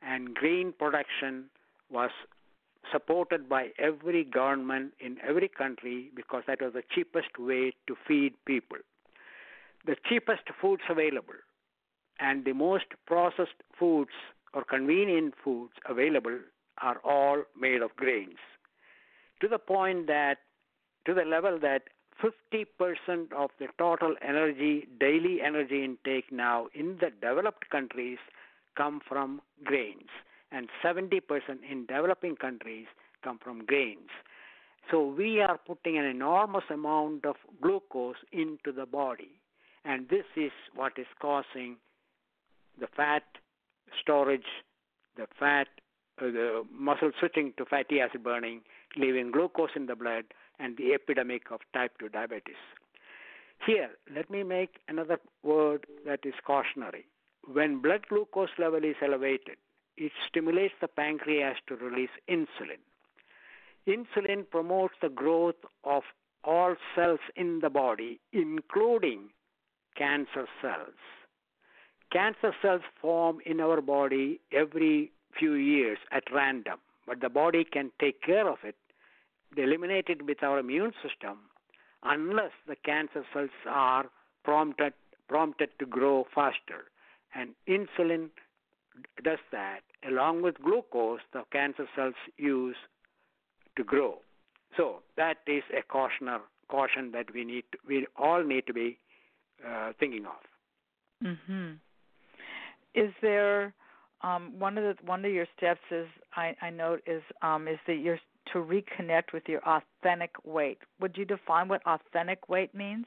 and 0.01 0.33
green 0.35 0.73
production 0.77 1.45
was 1.89 2.11
supported 2.91 3.47
by 3.47 3.69
every 3.77 4.23
government 4.23 4.93
in 4.99 5.17
every 5.27 5.47
country 5.47 6.11
because 6.15 6.43
that 6.47 6.61
was 6.61 6.73
the 6.73 6.83
cheapest 6.93 7.37
way 7.37 7.73
to 7.87 7.95
feed 8.07 8.33
people. 8.45 8.77
The 9.85 9.95
cheapest 10.07 10.43
foods 10.61 10.83
available 10.89 11.39
and 12.19 12.43
the 12.45 12.53
most 12.53 12.85
processed 13.05 13.61
foods 13.77 14.11
or 14.53 14.63
convenient 14.63 15.35
foods 15.43 15.73
available 15.89 16.37
are 16.81 16.97
all 17.03 17.43
made 17.59 17.81
of 17.81 17.95
grains. 17.95 18.39
To 19.41 19.47
the 19.47 19.59
point 19.59 20.07
that, 20.07 20.37
to 21.05 21.13
the 21.13 21.23
level 21.23 21.59
that 21.61 21.83
50% 22.21 23.33
of 23.33 23.49
the 23.59 23.67
total 23.77 24.15
energy, 24.21 24.87
daily 24.99 25.39
energy 25.41 25.83
intake 25.83 26.31
now 26.31 26.67
in 26.73 26.97
the 26.99 27.09
developed 27.09 27.69
countries 27.69 28.17
come 28.75 29.01
from 29.07 29.41
grains, 29.63 30.09
and 30.51 30.67
70% 30.83 31.21
in 31.69 31.85
developing 31.85 32.35
countries 32.35 32.87
come 33.23 33.39
from 33.43 33.65
grains. 33.65 34.09
So 34.91 35.05
we 35.05 35.39
are 35.41 35.57
putting 35.57 35.97
an 35.97 36.05
enormous 36.05 36.63
amount 36.69 37.25
of 37.25 37.35
glucose 37.61 38.15
into 38.31 38.71
the 38.75 38.85
body, 38.85 39.39
and 39.85 40.09
this 40.09 40.25
is 40.35 40.51
what 40.75 40.93
is 40.97 41.07
causing 41.21 41.77
the 42.79 42.87
fat 42.95 43.23
storage, 44.01 44.47
the 45.15 45.27
fat, 45.39 45.67
uh, 46.21 46.25
the 46.25 46.63
muscle 46.71 47.11
switching 47.19 47.53
to 47.57 47.65
fatty 47.65 47.99
acid 47.99 48.23
burning, 48.23 48.61
leaving 48.97 49.31
glucose 49.31 49.71
in 49.75 49.85
the 49.85 49.95
blood, 49.95 50.25
and 50.59 50.77
the 50.77 50.93
epidemic 50.93 51.51
of 51.51 51.59
type 51.73 51.91
2 51.99 52.09
diabetes. 52.09 52.55
Here, 53.65 53.89
let 54.13 54.29
me 54.29 54.43
make 54.43 54.79
another 54.87 55.19
word 55.43 55.85
that 56.05 56.19
is 56.23 56.33
cautionary. 56.45 57.05
When 57.51 57.81
blood 57.81 58.07
glucose 58.07 58.49
level 58.57 58.83
is 58.83 58.95
elevated, 59.01 59.57
it 59.97 60.11
stimulates 60.27 60.75
the 60.79 60.87
pancreas 60.87 61.57
to 61.67 61.75
release 61.75 62.09
insulin. 62.29 62.79
Insulin 63.87 64.49
promotes 64.49 64.93
the 65.01 65.09
growth 65.09 65.55
of 65.83 66.03
all 66.43 66.75
cells 66.95 67.19
in 67.35 67.59
the 67.61 67.69
body, 67.69 68.19
including 68.31 69.29
cancer 69.97 70.47
cells. 70.61 70.99
Cancer 72.11 72.55
cells 72.61 72.81
form 73.01 73.39
in 73.45 73.59
our 73.59 73.81
body 73.81 74.39
every 74.51 75.11
few 75.37 75.53
years 75.53 75.97
at 76.11 76.23
random, 76.33 76.79
but 77.05 77.19
the 77.21 77.29
body 77.29 77.63
can 77.63 77.91
take 77.99 78.21
care 78.21 78.47
of 78.49 78.59
it, 78.63 78.75
eliminate 79.57 80.05
it 80.09 80.25
with 80.25 80.43
our 80.43 80.59
immune 80.59 80.93
system, 81.01 81.39
unless 82.03 82.51
the 82.67 82.75
cancer 82.75 83.23
cells 83.33 83.49
are 83.67 84.05
prompted 84.43 84.93
prompted 85.27 85.69
to 85.77 85.85
grow 85.85 86.25
faster. 86.33 86.85
And 87.35 87.51
insulin 87.67 88.29
does 89.23 89.37
that 89.51 89.81
along 90.07 90.41
with 90.41 90.55
glucose 90.61 91.19
the 91.33 91.43
cancer 91.51 91.87
cells 91.95 92.15
use 92.37 92.75
to 93.77 93.83
grow. 93.83 94.19
So 94.75 95.01
that 95.17 95.37
is 95.47 95.63
a 95.77 95.83
cautioner 95.83 96.39
caution 96.69 97.11
that 97.11 97.33
we 97.33 97.43
need 97.43 97.63
to, 97.71 97.77
we 97.87 98.07
all 98.15 98.43
need 98.43 98.67
to 98.67 98.73
be 98.73 98.97
uh, 99.67 99.93
thinking 99.99 100.25
of. 100.25 101.27
Mhm. 101.27 101.79
Is 102.95 103.13
there 103.21 103.73
um, 104.21 104.59
one 104.59 104.77
of 104.77 104.83
the 104.83 105.05
one 105.05 105.23
of 105.25 105.31
your 105.31 105.47
steps 105.57 105.81
is 105.91 106.07
I, 106.35 106.55
I 106.61 106.69
note 106.69 107.01
is 107.05 107.23
um, 107.41 107.67
is 107.67 107.79
that 107.87 107.95
you're 107.95 108.19
to 108.53 108.59
reconnect 108.59 109.33
with 109.33 109.43
your 109.47 109.61
authentic 109.61 110.31
weight. 110.43 110.79
Would 110.99 111.17
you 111.17 111.25
define 111.25 111.67
what 111.67 111.81
authentic 111.85 112.49
weight 112.49 112.73
means? 112.73 113.05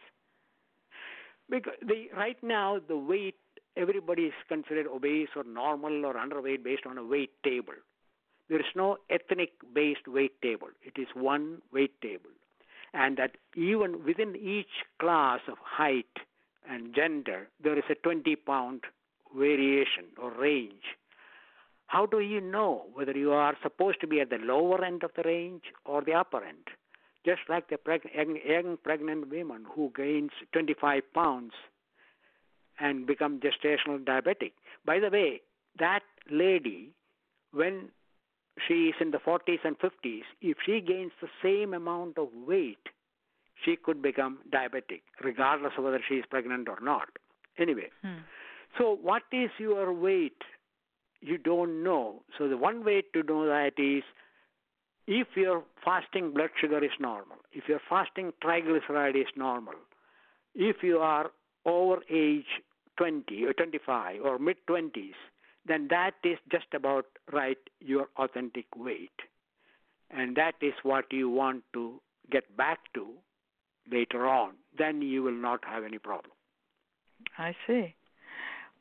Because 1.51 1.75
the 1.87 2.07
right 2.17 2.37
now 2.43 2.79
the 2.87 2.97
weight 2.97 3.37
everybody 3.77 4.23
is 4.25 4.35
considered 4.49 4.87
obese 4.87 5.29
or 5.37 5.45
normal 5.45 6.05
or 6.05 6.15
underweight 6.15 6.63
based 6.63 6.87
on 6.87 6.99
a 6.99 7.05
weight 7.05 7.31
table. 7.43 7.75
There 8.49 8.61
is 8.61 8.67
no 8.77 8.99
ethnic 9.11 9.53
based 9.75 10.07
weight 10.07 10.41
table. 10.43 10.69
It 10.83 11.01
is 11.01 11.09
one 11.15 11.63
weight 11.73 12.01
table. 12.03 12.31
And 12.95 13.17
that 13.17 13.37
even 13.57 14.05
within 14.05 14.37
each 14.37 14.85
class 14.99 15.41
of 15.49 15.57
height 15.63 16.19
and 16.69 16.95
gender, 16.95 17.49
there 17.63 17.79
is 17.79 17.85
a 17.91 17.95
20 17.95 18.37
pound 18.37 18.83
variation 19.35 20.05
or 20.21 20.31
range. 20.31 20.97
How 21.93 22.07
do 22.07 22.21
you 22.21 22.41
know 22.41 22.87
whether 22.95 23.13
you 23.13 23.33
are 23.33 23.55
supposed 23.63 24.01
to 24.01 24.07
be 24.07 24.21
at 24.21 24.31
the 24.31 24.39
lower 24.39 24.83
end 24.83 25.03
of 25.03 25.11
the 25.15 25.23
range 25.25 25.65
or 25.85 26.01
the 26.03 26.15
upper 26.15 26.43
end? 26.43 26.69
Just 27.27 27.43
like 27.51 27.69
the 27.69 27.77
preg- 27.77 28.15
young, 28.15 28.79
pregnant 28.83 29.29
women 29.31 29.67
who 29.75 29.93
gains 29.95 30.31
25 30.53 31.03
pounds 31.13 31.53
and 32.81 33.07
become 33.07 33.41
gestational 33.41 34.03
diabetic. 34.03 34.53
By 34.87 35.01
the 35.01 35.11
way, 35.11 35.43
that 35.79 36.01
lady, 36.31 36.93
when 37.53 37.91
she 38.67 38.89
is 38.89 38.95
in 38.99 39.11
the 39.11 39.19
40s 39.19 39.63
and 39.63 39.79
50s, 39.79 40.23
if 40.41 40.57
she 40.65 40.81
gains 40.81 41.13
the 41.21 41.29
same 41.43 41.75
amount 41.75 42.17
of 42.17 42.29
weight, 42.47 42.87
she 43.63 43.77
could 43.77 44.01
become 44.01 44.39
diabetic, 44.51 45.03
regardless 45.23 45.75
of 45.77 45.85
whether 45.85 46.01
she 46.09 46.15
is 46.15 46.25
pregnant 46.31 46.71
or 46.71 46.79
not. 46.81 47.11
Anyway, 47.59 47.91
Hmm. 48.01 48.21
so 48.79 48.97
what 48.97 49.25
is 49.31 49.51
your 49.59 49.93
weight? 49.93 50.43
You 51.23 51.39
don't 51.39 51.83
know. 51.83 52.23
So 52.37 52.49
the 52.49 52.57
one 52.57 52.85
way 52.85 53.03
to 53.15 53.23
know 53.23 53.47
that 53.47 53.73
is 53.79 54.03
if 55.07 55.29
your 55.37 55.63
fasting 55.85 56.35
blood 56.35 56.51
sugar 56.61 56.85
is 56.85 56.91
normal, 57.01 57.39
if 57.53 57.69
your 57.69 57.81
fasting 57.89 58.33
triglyceride 58.43 59.17
is 59.17 59.29
normal, 59.37 59.75
if 60.55 60.77
you 60.83 60.99
are 60.99 61.31
over 61.65 62.01
age 62.11 62.61
20 62.99 63.45
or 63.45 63.53
25 63.53 64.21
or 64.23 64.39
mid 64.39 64.57
20s, 64.69 65.15
then 65.67 65.87
that 65.91 66.15
is 66.25 66.39
just 66.51 66.67
about 66.75 67.07
right 67.33 67.59
your 67.81 68.09
authentic 68.17 68.67
weight. 68.77 69.11
And 70.11 70.37
that 70.37 70.55
is 70.61 70.75
what 70.83 71.05
you 71.13 71.31
want 71.31 71.63
to 71.73 72.01
get 72.31 72.57
back 72.57 72.81
to 72.95 73.07
later 73.91 74.29
on. 74.29 74.55
Then 74.77 75.03
you 75.03 75.23
will 75.23 75.33
not 75.33 75.65
have 75.65 75.85
any 75.85 75.99
problem. 75.99 76.33
I 77.39 77.55
see. 77.67 77.95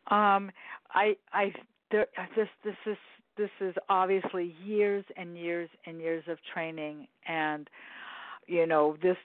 Um, 0.07 0.51
I 0.93 1.15
I 1.31 1.53
there, 1.91 2.07
this 2.35 2.47
this 2.63 2.75
is 2.85 2.97
this 3.37 3.49
is 3.59 3.75
obviously 3.89 4.55
years 4.63 5.05
and 5.17 5.37
years 5.37 5.69
and 5.85 5.99
years 5.99 6.23
of 6.27 6.37
training, 6.53 7.07
and 7.27 7.69
you 8.47 8.65
know 8.65 8.97
this 9.01 9.17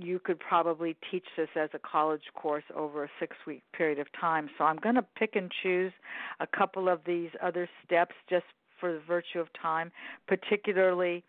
you 0.00 0.18
could 0.18 0.38
probably 0.38 0.96
teach 1.10 1.24
this 1.36 1.48
as 1.56 1.70
a 1.74 1.78
college 1.78 2.22
course 2.34 2.64
over 2.74 3.04
a 3.04 3.08
six 3.18 3.36
week 3.46 3.62
period 3.76 3.98
of 3.98 4.06
time. 4.18 4.48
So 4.56 4.64
I'm 4.64 4.76
going 4.76 4.94
to 4.94 5.04
pick 5.16 5.34
and 5.34 5.50
choose 5.62 5.92
a 6.40 6.46
couple 6.46 6.88
of 6.88 7.00
these 7.06 7.30
other 7.42 7.68
steps 7.84 8.14
just 8.28 8.44
for 8.78 8.92
the 8.92 9.00
virtue 9.00 9.40
of 9.40 9.48
time, 9.60 9.90
particularly 10.26 11.24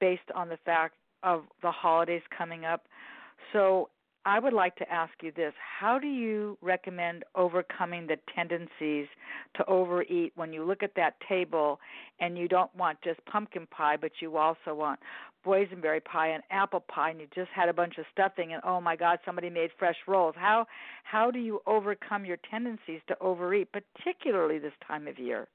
based 0.00 0.30
on 0.34 0.48
the 0.48 0.58
fact 0.64 0.94
of 1.22 1.44
the 1.62 1.70
holidays 1.70 2.22
coming 2.36 2.64
up. 2.64 2.84
So 3.52 3.88
I 4.24 4.38
would 4.38 4.52
like 4.52 4.76
to 4.76 4.90
ask 4.90 5.12
you 5.22 5.32
this 5.32 5.52
How 5.80 5.98
do 5.98 6.06
you 6.06 6.56
recommend 6.60 7.24
overcoming 7.34 8.06
the 8.06 8.18
tendencies 8.34 9.06
to 9.56 9.64
overeat 9.66 10.32
when 10.36 10.52
you 10.52 10.64
look 10.64 10.82
at 10.82 10.94
that 10.96 11.14
table 11.28 11.80
and 12.20 12.38
you 12.38 12.48
don't 12.48 12.74
want 12.76 12.98
just 13.02 13.24
pumpkin 13.26 13.66
pie, 13.66 13.96
but 14.00 14.12
you 14.20 14.36
also 14.36 14.74
want 14.74 15.00
boysenberry 15.44 16.04
pie 16.04 16.28
and 16.28 16.42
apple 16.50 16.80
pie, 16.80 17.10
and 17.10 17.20
you 17.20 17.26
just 17.34 17.50
had 17.50 17.68
a 17.68 17.72
bunch 17.72 17.98
of 17.98 18.04
stuffing, 18.12 18.52
and 18.52 18.62
oh 18.64 18.80
my 18.80 18.94
God, 18.94 19.18
somebody 19.24 19.50
made 19.50 19.70
fresh 19.76 19.96
rolls? 20.06 20.34
How, 20.38 20.66
how 21.02 21.30
do 21.32 21.40
you 21.40 21.60
overcome 21.66 22.24
your 22.24 22.38
tendencies 22.48 23.00
to 23.08 23.16
overeat, 23.20 23.68
particularly 23.72 24.60
this 24.60 24.72
time 24.86 25.08
of 25.08 25.18
year? 25.18 25.48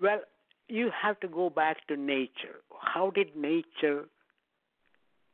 Well, 0.00 0.20
you 0.68 0.90
have 1.02 1.20
to 1.20 1.28
go 1.28 1.50
back 1.50 1.86
to 1.88 1.96
nature. 1.96 2.60
How 2.80 3.10
did 3.10 3.36
nature 3.36 4.06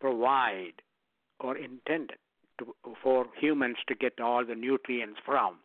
provide 0.01 0.75
or 1.43 1.57
intended 1.57 2.19
to, 2.59 2.75
for 3.03 3.27
humans 3.39 3.77
to 3.89 3.95
get 3.95 4.21
all 4.21 4.45
the 4.45 4.55
nutrients 4.55 5.21
from? 5.25 5.57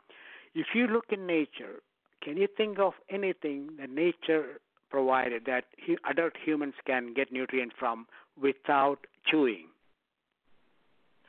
If 0.55 0.67
you 0.73 0.87
look 0.87 1.05
in 1.11 1.27
nature, 1.27 1.81
can 2.23 2.37
you 2.37 2.47
think 2.57 2.79
of 2.79 2.93
anything 3.09 3.69
that 3.79 3.89
nature 3.89 4.59
provided 4.89 5.43
that 5.45 5.65
adult 6.09 6.33
humans 6.43 6.73
can 6.85 7.13
get 7.13 7.31
nutrients 7.31 7.75
from 7.77 8.07
without 8.41 8.99
chewing? 9.29 9.67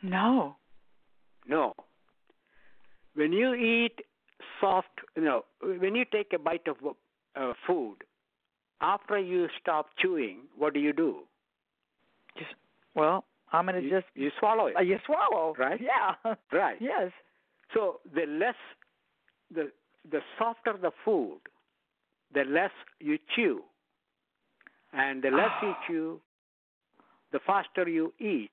No. 0.03 0.57
No. 1.47 1.75
When 3.15 3.33
you 3.33 3.55
eat 3.55 4.01
soft, 4.61 4.89
you 5.17 5.23
know, 5.23 5.45
when 5.61 5.95
you 5.95 6.05
take 6.11 6.33
a 6.33 6.39
bite 6.39 6.67
of 6.69 6.77
uh, 7.37 7.53
food, 7.67 7.97
after 8.81 9.19
you 9.19 9.49
stop 9.61 9.91
chewing, 9.99 10.43
what 10.57 10.73
do 10.73 10.81
you 10.81 10.93
do? 10.93 11.21
Just 12.37 12.51
well, 12.95 13.25
I'm 13.53 13.67
going 13.67 13.83
to 13.83 13.89
just 13.91 14.07
you 14.15 14.31
swallow 14.39 14.67
it. 14.67 14.77
uh, 14.77 14.81
you 14.81 14.99
swallow, 15.07 15.55
Right? 15.59 15.81
Yeah. 15.81 16.35
Right. 16.53 16.77
Yes. 16.81 17.11
So 17.75 18.01
the 18.15 18.27
less, 18.27 18.55
the 19.55 19.71
the 20.11 20.21
softer 20.39 20.75
the 20.81 20.91
food, 21.05 21.39
the 22.35 22.45
less 22.45 22.71
you 23.01 23.19
chew. 23.35 23.63
And 24.93 25.23
the 25.23 25.31
less 25.31 25.51
you 25.63 25.75
chew, 25.87 26.21
the 27.33 27.41
faster 27.47 27.89
you 27.89 28.13
eat. 28.19 28.51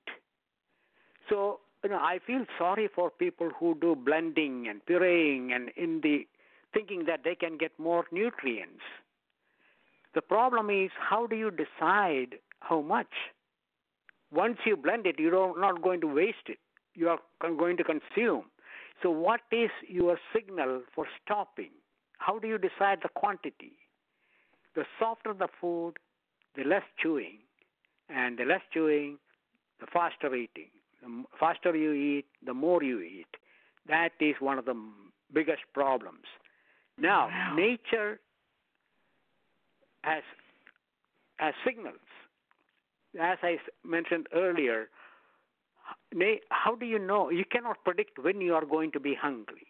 So, 1.30 1.60
you 1.82 1.90
know, 1.90 1.96
I 1.96 2.18
feel 2.26 2.44
sorry 2.58 2.88
for 2.94 3.10
people 3.10 3.50
who 3.58 3.76
do 3.80 3.96
blending 3.96 4.68
and 4.68 4.84
pureeing 4.86 5.52
and 5.54 5.70
in 5.76 6.00
the 6.02 6.26
thinking 6.74 7.04
that 7.06 7.20
they 7.24 7.34
can 7.34 7.56
get 7.56 7.72
more 7.78 8.04
nutrients. 8.12 8.82
The 10.14 10.20
problem 10.20 10.68
is 10.70 10.90
how 10.98 11.26
do 11.26 11.36
you 11.36 11.50
decide 11.50 12.36
how 12.60 12.80
much? 12.82 13.08
Once 14.32 14.58
you 14.64 14.76
blend 14.76 15.06
it, 15.06 15.18
you're 15.18 15.58
not 15.58 15.82
going 15.82 16.00
to 16.00 16.06
waste 16.06 16.48
it. 16.48 16.58
You 16.94 17.08
are 17.08 17.18
going 17.56 17.76
to 17.76 17.84
consume. 17.84 18.44
So, 19.02 19.10
what 19.10 19.40
is 19.52 19.70
your 19.86 20.18
signal 20.34 20.82
for 20.94 21.06
stopping? 21.22 21.70
How 22.18 22.38
do 22.38 22.48
you 22.48 22.58
decide 22.58 22.98
the 23.02 23.10
quantity? 23.14 23.72
The 24.74 24.84
softer 24.98 25.34
the 25.34 25.48
food, 25.60 25.94
the 26.56 26.64
less 26.64 26.82
chewing, 27.02 27.38
and 28.08 28.38
the 28.38 28.44
less 28.44 28.62
chewing, 28.72 29.18
the 29.80 29.86
faster 29.92 30.34
eating. 30.34 30.70
The 31.02 31.24
faster 31.38 31.76
you 31.76 31.92
eat, 31.92 32.26
the 32.44 32.54
more 32.54 32.82
you 32.82 33.00
eat. 33.00 33.26
That 33.88 34.10
is 34.18 34.34
one 34.40 34.58
of 34.58 34.64
the 34.64 34.74
biggest 35.32 35.62
problems. 35.74 36.24
Now, 36.98 37.28
Wow. 37.28 37.54
nature 37.54 38.18
has 40.02 40.22
a 41.38 41.52
signals. 41.64 42.00
As 43.20 43.38
I 43.42 43.56
mentioned 43.84 44.26
earlier, 44.34 44.88
how 46.50 46.74
do 46.74 46.86
you 46.86 46.98
know? 46.98 47.30
You 47.30 47.44
cannot 47.50 47.82
predict 47.84 48.18
when 48.18 48.40
you 48.40 48.54
are 48.54 48.64
going 48.64 48.92
to 48.92 49.00
be 49.00 49.14
hungry. 49.14 49.66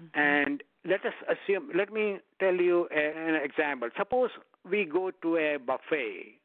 Mm-hmm. 0.00 0.20
And 0.20 0.62
let 0.84 1.04
us 1.04 1.12
assume, 1.28 1.70
let 1.74 1.92
me 1.92 2.18
tell 2.38 2.54
you 2.54 2.88
an 2.94 3.34
example. 3.42 3.88
Suppose 3.96 4.30
we 4.68 4.84
go 4.84 5.10
to 5.22 5.36
a 5.36 5.56
buffet 5.56 6.38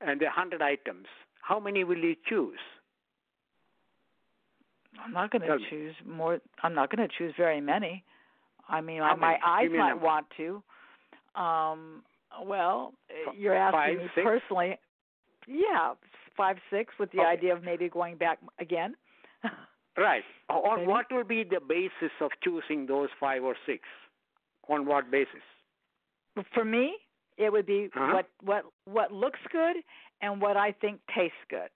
and 0.00 0.20
there 0.20 0.28
are 0.28 0.36
100 0.36 0.60
items. 0.62 1.06
How 1.40 1.60
many 1.60 1.84
will 1.84 1.98
you 1.98 2.16
choose? 2.28 2.58
I'm 5.02 5.12
not 5.12 5.30
going 5.30 5.42
to 5.42 5.58
choose 5.70 5.94
more. 6.06 6.38
I'm 6.62 6.74
not 6.74 6.94
going 6.94 7.08
to 7.08 7.14
choose 7.16 7.32
very 7.36 7.60
many. 7.60 8.04
I 8.68 8.80
mean, 8.80 9.00
How 9.00 9.16
my 9.16 9.32
many? 9.32 9.40
eyes 9.44 9.62
Give 9.64 9.72
me 9.72 9.78
a 9.78 9.80
might 9.82 10.00
want 10.00 10.26
to. 10.36 10.62
Um, 11.40 12.02
well, 12.44 12.92
you're 13.36 13.54
asking 13.54 13.78
five, 13.80 13.98
me 13.98 14.04
six? 14.14 14.24
personally. 14.24 14.78
Yeah, 15.46 15.94
five, 16.36 16.56
six, 16.70 16.94
with 16.98 17.10
the 17.12 17.18
Okay. 17.20 17.28
idea 17.28 17.52
of 17.54 17.62
maybe 17.64 17.88
going 17.88 18.16
back 18.16 18.38
again. 18.58 18.94
Right. 19.94 20.24
On 20.48 20.78
Maybe. 20.78 20.88
what 20.88 21.06
will 21.12 21.24
be 21.24 21.44
the 21.44 21.60
basis 21.60 22.12
of 22.22 22.30
choosing 22.42 22.86
those 22.86 23.10
five 23.20 23.44
or 23.44 23.54
six? 23.66 23.82
On 24.68 24.86
what 24.86 25.10
basis? 25.10 25.42
For 26.54 26.64
me, 26.64 26.96
it 27.36 27.52
would 27.52 27.66
be 27.66 27.90
Uh-huh. 27.94 28.14
what 28.14 28.26
what 28.42 28.64
what 28.86 29.12
looks 29.12 29.40
good 29.50 29.76
and 30.22 30.40
what 30.40 30.56
I 30.56 30.72
think 30.72 31.00
tastes 31.14 31.44
good. 31.50 31.68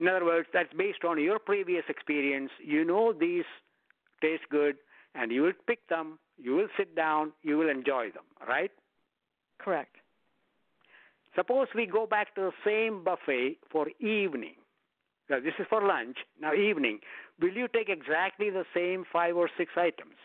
In 0.00 0.08
other 0.08 0.24
words, 0.24 0.48
that's 0.52 0.72
based 0.72 1.04
on 1.04 1.20
your 1.20 1.38
previous 1.38 1.84
experience. 1.88 2.50
You 2.58 2.84
know 2.84 3.12
these 3.12 3.44
taste 4.20 4.48
good, 4.50 4.78
and 5.14 5.30
you 5.30 5.42
will 5.42 5.52
pick 5.68 5.86
them. 5.86 6.18
You 6.38 6.56
will 6.56 6.68
sit 6.76 6.96
down. 6.96 7.32
You 7.42 7.56
will 7.56 7.68
enjoy 7.70 8.10
them. 8.10 8.24
Right? 8.48 8.72
Correct. 9.62 9.94
Suppose 11.34 11.68
we 11.74 11.86
go 11.86 12.06
back 12.06 12.34
to 12.34 12.40
the 12.42 12.52
same 12.64 13.02
buffet 13.04 13.56
for 13.70 13.86
evening. 14.00 14.54
Now, 15.30 15.38
this 15.40 15.54
is 15.58 15.66
for 15.70 15.80
lunch. 15.86 16.16
Now, 16.40 16.52
evening. 16.52 16.98
Will 17.40 17.52
you 17.52 17.68
take 17.68 17.88
exactly 17.88 18.50
the 18.50 18.64
same 18.74 19.04
five 19.10 19.36
or 19.36 19.48
six 19.56 19.70
items? 19.76 20.16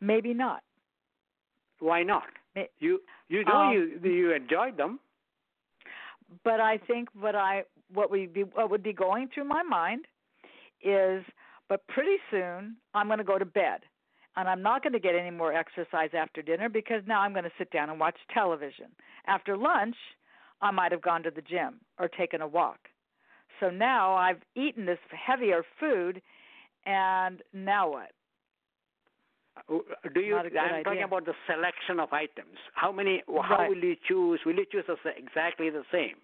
Maybe 0.00 0.34
not. 0.34 0.62
Why 1.80 2.02
not? 2.02 2.24
May- 2.54 2.68
You 2.78 3.00
you 3.28 3.44
know 3.44 3.52
Um, 3.62 3.72
you 3.72 4.00
you 4.10 4.32
enjoyed 4.32 4.76
them. 4.76 5.00
but 6.44 6.60
I 6.60 6.78
think 6.78 7.08
what 7.14 7.34
I 7.34 7.64
what 7.92 8.10
would 8.10 8.32
be 8.32 8.44
what 8.44 8.70
would 8.70 8.82
be 8.82 8.92
going 8.92 9.28
through 9.28 9.44
my 9.44 9.62
mind 9.62 10.06
is 10.82 11.24
but 11.68 11.86
pretty 11.88 12.18
soon 12.30 12.76
I'm 12.94 13.06
going 13.06 13.18
to 13.18 13.24
go 13.24 13.38
to 13.38 13.44
bed 13.44 13.80
and 14.36 14.48
I'm 14.48 14.62
not 14.62 14.82
going 14.82 14.92
to 14.92 14.98
get 14.98 15.14
any 15.14 15.30
more 15.30 15.52
exercise 15.52 16.10
after 16.14 16.42
dinner 16.42 16.68
because 16.68 17.02
now 17.06 17.20
I'm 17.20 17.32
going 17.32 17.44
to 17.44 17.50
sit 17.58 17.70
down 17.70 17.90
and 17.90 18.00
watch 18.00 18.16
television. 18.32 18.86
After 19.26 19.56
lunch, 19.56 19.96
I 20.60 20.70
might 20.70 20.92
have 20.92 21.02
gone 21.02 21.22
to 21.24 21.30
the 21.30 21.42
gym 21.42 21.80
or 21.98 22.08
taken 22.08 22.40
a 22.40 22.46
walk. 22.46 22.78
So 23.60 23.70
now 23.70 24.14
I've 24.14 24.40
eaten 24.56 24.86
this 24.86 24.98
heavier 25.10 25.64
food 25.78 26.22
and 26.86 27.42
now 27.52 27.90
what? 27.90 28.10
Do 30.14 30.20
you? 30.20 30.34
Not 30.36 30.46
a 30.46 30.50
good 30.50 30.58
I'm 30.58 30.84
talking 30.84 31.02
about 31.02 31.26
the 31.26 31.34
selection 31.46 32.00
of 32.00 32.12
items. 32.12 32.56
How 32.74 32.90
many? 32.90 33.22
How 33.28 33.58
Right. 33.58 33.68
will 33.68 33.84
you 33.84 33.96
choose? 34.08 34.40
Will 34.46 34.54
you 34.54 34.64
choose 34.64 34.86
exactly 35.16 35.68
the 35.68 35.84
same? 35.92 36.16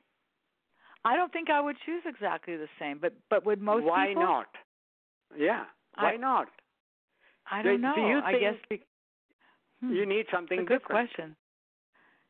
I 1.05 1.15
don't 1.15 1.31
think 1.33 1.51
I 1.51 1.61
would 1.61 1.77
choose 1.85 2.03
exactly 2.07 2.57
the 2.57 2.69
same, 2.79 2.99
but 2.99 3.13
but 3.29 3.45
would 3.45 3.61
most 3.61 3.85
Why 3.85 4.09
people? 4.09 4.23
not? 4.23 4.49
Yeah. 5.37 5.67
Why 5.95 6.15
I- 6.15 6.17
not? 6.17 6.49
I 7.51 7.63
Do- 7.63 7.71
don't 7.71 7.81
know. 7.81 7.95
Do 7.95 8.01
you 8.03 8.19
I 8.19 8.33
think 8.33 8.41
guess 8.43 8.79
hmm, 9.81 9.93
you 9.93 10.07
need 10.07 10.27
something 10.33 10.61
a 10.61 10.65
good 10.65 10.81
different? 10.81 11.11
question. 11.11 11.37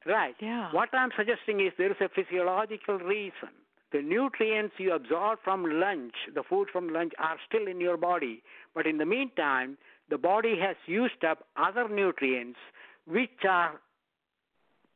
Right. 0.06 0.34
Yeah. 0.40 0.70
What 0.72 0.90
I'm 0.92 1.10
suggesting 1.16 1.60
is 1.60 1.72
there 1.76 1.90
is 1.90 2.00
a 2.00 2.08
physiological 2.08 2.98
reason. 2.98 3.50
The 3.90 4.02
nutrients 4.02 4.74
you 4.78 4.92
absorb 4.92 5.38
from 5.42 5.64
lunch, 5.80 6.14
the 6.34 6.42
food 6.42 6.68
from 6.72 6.90
lunch, 6.90 7.12
are 7.18 7.36
still 7.48 7.66
in 7.66 7.80
your 7.80 7.96
body. 7.96 8.42
But 8.74 8.86
in 8.86 8.98
the 8.98 9.06
meantime, 9.06 9.78
the 10.10 10.18
body 10.18 10.58
has 10.60 10.76
used 10.86 11.24
up 11.24 11.46
other 11.56 11.88
nutrients 11.88 12.58
which 13.06 13.44
are 13.48 13.80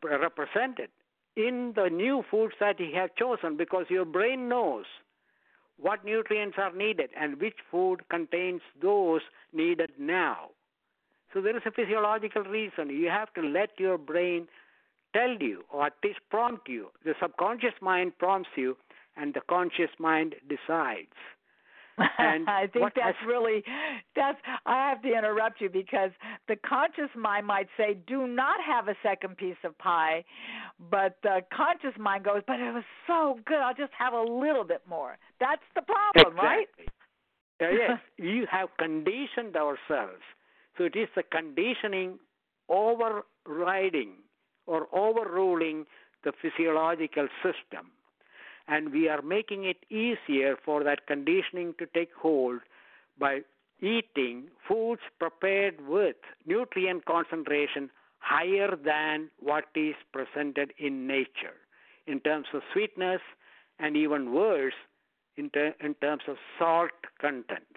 represented 0.03 0.91
in 1.37 1.73
the 1.75 1.89
new 1.89 2.23
foods 2.31 2.55
that 2.61 2.79
you 2.79 2.91
have 2.95 3.15
chosen 3.17 3.57
because 3.57 3.87
your 3.89 4.05
brain 4.05 4.49
knows 4.49 4.85
what 5.83 6.05
nutrients 6.05 6.57
are 6.59 6.73
needed 6.73 7.11
and 7.21 7.41
which 7.41 7.57
food 7.71 8.09
contains 8.09 8.63
those 8.81 9.21
needed 9.53 9.91
now. 9.99 10.51
So 11.35 11.41
there 11.41 11.57
is 11.57 11.63
a 11.67 11.73
physiological 11.73 12.43
reason. 12.43 12.89
You 12.91 13.09
have 13.09 13.33
to 13.35 13.43
let 13.43 13.71
your 13.79 13.99
brain 13.99 14.47
tell 15.13 15.37
you 15.41 15.65
or 15.73 15.87
at 15.87 15.95
least 16.05 16.21
prompt 16.31 16.69
you. 16.69 16.89
The 17.05 17.15
subconscious 17.21 17.75
mind 17.81 18.13
prompts 18.19 18.51
you 18.57 18.77
and 19.17 19.35
the 19.35 19.41
conscious 19.49 19.91
mind 19.99 20.37
decides. 20.49 21.17
And 22.19 22.49
I 22.49 22.67
think 22.67 22.93
that's 22.95 23.17
has- 23.19 23.29
really 23.29 23.63
that's 24.17 24.39
I 24.67 24.89
have 24.91 25.03
to 25.03 25.09
interrupt 25.09 25.61
you 25.61 25.69
because 25.69 26.11
the 26.49 26.57
conscious 26.57 27.11
mind 27.17 27.47
might 27.47 27.69
say 27.77 27.97
do 28.07 28.27
not 28.27 28.57
have 28.67 28.89
a 28.89 28.95
second 29.03 29.37
piece 29.37 29.57
of 29.65 29.77
pie, 29.79 30.25
but 30.91 31.17
the 31.23 31.41
conscious 31.55 31.99
mind 31.99 32.25
goes, 32.25 32.43
but 32.47 32.61
it 32.61 32.73
was 32.73 32.85
so 33.07 33.39
good, 33.47 33.59
I'll 33.59 33.75
just 33.75 33.93
have 33.99 34.13
a 34.13 34.23
little 34.23 34.65
bit 34.65 34.83
more. 34.89 35.19
That's 35.41 35.63
the 35.75 35.83
problem, 35.83 36.37
right? 36.37 36.67
Uh, 37.61 37.71
yes, 37.71 37.99
you 38.17 38.47
have 38.51 38.69
conditioned 38.79 39.57
ourselves. 39.57 40.23
So 40.77 40.85
it 40.85 40.97
is 40.97 41.09
the 41.15 41.23
conditioning 41.23 42.19
overriding 42.69 44.15
or 44.67 44.89
overruling 44.93 45.85
the 46.25 46.33
physiological 46.41 47.29
system. 47.43 47.91
And 48.69 48.93
we 48.93 49.09
are 49.09 49.23
making 49.23 49.65
it 49.65 49.79
easier 49.91 50.57
for 50.65 50.85
that 50.85 51.07
conditioning 51.07 51.75
to 51.79 51.87
take 51.87 52.11
hold 52.15 52.61
by 53.19 53.41
eating 53.81 54.45
foods 54.67 55.03
prepared 55.19 55.87
with 55.87 56.17
nutrient 56.47 57.05
concentration 57.05 57.91
higher 58.19 58.77
than 58.77 59.29
what 59.41 59.65
is 59.75 59.97
presented 60.13 60.73
in 60.79 61.07
nature 61.07 61.59
in 62.07 62.21
terms 62.21 62.47
of 62.55 62.63
sweetness 62.73 63.21
and 63.79 63.97
even 63.97 64.33
worse 64.33 64.75
in, 65.37 65.51
ter- 65.51 65.75
in 65.81 65.95
terms 65.95 66.23
of 66.29 66.37
salt 66.59 66.91
content. 67.21 67.77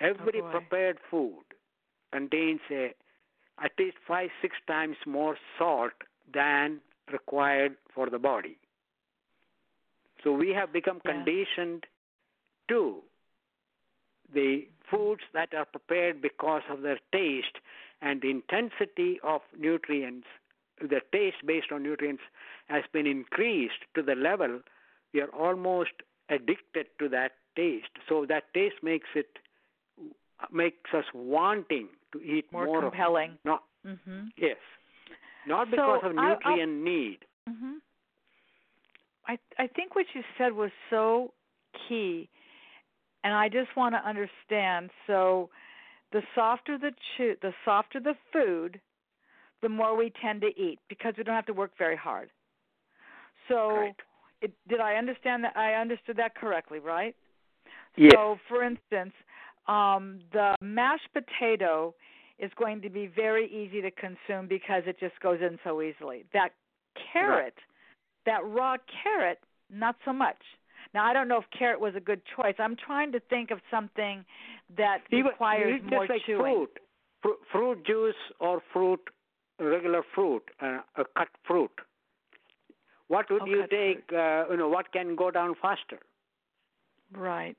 Every 0.00 0.40
oh, 0.40 0.42
boy. 0.42 0.50
prepared 0.50 0.98
food 1.10 1.44
contains 2.12 2.60
a, 2.70 2.94
at 3.62 3.72
least 3.78 3.96
five, 4.06 4.30
six 4.42 4.56
times 4.66 4.96
more 5.06 5.36
salt 5.58 5.92
than 6.32 6.80
required 7.12 7.76
for 7.94 8.10
the 8.10 8.18
body. 8.18 8.58
So 10.24 10.32
we 10.32 10.50
have 10.50 10.72
become 10.72 11.00
Yeah. 11.04 11.12
conditioned 11.12 11.86
to 12.68 13.02
the 14.32 14.66
foods 14.90 15.22
that 15.32 15.52
are 15.54 15.66
prepared 15.66 16.20
because 16.22 16.62
of 16.68 16.80
their 16.82 16.98
taste 17.12 17.58
and 18.00 18.20
the 18.22 18.30
intensity 18.30 19.20
of 19.20 19.42
nutrients, 19.56 20.26
the 20.80 21.00
taste 21.12 21.44
based 21.46 21.70
on 21.70 21.82
nutrients 21.82 22.22
has 22.68 22.84
been 22.92 23.06
increased 23.06 23.84
to 23.94 24.02
the 24.02 24.14
level 24.14 24.60
we 25.12 25.20
are 25.20 25.28
almost 25.28 25.92
addicted 26.28 26.86
to 26.98 27.08
that 27.10 27.32
taste. 27.54 27.92
So 28.08 28.26
that 28.26 28.52
taste 28.54 28.82
makes 28.82 29.08
it 29.14 29.38
makes 30.50 30.92
us 30.92 31.04
wanting 31.14 31.88
to 32.12 32.20
eat 32.22 32.50
More, 32.52 32.66
more, 32.66 32.78
of 32.78 32.84
it. 32.84 32.90
compelling. 32.90 33.38
Not 33.44 33.62
Mhm. 33.84 34.32
yes, 34.36 34.58
not 35.46 35.66
So, 35.68 35.70
because 35.76 36.02
of 36.04 36.18
I- 36.18 36.22
I'll- 36.22 36.28
nutrient 36.30 36.82
need. 36.82 37.24
Mhm. 37.48 37.80
I 39.26 39.38
I 39.58 39.66
think 39.66 39.94
what 39.94 40.06
you 40.14 40.22
said 40.38 40.52
was 40.52 40.70
so 40.90 41.32
key, 41.88 42.28
and 43.22 43.34
I 43.34 43.48
just 43.48 43.76
want 43.76 43.94
to 43.94 44.08
understand. 44.08 44.90
So, 45.06 45.50
the 46.12 46.22
softer 46.34 46.78
the 46.78 46.92
chew, 47.16 47.34
the 47.42 47.52
softer 47.64 48.00
the 48.00 48.14
food, 48.32 48.80
the 49.62 49.68
more 49.68 49.96
we 49.96 50.12
tend 50.22 50.40
to 50.42 50.48
eat 50.60 50.78
because 50.88 51.14
we 51.16 51.24
don't 51.24 51.34
have 51.34 51.46
to 51.46 51.52
work 51.52 51.72
very 51.78 51.96
hard. 51.96 52.30
So, 53.48 53.88
it, 54.40 54.52
did 54.68 54.80
I 54.80 54.94
understand 54.94 55.44
that? 55.44 55.56
I 55.56 55.74
understood 55.74 56.16
that 56.16 56.34
correctly, 56.34 56.78
right? 56.78 57.14
Yes. 57.96 58.12
So, 58.14 58.38
for 58.48 58.62
instance, 58.62 59.12
um, 59.68 60.20
the 60.32 60.54
mashed 60.60 61.08
potato 61.12 61.94
is 62.38 62.50
going 62.58 62.82
to 62.82 62.90
be 62.90 63.06
very 63.06 63.46
easy 63.48 63.80
to 63.80 63.90
consume 63.92 64.48
because 64.48 64.82
it 64.86 64.98
just 64.98 65.18
goes 65.20 65.38
in 65.40 65.58
so 65.64 65.80
easily. 65.80 66.24
That 66.32 66.50
carrot, 67.12 67.54
that 68.26 68.44
raw 68.44 68.76
carrot, 69.02 69.38
not 69.70 69.96
so 70.04 70.12
much. 70.12 70.36
Now, 70.92 71.04
I 71.04 71.12
don't 71.12 71.28
know 71.28 71.38
if 71.38 71.44
carrot 71.56 71.80
was 71.80 71.94
a 71.96 72.00
good 72.00 72.20
choice. 72.36 72.54
I'm 72.58 72.76
trying 72.76 73.10
to 73.12 73.20
think 73.20 73.50
of 73.50 73.58
something 73.70 74.24
that 74.76 74.98
Even 75.10 75.26
requires 75.26 75.80
it's 75.80 75.90
more 75.90 76.02
just 76.06 76.10
like 76.10 76.22
chewing. 76.26 76.40
fruit, 76.40 76.78
Fru- 77.22 77.38
fruit 77.50 77.86
juice 77.86 78.14
or 78.38 78.62
fruit, 78.72 79.00
regular 79.58 80.02
fruit, 80.14 80.42
uh, 80.62 80.80
a 80.96 81.04
cut 81.16 81.28
fruit. 81.46 81.70
What 83.08 83.30
would 83.30 83.42
Oh, 83.42 83.46
you 83.46 83.66
take? 83.68 84.04
Uh, 84.12 84.44
you 84.50 84.56
know, 84.56 84.68
what 84.68 84.92
can 84.92 85.14
go 85.16 85.30
down 85.30 85.54
faster? 85.60 85.98
Right. 87.12 87.56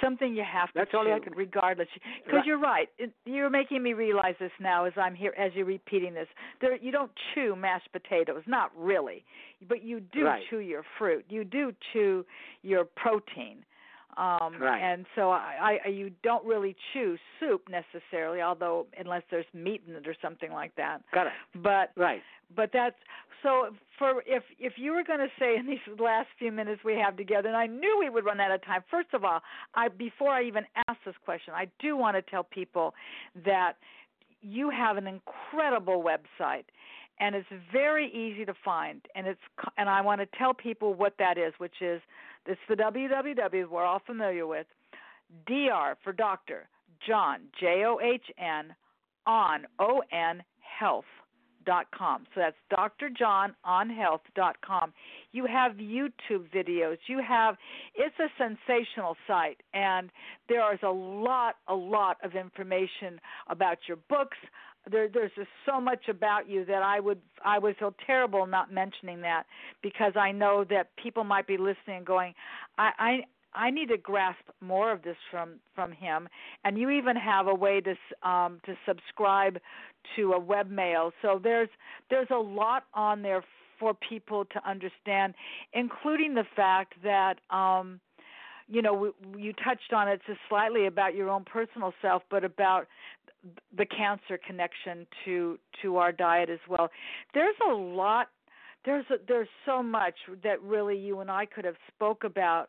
Something 0.00 0.34
you 0.34 0.44
have 0.44 0.68
to 0.68 0.74
That's 0.74 0.94
all 0.94 1.12
I 1.12 1.18
can- 1.18 1.34
regardless. 1.34 1.88
Because 2.24 2.38
Right. 2.38 2.46
you're 2.46 2.58
right. 2.58 2.88
It, 2.98 3.12
you're 3.24 3.50
making 3.50 3.82
me 3.82 3.92
realize 3.94 4.36
this 4.38 4.52
now 4.60 4.84
as 4.84 4.92
I'm 4.96 5.14
here, 5.14 5.34
as 5.36 5.52
you're 5.54 5.64
repeating 5.64 6.14
this. 6.14 6.28
There, 6.60 6.76
you 6.76 6.92
don't 6.92 7.10
chew 7.34 7.56
mashed 7.56 7.90
potatoes, 7.92 8.42
not 8.46 8.70
really, 8.76 9.24
but 9.68 9.82
you 9.82 10.00
do 10.00 10.26
Right. 10.26 10.44
chew 10.48 10.58
your 10.58 10.84
fruit. 10.98 11.24
You 11.28 11.44
do 11.44 11.74
chew 11.92 12.24
your 12.62 12.84
protein. 12.84 13.64
Um, 14.18 14.60
Right. 14.60 14.80
And 14.82 15.06
so 15.14 15.30
I, 15.30 15.78
I, 15.84 15.88
you 15.88 16.10
don't 16.22 16.44
really 16.44 16.74
chew 16.92 17.16
soup 17.38 17.62
necessarily, 17.70 18.42
although 18.42 18.86
unless 18.98 19.22
there's 19.30 19.46
meat 19.54 19.82
in 19.86 19.94
it 19.94 20.08
or 20.08 20.14
something 20.20 20.52
like 20.52 20.74
that. 20.76 21.02
Correct. 21.12 21.36
But 21.62 21.92
Right. 21.96 22.20
but 22.54 22.70
that's 22.72 22.96
so 23.42 23.68
for 23.98 24.22
if 24.26 24.42
if 24.58 24.72
you 24.76 24.92
were 24.92 25.04
going 25.04 25.20
to 25.20 25.30
say 25.38 25.56
in 25.56 25.66
these 25.66 25.78
last 26.00 26.28
few 26.38 26.50
minutes 26.50 26.82
we 26.84 26.94
have 26.94 27.16
together 27.16 27.48
and 27.48 27.56
i 27.56 27.66
knew 27.66 27.96
we 28.00 28.08
would 28.10 28.24
run 28.24 28.40
out 28.40 28.50
of 28.50 28.64
time 28.64 28.82
first 28.90 29.08
of 29.12 29.22
all 29.24 29.40
i 29.74 29.86
before 29.88 30.30
i 30.30 30.42
even 30.42 30.64
ask 30.88 30.98
this 31.04 31.14
question 31.24 31.54
i 31.54 31.66
do 31.78 31.96
want 31.96 32.16
to 32.16 32.22
tell 32.22 32.42
people 32.42 32.94
that 33.44 33.74
you 34.42 34.70
have 34.70 34.96
an 34.96 35.06
incredible 35.06 36.02
website 36.02 36.64
and 37.20 37.34
it's 37.34 37.48
very 37.72 38.08
easy 38.12 38.44
to 38.44 38.54
find 38.64 39.02
and 39.14 39.26
it's 39.26 39.40
co- 39.56 39.70
and 39.76 39.88
i 39.88 40.00
want 40.00 40.20
to 40.20 40.26
tell 40.38 40.52
people 40.54 40.94
what 40.94 41.14
that 41.18 41.38
is 41.38 41.52
which 41.58 41.80
is 41.80 42.00
it's 42.48 42.60
the 42.68 42.74
www 42.74 43.70
we're 43.70 43.84
all 43.84 44.02
familiar 44.04 44.46
with 44.46 44.66
dr 45.46 45.96
for 46.02 46.12
doctor 46.12 46.68
john 47.06 47.40
j 47.60 47.84
o 47.86 48.00
h 48.00 48.24
n 48.38 48.74
on 49.26 49.66
o 49.78 50.02
n 50.10 50.42
health 50.60 51.04
dot 51.68 51.86
com. 51.96 52.24
So 52.34 52.40
that's 52.40 52.56
Dr. 52.70 53.10
John 53.10 53.54
on 53.62 53.90
health 53.90 54.22
dot 54.34 54.56
com. 54.64 54.94
You 55.32 55.44
have 55.44 55.72
YouTube 55.72 56.48
videos. 56.54 56.96
You 57.08 57.20
have 57.26 57.56
it's 57.94 58.14
a 58.18 58.28
sensational 58.38 59.16
site 59.26 59.60
and 59.74 60.10
there 60.48 60.72
is 60.72 60.80
a 60.82 60.90
lot, 60.90 61.56
a 61.68 61.74
lot 61.74 62.16
of 62.24 62.34
information 62.34 63.20
about 63.48 63.78
your 63.86 63.98
books. 64.08 64.38
There 64.90 65.08
there's 65.08 65.32
just 65.36 65.48
so 65.66 65.80
much 65.80 66.08
about 66.08 66.48
you 66.48 66.64
that 66.66 66.82
I 66.82 67.00
would 67.00 67.20
I 67.44 67.58
would 67.58 67.76
feel 67.76 67.94
terrible 68.06 68.46
not 68.46 68.72
mentioning 68.72 69.20
that 69.22 69.44
because 69.82 70.12
I 70.16 70.32
know 70.32 70.64
that 70.70 70.90
people 71.02 71.24
might 71.24 71.46
be 71.46 71.56
listening 71.56 71.98
and 71.98 72.06
going, 72.06 72.34
I, 72.78 72.90
I 72.98 73.20
I 73.54 73.70
need 73.70 73.88
to 73.88 73.96
grasp 73.98 74.44
more 74.60 74.92
of 74.92 75.02
this 75.02 75.16
from 75.30 75.54
from 75.74 75.92
him. 75.92 76.28
And 76.64 76.78
you 76.78 76.90
even 76.90 77.16
have 77.16 77.46
a 77.46 77.54
way 77.54 77.80
to 77.80 78.28
um, 78.28 78.60
to 78.66 78.74
subscribe 78.86 79.58
to 80.16 80.32
a 80.32 80.40
webmail. 80.40 81.12
So 81.22 81.40
there's 81.42 81.68
there's 82.10 82.28
a 82.30 82.38
lot 82.38 82.84
on 82.94 83.22
there 83.22 83.42
for 83.78 83.94
people 83.94 84.44
to 84.44 84.68
understand, 84.68 85.34
including 85.72 86.34
the 86.34 86.44
fact 86.56 86.94
that 87.02 87.38
um, 87.50 88.00
you 88.68 88.82
know 88.82 88.92
we, 88.92 89.42
you 89.42 89.52
touched 89.52 89.92
on 89.92 90.08
it 90.08 90.20
just 90.26 90.40
slightly 90.48 90.86
about 90.86 91.14
your 91.14 91.30
own 91.30 91.44
personal 91.44 91.92
self, 92.02 92.22
but 92.30 92.44
about 92.44 92.86
the 93.76 93.86
cancer 93.86 94.38
connection 94.44 95.06
to 95.24 95.58
to 95.82 95.96
our 95.96 96.12
diet 96.12 96.50
as 96.50 96.58
well. 96.68 96.90
There's 97.34 97.56
a 97.68 97.72
lot. 97.72 98.28
There's 98.84 99.04
a, 99.10 99.16
there's 99.26 99.48
so 99.66 99.82
much 99.82 100.14
that 100.44 100.62
really 100.62 100.96
you 100.96 101.20
and 101.20 101.30
I 101.30 101.46
could 101.46 101.64
have 101.64 101.76
spoke 101.94 102.24
about, 102.24 102.68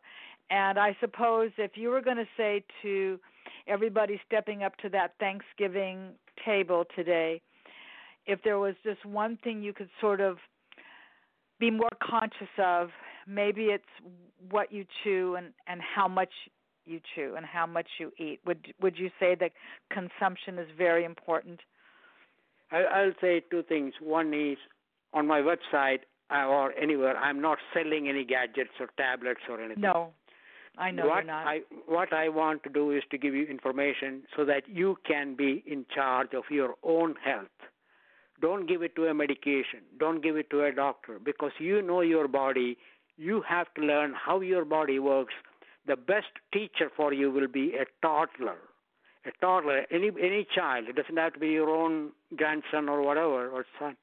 and 0.50 0.80
I 0.80 0.96
suppose 1.00 1.52
if 1.58 1.72
you 1.76 1.90
were 1.90 2.02
going 2.02 2.18
to 2.18 2.28
say 2.36 2.64
to 2.82 3.20
everybody 3.68 4.20
stepping 4.26 4.64
up 4.64 4.76
to 4.78 4.90
that 4.90 5.14
Thanksgiving 5.20 6.10
table 6.44 6.86
today, 6.96 7.42
if 8.26 8.42
there 8.44 8.60
was 8.60 8.76
just 8.84 9.06
one 9.06 9.38
thing 9.44 9.62
you 9.62 9.74
could 9.74 9.90
sort 10.02 10.20
of 10.20 10.38
be 11.60 11.70
more 11.70 11.90
conscious 12.02 12.48
of, 12.58 12.90
maybe 13.30 13.66
it's 13.66 13.84
what 14.50 14.72
you 14.72 14.86
chew 15.04 15.36
and 15.36 15.48
and 15.68 15.82
how 15.82 16.08
much 16.08 16.32
you 16.86 17.00
chew 17.16 17.36
and 17.36 17.46
how 17.46 17.68
much 17.68 17.88
you 18.00 18.12
eat. 18.18 18.40
Would 18.46 18.74
would 18.82 18.98
you 18.98 19.10
say 19.20 19.36
that 19.36 19.52
consumption 19.92 20.58
is 20.58 20.68
very 20.78 21.06
important? 21.06 21.60
I, 22.72 22.84
I'll 22.84 23.14
say 23.22 23.42
two 23.52 23.64
things. 23.64 23.94
One 24.02 24.34
is 24.34 24.58
on 25.14 25.28
my 25.28 25.42
website 25.42 26.00
uh, 26.32 26.46
or 26.46 26.74
anywhere, 26.74 27.18
I'm 27.18 27.42
not 27.42 27.58
selling 27.74 28.08
any 28.08 28.24
gadgets 28.24 28.72
or 28.80 28.90
tablets 28.98 29.42
or 29.50 29.60
anything. 29.60 29.82
No, 29.82 30.12
I 30.78 30.92
know 30.92 31.08
what 31.08 31.16
you're 31.16 31.24
not. 31.26 31.48
I 31.48 31.60
what 31.88 32.14
I 32.14 32.30
want 32.30 32.64
to 32.64 32.70
do 32.70 32.92
is 32.92 33.04
to 33.12 33.18
give 33.18 33.34
you 33.34 33.46
information 33.46 34.24
so 34.36 34.46
that 34.46 34.64
you 34.68 34.98
can 35.08 35.36
be 35.36 35.64
in 35.66 35.86
charge 35.94 36.34
of 36.34 36.44
your 36.50 36.76
own 36.84 37.16
health. 37.24 37.48
Don't 38.42 38.68
give 38.68 38.84
it 38.84 38.96
to 38.96 39.08
a 39.08 39.14
medication. 39.14 39.82
Don't 39.98 40.24
give 40.24 40.38
it 40.38 40.50
to 40.52 40.64
a 40.64 40.72
doctor 40.72 41.20
because 41.24 41.52
you 41.60 41.82
know 41.82 42.02
your 42.02 42.28
body. 42.28 42.78
You 43.22 43.42
have 43.42 43.68
to 43.76 43.82
learn 43.82 44.14
how 44.14 44.40
your 44.40 44.64
body 44.64 44.98
works. 44.98 45.34
The 45.86 45.98
best 45.98 46.32
teacher 46.54 46.90
for 46.96 47.12
you 47.14 47.30
will 47.30 47.50
be 47.50 47.74
a 47.76 47.86
toddler. 48.02 48.56
A 49.26 49.32
toddler, 49.42 49.86
any 49.92 50.10
any 50.22 50.48
child. 50.56 50.88
It 50.88 50.96
doesn't 50.96 51.18
have 51.18 51.34
to 51.34 51.40
be 51.40 51.50
your 51.50 51.70
own 51.70 52.12
grandson 52.38 52.88
or 52.88 53.02
whatever 53.02 53.50
or 53.50 53.66
son. 53.78 53.98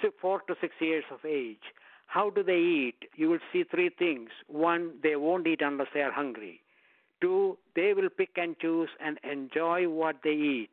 So 0.00 0.12
four 0.18 0.40
to 0.48 0.54
six 0.62 0.72
years 0.80 1.04
of 1.12 1.26
age. 1.26 1.74
How 2.06 2.30
do 2.30 2.42
they 2.42 2.56
eat? 2.56 3.10
You 3.16 3.28
will 3.28 3.44
see 3.52 3.64
three 3.64 3.90
things. 3.90 4.30
One, 4.46 4.92
they 5.02 5.16
won't 5.16 5.46
eat 5.46 5.60
unless 5.60 5.88
they 5.92 6.00
are 6.00 6.10
hungry. 6.12 6.62
Two, 7.20 7.58
they 7.76 7.92
will 7.92 8.08
pick 8.08 8.30
and 8.36 8.58
choose 8.58 8.88
and 8.98 9.18
enjoy 9.30 9.90
what 9.90 10.16
they 10.24 10.30
eat. 10.30 10.70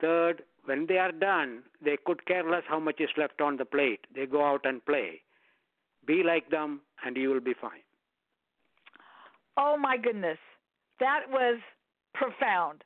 Third, 0.00 0.42
when 0.64 0.86
they 0.86 0.98
are 0.98 1.12
done, 1.12 1.62
they 1.80 1.96
could 2.04 2.26
care 2.26 2.42
less 2.42 2.64
how 2.66 2.80
much 2.80 3.00
is 3.00 3.10
left 3.16 3.40
on 3.40 3.56
the 3.56 3.64
plate. 3.64 4.00
They 4.12 4.26
go 4.26 4.44
out 4.44 4.66
and 4.66 4.84
play. 4.84 5.20
Be 6.06 6.22
like 6.22 6.50
them, 6.50 6.80
and 7.04 7.16
you 7.16 7.30
will 7.30 7.40
be 7.40 7.54
fine. 7.60 7.82
Oh 9.56 9.76
my 9.76 9.96
goodness, 9.96 10.38
that 11.00 11.20
was 11.28 11.60
profound. 12.12 12.82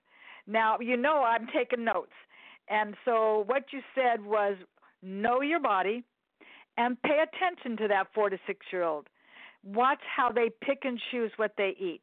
Now 0.47 0.79
you 0.81 0.97
know 0.97 1.23
I'm 1.23 1.47
taking 1.55 1.85
notes, 1.85 2.13
and 2.69 2.95
so 3.05 3.45
what 3.47 3.65
you 3.73 3.81
said 3.95 4.25
was 4.25 4.57
know 5.03 5.41
your 5.41 5.61
body 5.61 6.05
and 6.77 7.01
pay 7.03 7.23
attention 7.23 7.77
to 7.79 7.89
that 7.89 8.07
four 8.15 8.31
to 8.31 8.39
six 8.47 8.67
year 8.73 8.85
old. 8.85 9.09
Watch 9.65 10.01
how 10.17 10.31
they 10.31 10.51
pick 10.63 10.85
and 10.85 11.01
choose 11.11 11.33
what 11.37 11.53
they 11.59 11.75
eat. 11.79 12.03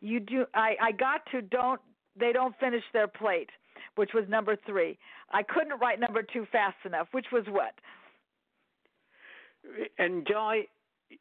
You 0.00 0.20
do. 0.20 0.44
I 0.54 0.74
I 0.80 0.92
got 0.92 1.20
to 1.32 1.42
don't 1.42 1.80
they 2.18 2.32
don't 2.32 2.54
finish 2.58 2.82
their 2.92 3.08
plate, 3.08 3.50
which 3.96 4.10
was 4.14 4.24
number 4.28 4.56
three. 4.66 4.98
I 5.32 5.42
couldn't 5.42 5.78
write 5.80 6.00
number 6.00 6.22
two 6.22 6.46
fast 6.50 6.76
enough, 6.84 7.08
which 7.12 7.26
was 7.32 7.44
what? 7.48 7.74
Enjoy, 9.98 10.66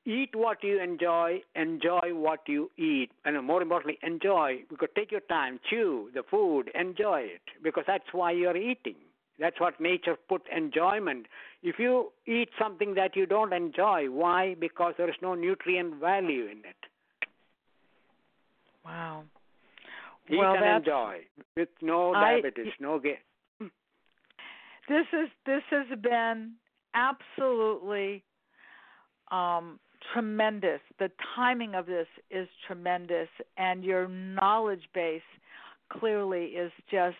eat 0.05 0.35
what 0.35 0.63
you 0.63 0.81
enjoy, 0.81 1.41
enjoy 1.55 2.13
what 2.13 2.41
you 2.47 2.71
eat, 2.77 3.11
and 3.23 3.41
more 3.45 3.61
importantly, 3.61 3.97
enjoy. 4.03 4.63
Because 4.69 4.89
take 4.95 5.11
your 5.11 5.21
time, 5.21 5.59
chew 5.69 6.09
the 6.13 6.23
food, 6.29 6.69
enjoy 6.73 7.21
it, 7.21 7.41
because 7.63 7.83
that's 7.87 8.11
why 8.11 8.31
you're 8.31 8.57
eating. 8.57 8.95
That's 9.39 9.59
what 9.59 9.79
nature 9.81 10.15
put 10.29 10.43
enjoyment. 10.55 11.25
If 11.61 11.77
you 11.77 12.11
eat 12.25 12.49
something 12.57 12.93
that 12.95 13.15
you 13.15 13.25
don't 13.25 13.51
enjoy, 13.51 14.09
why? 14.09 14.55
Because 14.57 14.93
there 14.97 15.09
is 15.09 15.15
no 15.21 15.35
nutrient 15.35 15.95
value 15.95 16.45
in 16.45 16.59
it. 16.59 16.81
Wow. 18.85 19.23
Eat 20.29 20.37
well, 20.37 20.55
and 20.55 20.77
enjoy 20.77 21.19
with 21.55 21.69
no 21.81 22.13
I- 22.13 22.41
diabetes, 22.41 22.73
no 22.79 22.99
gain. 22.99 23.17
this 23.59 25.05
is 25.13 25.29
this 25.45 25.63
has 25.69 25.87
been 25.99 26.53
absolutely 26.93 28.23
um 29.31 29.79
tremendous. 30.13 30.81
The 30.99 31.09
timing 31.35 31.73
of 31.75 31.85
this 31.87 32.07
is 32.29 32.47
tremendous 32.67 33.27
and 33.57 33.83
your 33.83 34.07
knowledge 34.07 34.83
base 34.93 35.21
clearly 35.89 36.45
is 36.45 36.71
just 36.89 37.17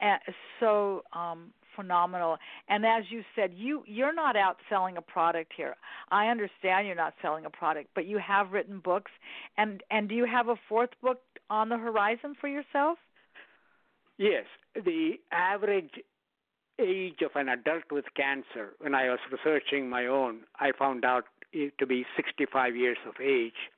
uh, 0.00 0.16
so 0.60 1.02
um 1.12 1.52
phenomenal. 1.74 2.38
And 2.68 2.84
as 2.84 3.04
you 3.10 3.22
said 3.36 3.52
you 3.54 3.82
you're 3.86 4.14
not 4.14 4.36
out 4.36 4.56
selling 4.68 4.96
a 4.96 5.02
product 5.02 5.52
here. 5.56 5.76
I 6.10 6.26
understand 6.28 6.86
you're 6.86 6.96
not 6.96 7.14
selling 7.22 7.44
a 7.44 7.50
product 7.50 7.90
but 7.94 8.06
you 8.06 8.18
have 8.18 8.52
written 8.52 8.80
books. 8.80 9.10
And 9.56 9.82
and 9.90 10.08
do 10.08 10.14
you 10.14 10.26
have 10.26 10.48
a 10.48 10.56
fourth 10.68 10.90
book 11.02 11.20
on 11.50 11.68
the 11.68 11.78
horizon 11.78 12.34
for 12.40 12.48
yourself? 12.48 12.98
Yes, 14.18 14.44
the 14.74 15.12
average 15.30 15.90
age 16.80 17.22
of 17.24 17.30
an 17.34 17.48
adult 17.48 17.84
with 17.90 18.04
cancer, 18.16 18.74
when 18.78 18.94
I 18.94 19.08
was 19.10 19.18
researching 19.30 19.88
my 19.88 20.06
own, 20.06 20.40
I 20.58 20.72
found 20.76 21.04
out 21.04 21.24
to 21.52 21.86
be 21.86 22.04
65 22.16 22.76
years 22.76 22.98
of 23.06 23.14
age. 23.22 23.70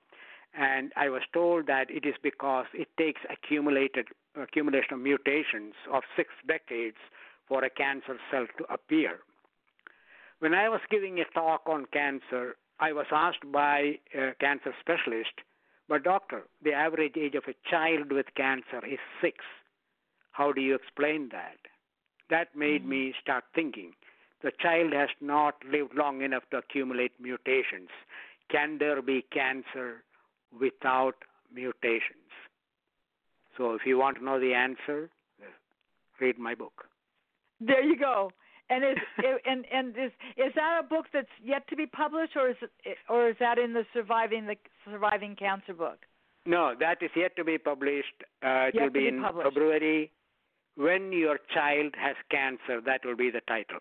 And 0.54 0.92
I 0.96 1.08
was 1.08 1.22
told 1.32 1.66
that 1.68 1.90
it 1.90 2.04
is 2.04 2.14
because 2.22 2.66
it 2.74 2.88
takes 2.98 3.20
accumulated 3.30 4.08
accumulation 4.40 4.94
of 4.94 5.00
mutations 5.00 5.74
of 5.92 6.02
six 6.16 6.30
decades 6.46 6.96
for 7.46 7.64
a 7.64 7.70
cancer 7.70 8.16
cell 8.30 8.46
to 8.58 8.64
appear. 8.72 9.20
When 10.40 10.54
I 10.54 10.68
was 10.68 10.80
giving 10.90 11.18
a 11.20 11.24
talk 11.34 11.62
on 11.66 11.86
cancer, 11.92 12.56
I 12.78 12.92
was 12.92 13.06
asked 13.12 13.50
by 13.52 13.98
a 14.14 14.32
cancer 14.40 14.74
specialist, 14.80 15.34
but 15.88 16.04
doctor, 16.04 16.44
the 16.62 16.72
average 16.72 17.16
age 17.16 17.34
of 17.34 17.44
a 17.46 17.68
child 17.68 18.12
with 18.12 18.26
cancer 18.36 18.84
is 18.86 18.98
six. 19.20 19.38
How 20.32 20.52
do 20.52 20.60
you 20.60 20.74
explain 20.74 21.28
that? 21.32 21.58
That 22.30 22.56
made 22.56 22.82
mm-hmm. 22.82 22.90
me 22.90 23.14
start 23.20 23.44
thinking. 23.54 23.92
The 24.42 24.52
child 24.58 24.92
has 24.92 25.10
not 25.20 25.56
lived 25.70 25.94
long 25.94 26.22
enough 26.22 26.44
to 26.50 26.58
accumulate 26.58 27.12
mutations. 27.20 27.88
Can 28.50 28.78
there 28.78 29.02
be 29.02 29.24
cancer 29.32 30.02
without 30.58 31.14
mutations? 31.52 32.30
So 33.56 33.74
if 33.74 33.82
you 33.84 33.98
want 33.98 34.16
to 34.18 34.24
know 34.24 34.40
the 34.40 34.54
answer, 34.54 35.10
read 36.20 36.38
my 36.38 36.54
book. 36.54 36.84
There 37.60 37.84
you 37.84 37.98
go. 37.98 38.30
And 38.70 38.84
is 38.84 38.98
and 39.46 39.66
and 39.72 39.90
is 39.90 40.12
is 40.36 40.52
that 40.54 40.80
a 40.80 40.86
book 40.86 41.06
that's 41.12 41.28
yet 41.42 41.68
to 41.68 41.76
be 41.76 41.86
published, 41.86 42.36
or 42.36 42.50
is 42.50 42.56
it, 42.62 42.96
or 43.08 43.28
is 43.28 43.36
that 43.40 43.58
in 43.58 43.74
the 43.74 43.84
surviving 43.92 44.46
the 44.46 44.56
surviving 44.90 45.36
cancer 45.36 45.74
book? 45.74 45.98
No, 46.46 46.74
that 46.80 47.02
is 47.02 47.10
yet 47.14 47.36
to 47.36 47.44
be 47.44 47.58
published. 47.58 48.24
Uh, 48.42 48.68
it 48.68 48.74
yet 48.74 48.82
will 48.84 48.90
be, 48.90 49.00
be 49.00 49.08
in 49.08 49.22
published. 49.22 49.48
February. 49.48 50.10
When 50.76 51.12
your 51.12 51.38
child 51.52 51.94
has 52.00 52.16
cancer, 52.30 52.80
that 52.86 53.00
will 53.04 53.16
be 53.16 53.30
the 53.30 53.42
title. 53.46 53.80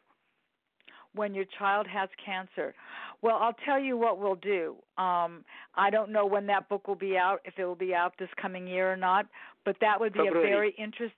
When 1.16 1.34
your 1.34 1.46
child 1.58 1.88
has 1.88 2.10
cancer. 2.24 2.74
Well, 3.22 3.38
I'll 3.42 3.56
tell 3.66 3.80
you 3.80 3.98
what 3.98 4.20
we'll 4.20 4.36
do. 4.36 4.76
Um, 4.98 5.44
I 5.76 5.90
don't 5.90 6.12
know 6.12 6.26
when 6.26 6.46
that 6.48 6.70
book 6.70 6.88
will 6.88 6.96
be 6.96 7.18
out, 7.18 7.40
if 7.46 7.56
it 7.58 7.66
will 7.66 7.76
be 7.76 7.94
out 7.94 8.14
this 8.20 8.30
coming 8.42 8.68
year 8.68 8.92
or 8.92 8.96
not, 8.96 9.26
but 9.66 9.76
that 9.82 10.00
would 10.00 10.14
be 10.14 10.20
February. 10.20 10.48
a 10.48 10.50
very 10.50 10.76
interesting. 10.78 11.12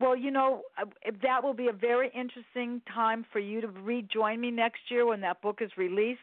Well, 0.00 0.16
you 0.16 0.32
know, 0.32 0.62
uh, 0.80 0.86
that 1.22 1.44
will 1.44 1.54
be 1.54 1.68
a 1.68 1.72
very 1.72 2.10
interesting 2.14 2.82
time 2.92 3.24
for 3.32 3.38
you 3.38 3.60
to 3.60 3.68
rejoin 3.68 4.40
me 4.40 4.50
next 4.50 4.80
year 4.88 5.06
when 5.06 5.20
that 5.20 5.40
book 5.40 5.58
is 5.60 5.70
released. 5.76 6.20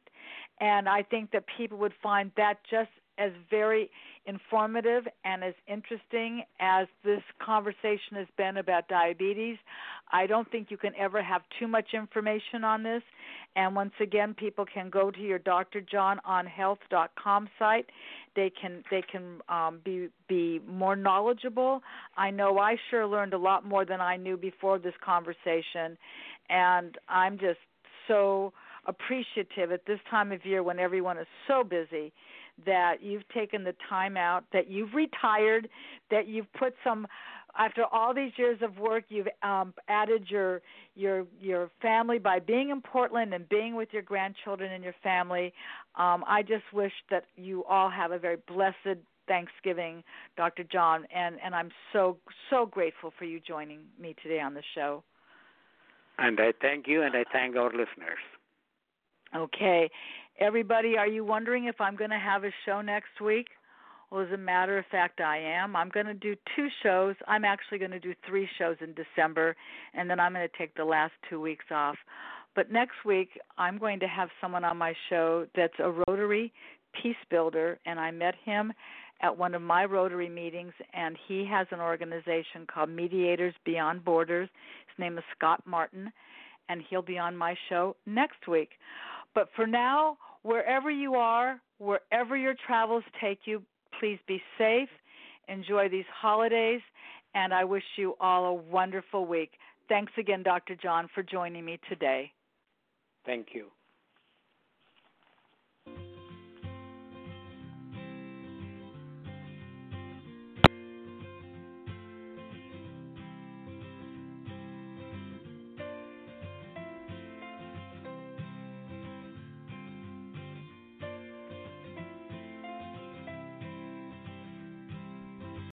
And 0.60 0.90
I 0.90 1.04
think 1.04 1.32
that 1.32 1.46
people 1.58 1.78
would 1.78 1.94
find 2.04 2.32
that 2.36 2.56
just 2.70 2.90
as 3.20 3.32
very 3.50 3.90
informative 4.26 5.06
and 5.26 5.44
as 5.44 5.54
interesting 5.68 6.44
as 6.60 6.88
this 7.04 7.22
conversation 7.44 8.16
has 8.16 8.28
been 8.38 8.58
about 8.58 8.88
diabetes. 8.88 9.58
I 10.12 10.28
don't 10.28 10.50
think 10.52 10.72
you 10.72 10.78
can 10.78 10.96
ever 10.96 11.22
have 11.22 11.42
too 11.60 11.68
much 11.68 11.90
information 11.94 12.64
on 12.64 12.82
this. 12.84 13.04
And 13.56 13.76
once 13.76 13.94
again, 14.00 14.34
people 14.34 14.66
can 14.72 14.90
go 14.90 15.12
to 15.12 15.20
your 15.20 15.40
drjohnonhealth.com 15.40 17.50
site. 17.58 17.90
They 18.36 18.52
can 18.62 18.84
they 18.90 19.02
can 19.02 19.42
um, 19.50 19.82
be 19.84 20.10
be 20.28 20.62
more 20.68 20.96
knowledgeable. 20.96 21.82
I 22.16 22.30
know 22.32 22.60
I 22.60 22.78
sure 22.90 23.06
learned 23.08 23.34
a 23.34 23.38
lot 23.38 23.66
more 23.66 23.84
than 23.86 24.02
I 24.02 24.18
knew 24.18 24.38
before 24.38 24.80
this 24.80 24.96
conversation, 25.04 25.98
and 26.50 26.98
I'm 27.10 27.38
just 27.38 27.60
so 28.08 28.54
appreciative 28.86 29.72
at 29.72 29.86
this 29.86 30.00
time 30.10 30.32
of 30.32 30.46
year 30.46 30.64
when 30.64 30.80
everyone 30.80 31.18
is 31.18 31.28
so 31.48 31.64
busy 31.64 32.14
that 32.66 33.02
you've 33.02 33.28
taken 33.30 33.64
the 33.64 33.76
time 33.90 34.18
out, 34.18 34.44
that 34.54 34.70
you've 34.70 34.94
retired, 34.94 35.70
that 36.12 36.28
you've 36.28 36.52
put 36.54 36.74
some 36.84 37.08
after 37.58 37.84
all 37.92 38.14
these 38.14 38.32
years 38.38 38.60
of 38.62 38.78
work 38.78 39.06
you've 39.10 39.28
um 39.44 39.74
added 39.88 40.26
your 40.30 40.62
your 40.96 41.26
your 41.40 41.70
family 41.82 42.20
by 42.20 42.40
being 42.40 42.70
in 42.70 42.82
Portland 42.82 43.34
and 43.34 43.48
being 43.50 43.76
with 43.76 43.90
your 43.92 44.04
grandchildren 44.04 44.72
and 44.72 44.84
your 44.84 44.96
family. 45.04 45.54
Um 45.96 46.24
I 46.28 46.42
just 46.42 46.66
wish 46.74 46.94
that 47.10 47.26
you 47.36 47.64
all 47.66 47.90
have 47.90 48.12
a 48.12 48.20
very 48.20 48.38
blessed 48.48 49.00
Thanksgiving, 49.28 50.04
Dr. 50.38 50.64
John, 50.64 51.06
and 51.16 51.38
and 51.44 51.56
I'm 51.56 51.70
so 51.94 52.18
so 52.50 52.66
grateful 52.66 53.14
for 53.18 53.26
you 53.26 53.40
joining 53.40 53.82
me 54.00 54.16
today 54.22 54.40
on 54.40 54.54
the 54.54 54.64
show. 54.76 55.04
And 56.18 56.40
I 56.40 56.52
thank 56.62 56.88
you 56.88 57.04
and 57.04 57.16
I 57.16 57.24
thank 57.32 57.56
our 57.56 57.70
listeners. 57.70 58.20
Okay. 59.36 59.90
Everybody, 60.42 60.96
are 60.98 61.08
you 61.08 61.26
wondering 61.26 61.66
if 61.66 61.82
I'm 61.82 61.98
going 61.98 62.12
to 62.12 62.18
have 62.18 62.46
a 62.46 62.52
show 62.66 62.80
next 62.80 63.20
week? 63.22 63.48
Well, 64.10 64.22
as 64.22 64.32
a 64.32 64.38
matter 64.38 64.78
of 64.78 64.86
fact, 64.90 65.20
I 65.20 65.38
am. 65.38 65.76
I'm 65.76 65.90
going 65.90 66.06
to 66.06 66.14
do 66.14 66.34
two 66.56 66.70
shows. 66.82 67.16
I'm 67.28 67.44
actually 67.44 67.78
going 67.78 67.92
to 67.92 68.00
do 68.00 68.14
three 68.26 68.48
shows 68.58 68.78
in 68.80 68.94
December, 68.94 69.54
and 69.94 70.10
then 70.10 70.18
I'm 70.18 70.32
going 70.34 70.48
to 70.48 70.58
take 70.58 70.74
the 70.76 70.86
last 70.86 71.12
two 71.30 71.42
weeks 71.42 71.66
off. 71.72 71.98
But 72.56 72.72
next 72.72 73.04
week, 73.06 73.32
I'm 73.58 73.78
going 73.78 74.00
to 74.00 74.08
have 74.08 74.30
someone 74.40 74.64
on 74.64 74.78
my 74.78 74.94
show 75.10 75.46
that's 75.58 75.74
a 75.80 75.92
Rotary 76.08 76.54
peace 77.04 77.18
builder, 77.30 77.78
and 77.86 78.00
I 78.00 78.10
met 78.10 78.36
him 78.46 78.72
at 79.22 79.38
one 79.38 79.54
of 79.54 79.62
my 79.62 79.84
Rotary 79.84 80.30
meetings, 80.30 80.74
and 80.94 81.18
he 81.28 81.46
has 81.52 81.68
an 81.72 81.82
organization 81.82 82.66
called 82.74 82.90
Mediators 82.90 83.56
Beyond 83.66 84.06
Borders. 84.06 84.48
His 84.88 85.04
name 85.04 85.18
is 85.18 85.24
Scott 85.38 85.62
Martin, 85.66 86.14
and 86.70 86.82
he'll 86.90 87.02
be 87.02 87.18
on 87.18 87.36
my 87.36 87.56
show 87.68 87.98
next 88.06 88.48
week. 88.48 88.70
But 89.36 89.50
for 89.56 89.68
now, 89.68 90.18
wherever 90.44 90.90
you 90.90 91.16
are, 91.16 91.60
wherever 91.78 92.38
your 92.38 92.56
travels 92.66 93.04
take 93.22 93.40
you, 93.46 93.62
please 94.00 94.20
be 94.28 94.42
safe. 94.58 94.90
Enjoy 95.48 95.90
these 95.90 96.06
holidays, 96.14 96.82
and 97.34 97.54
I 97.54 97.64
wish 97.64 97.84
you 97.98 98.16
all 98.20 98.46
a 98.46 98.54
wonderful 98.54 99.26
week. 99.26 99.52
Thanks 99.88 100.14
again, 100.18 100.44
Dr. 100.44 100.76
John, 100.76 101.10
for 101.16 101.24
joining 101.24 101.66
me 101.66 101.80
today. 101.90 102.32
Thank 103.26 103.48
you. 103.54 103.68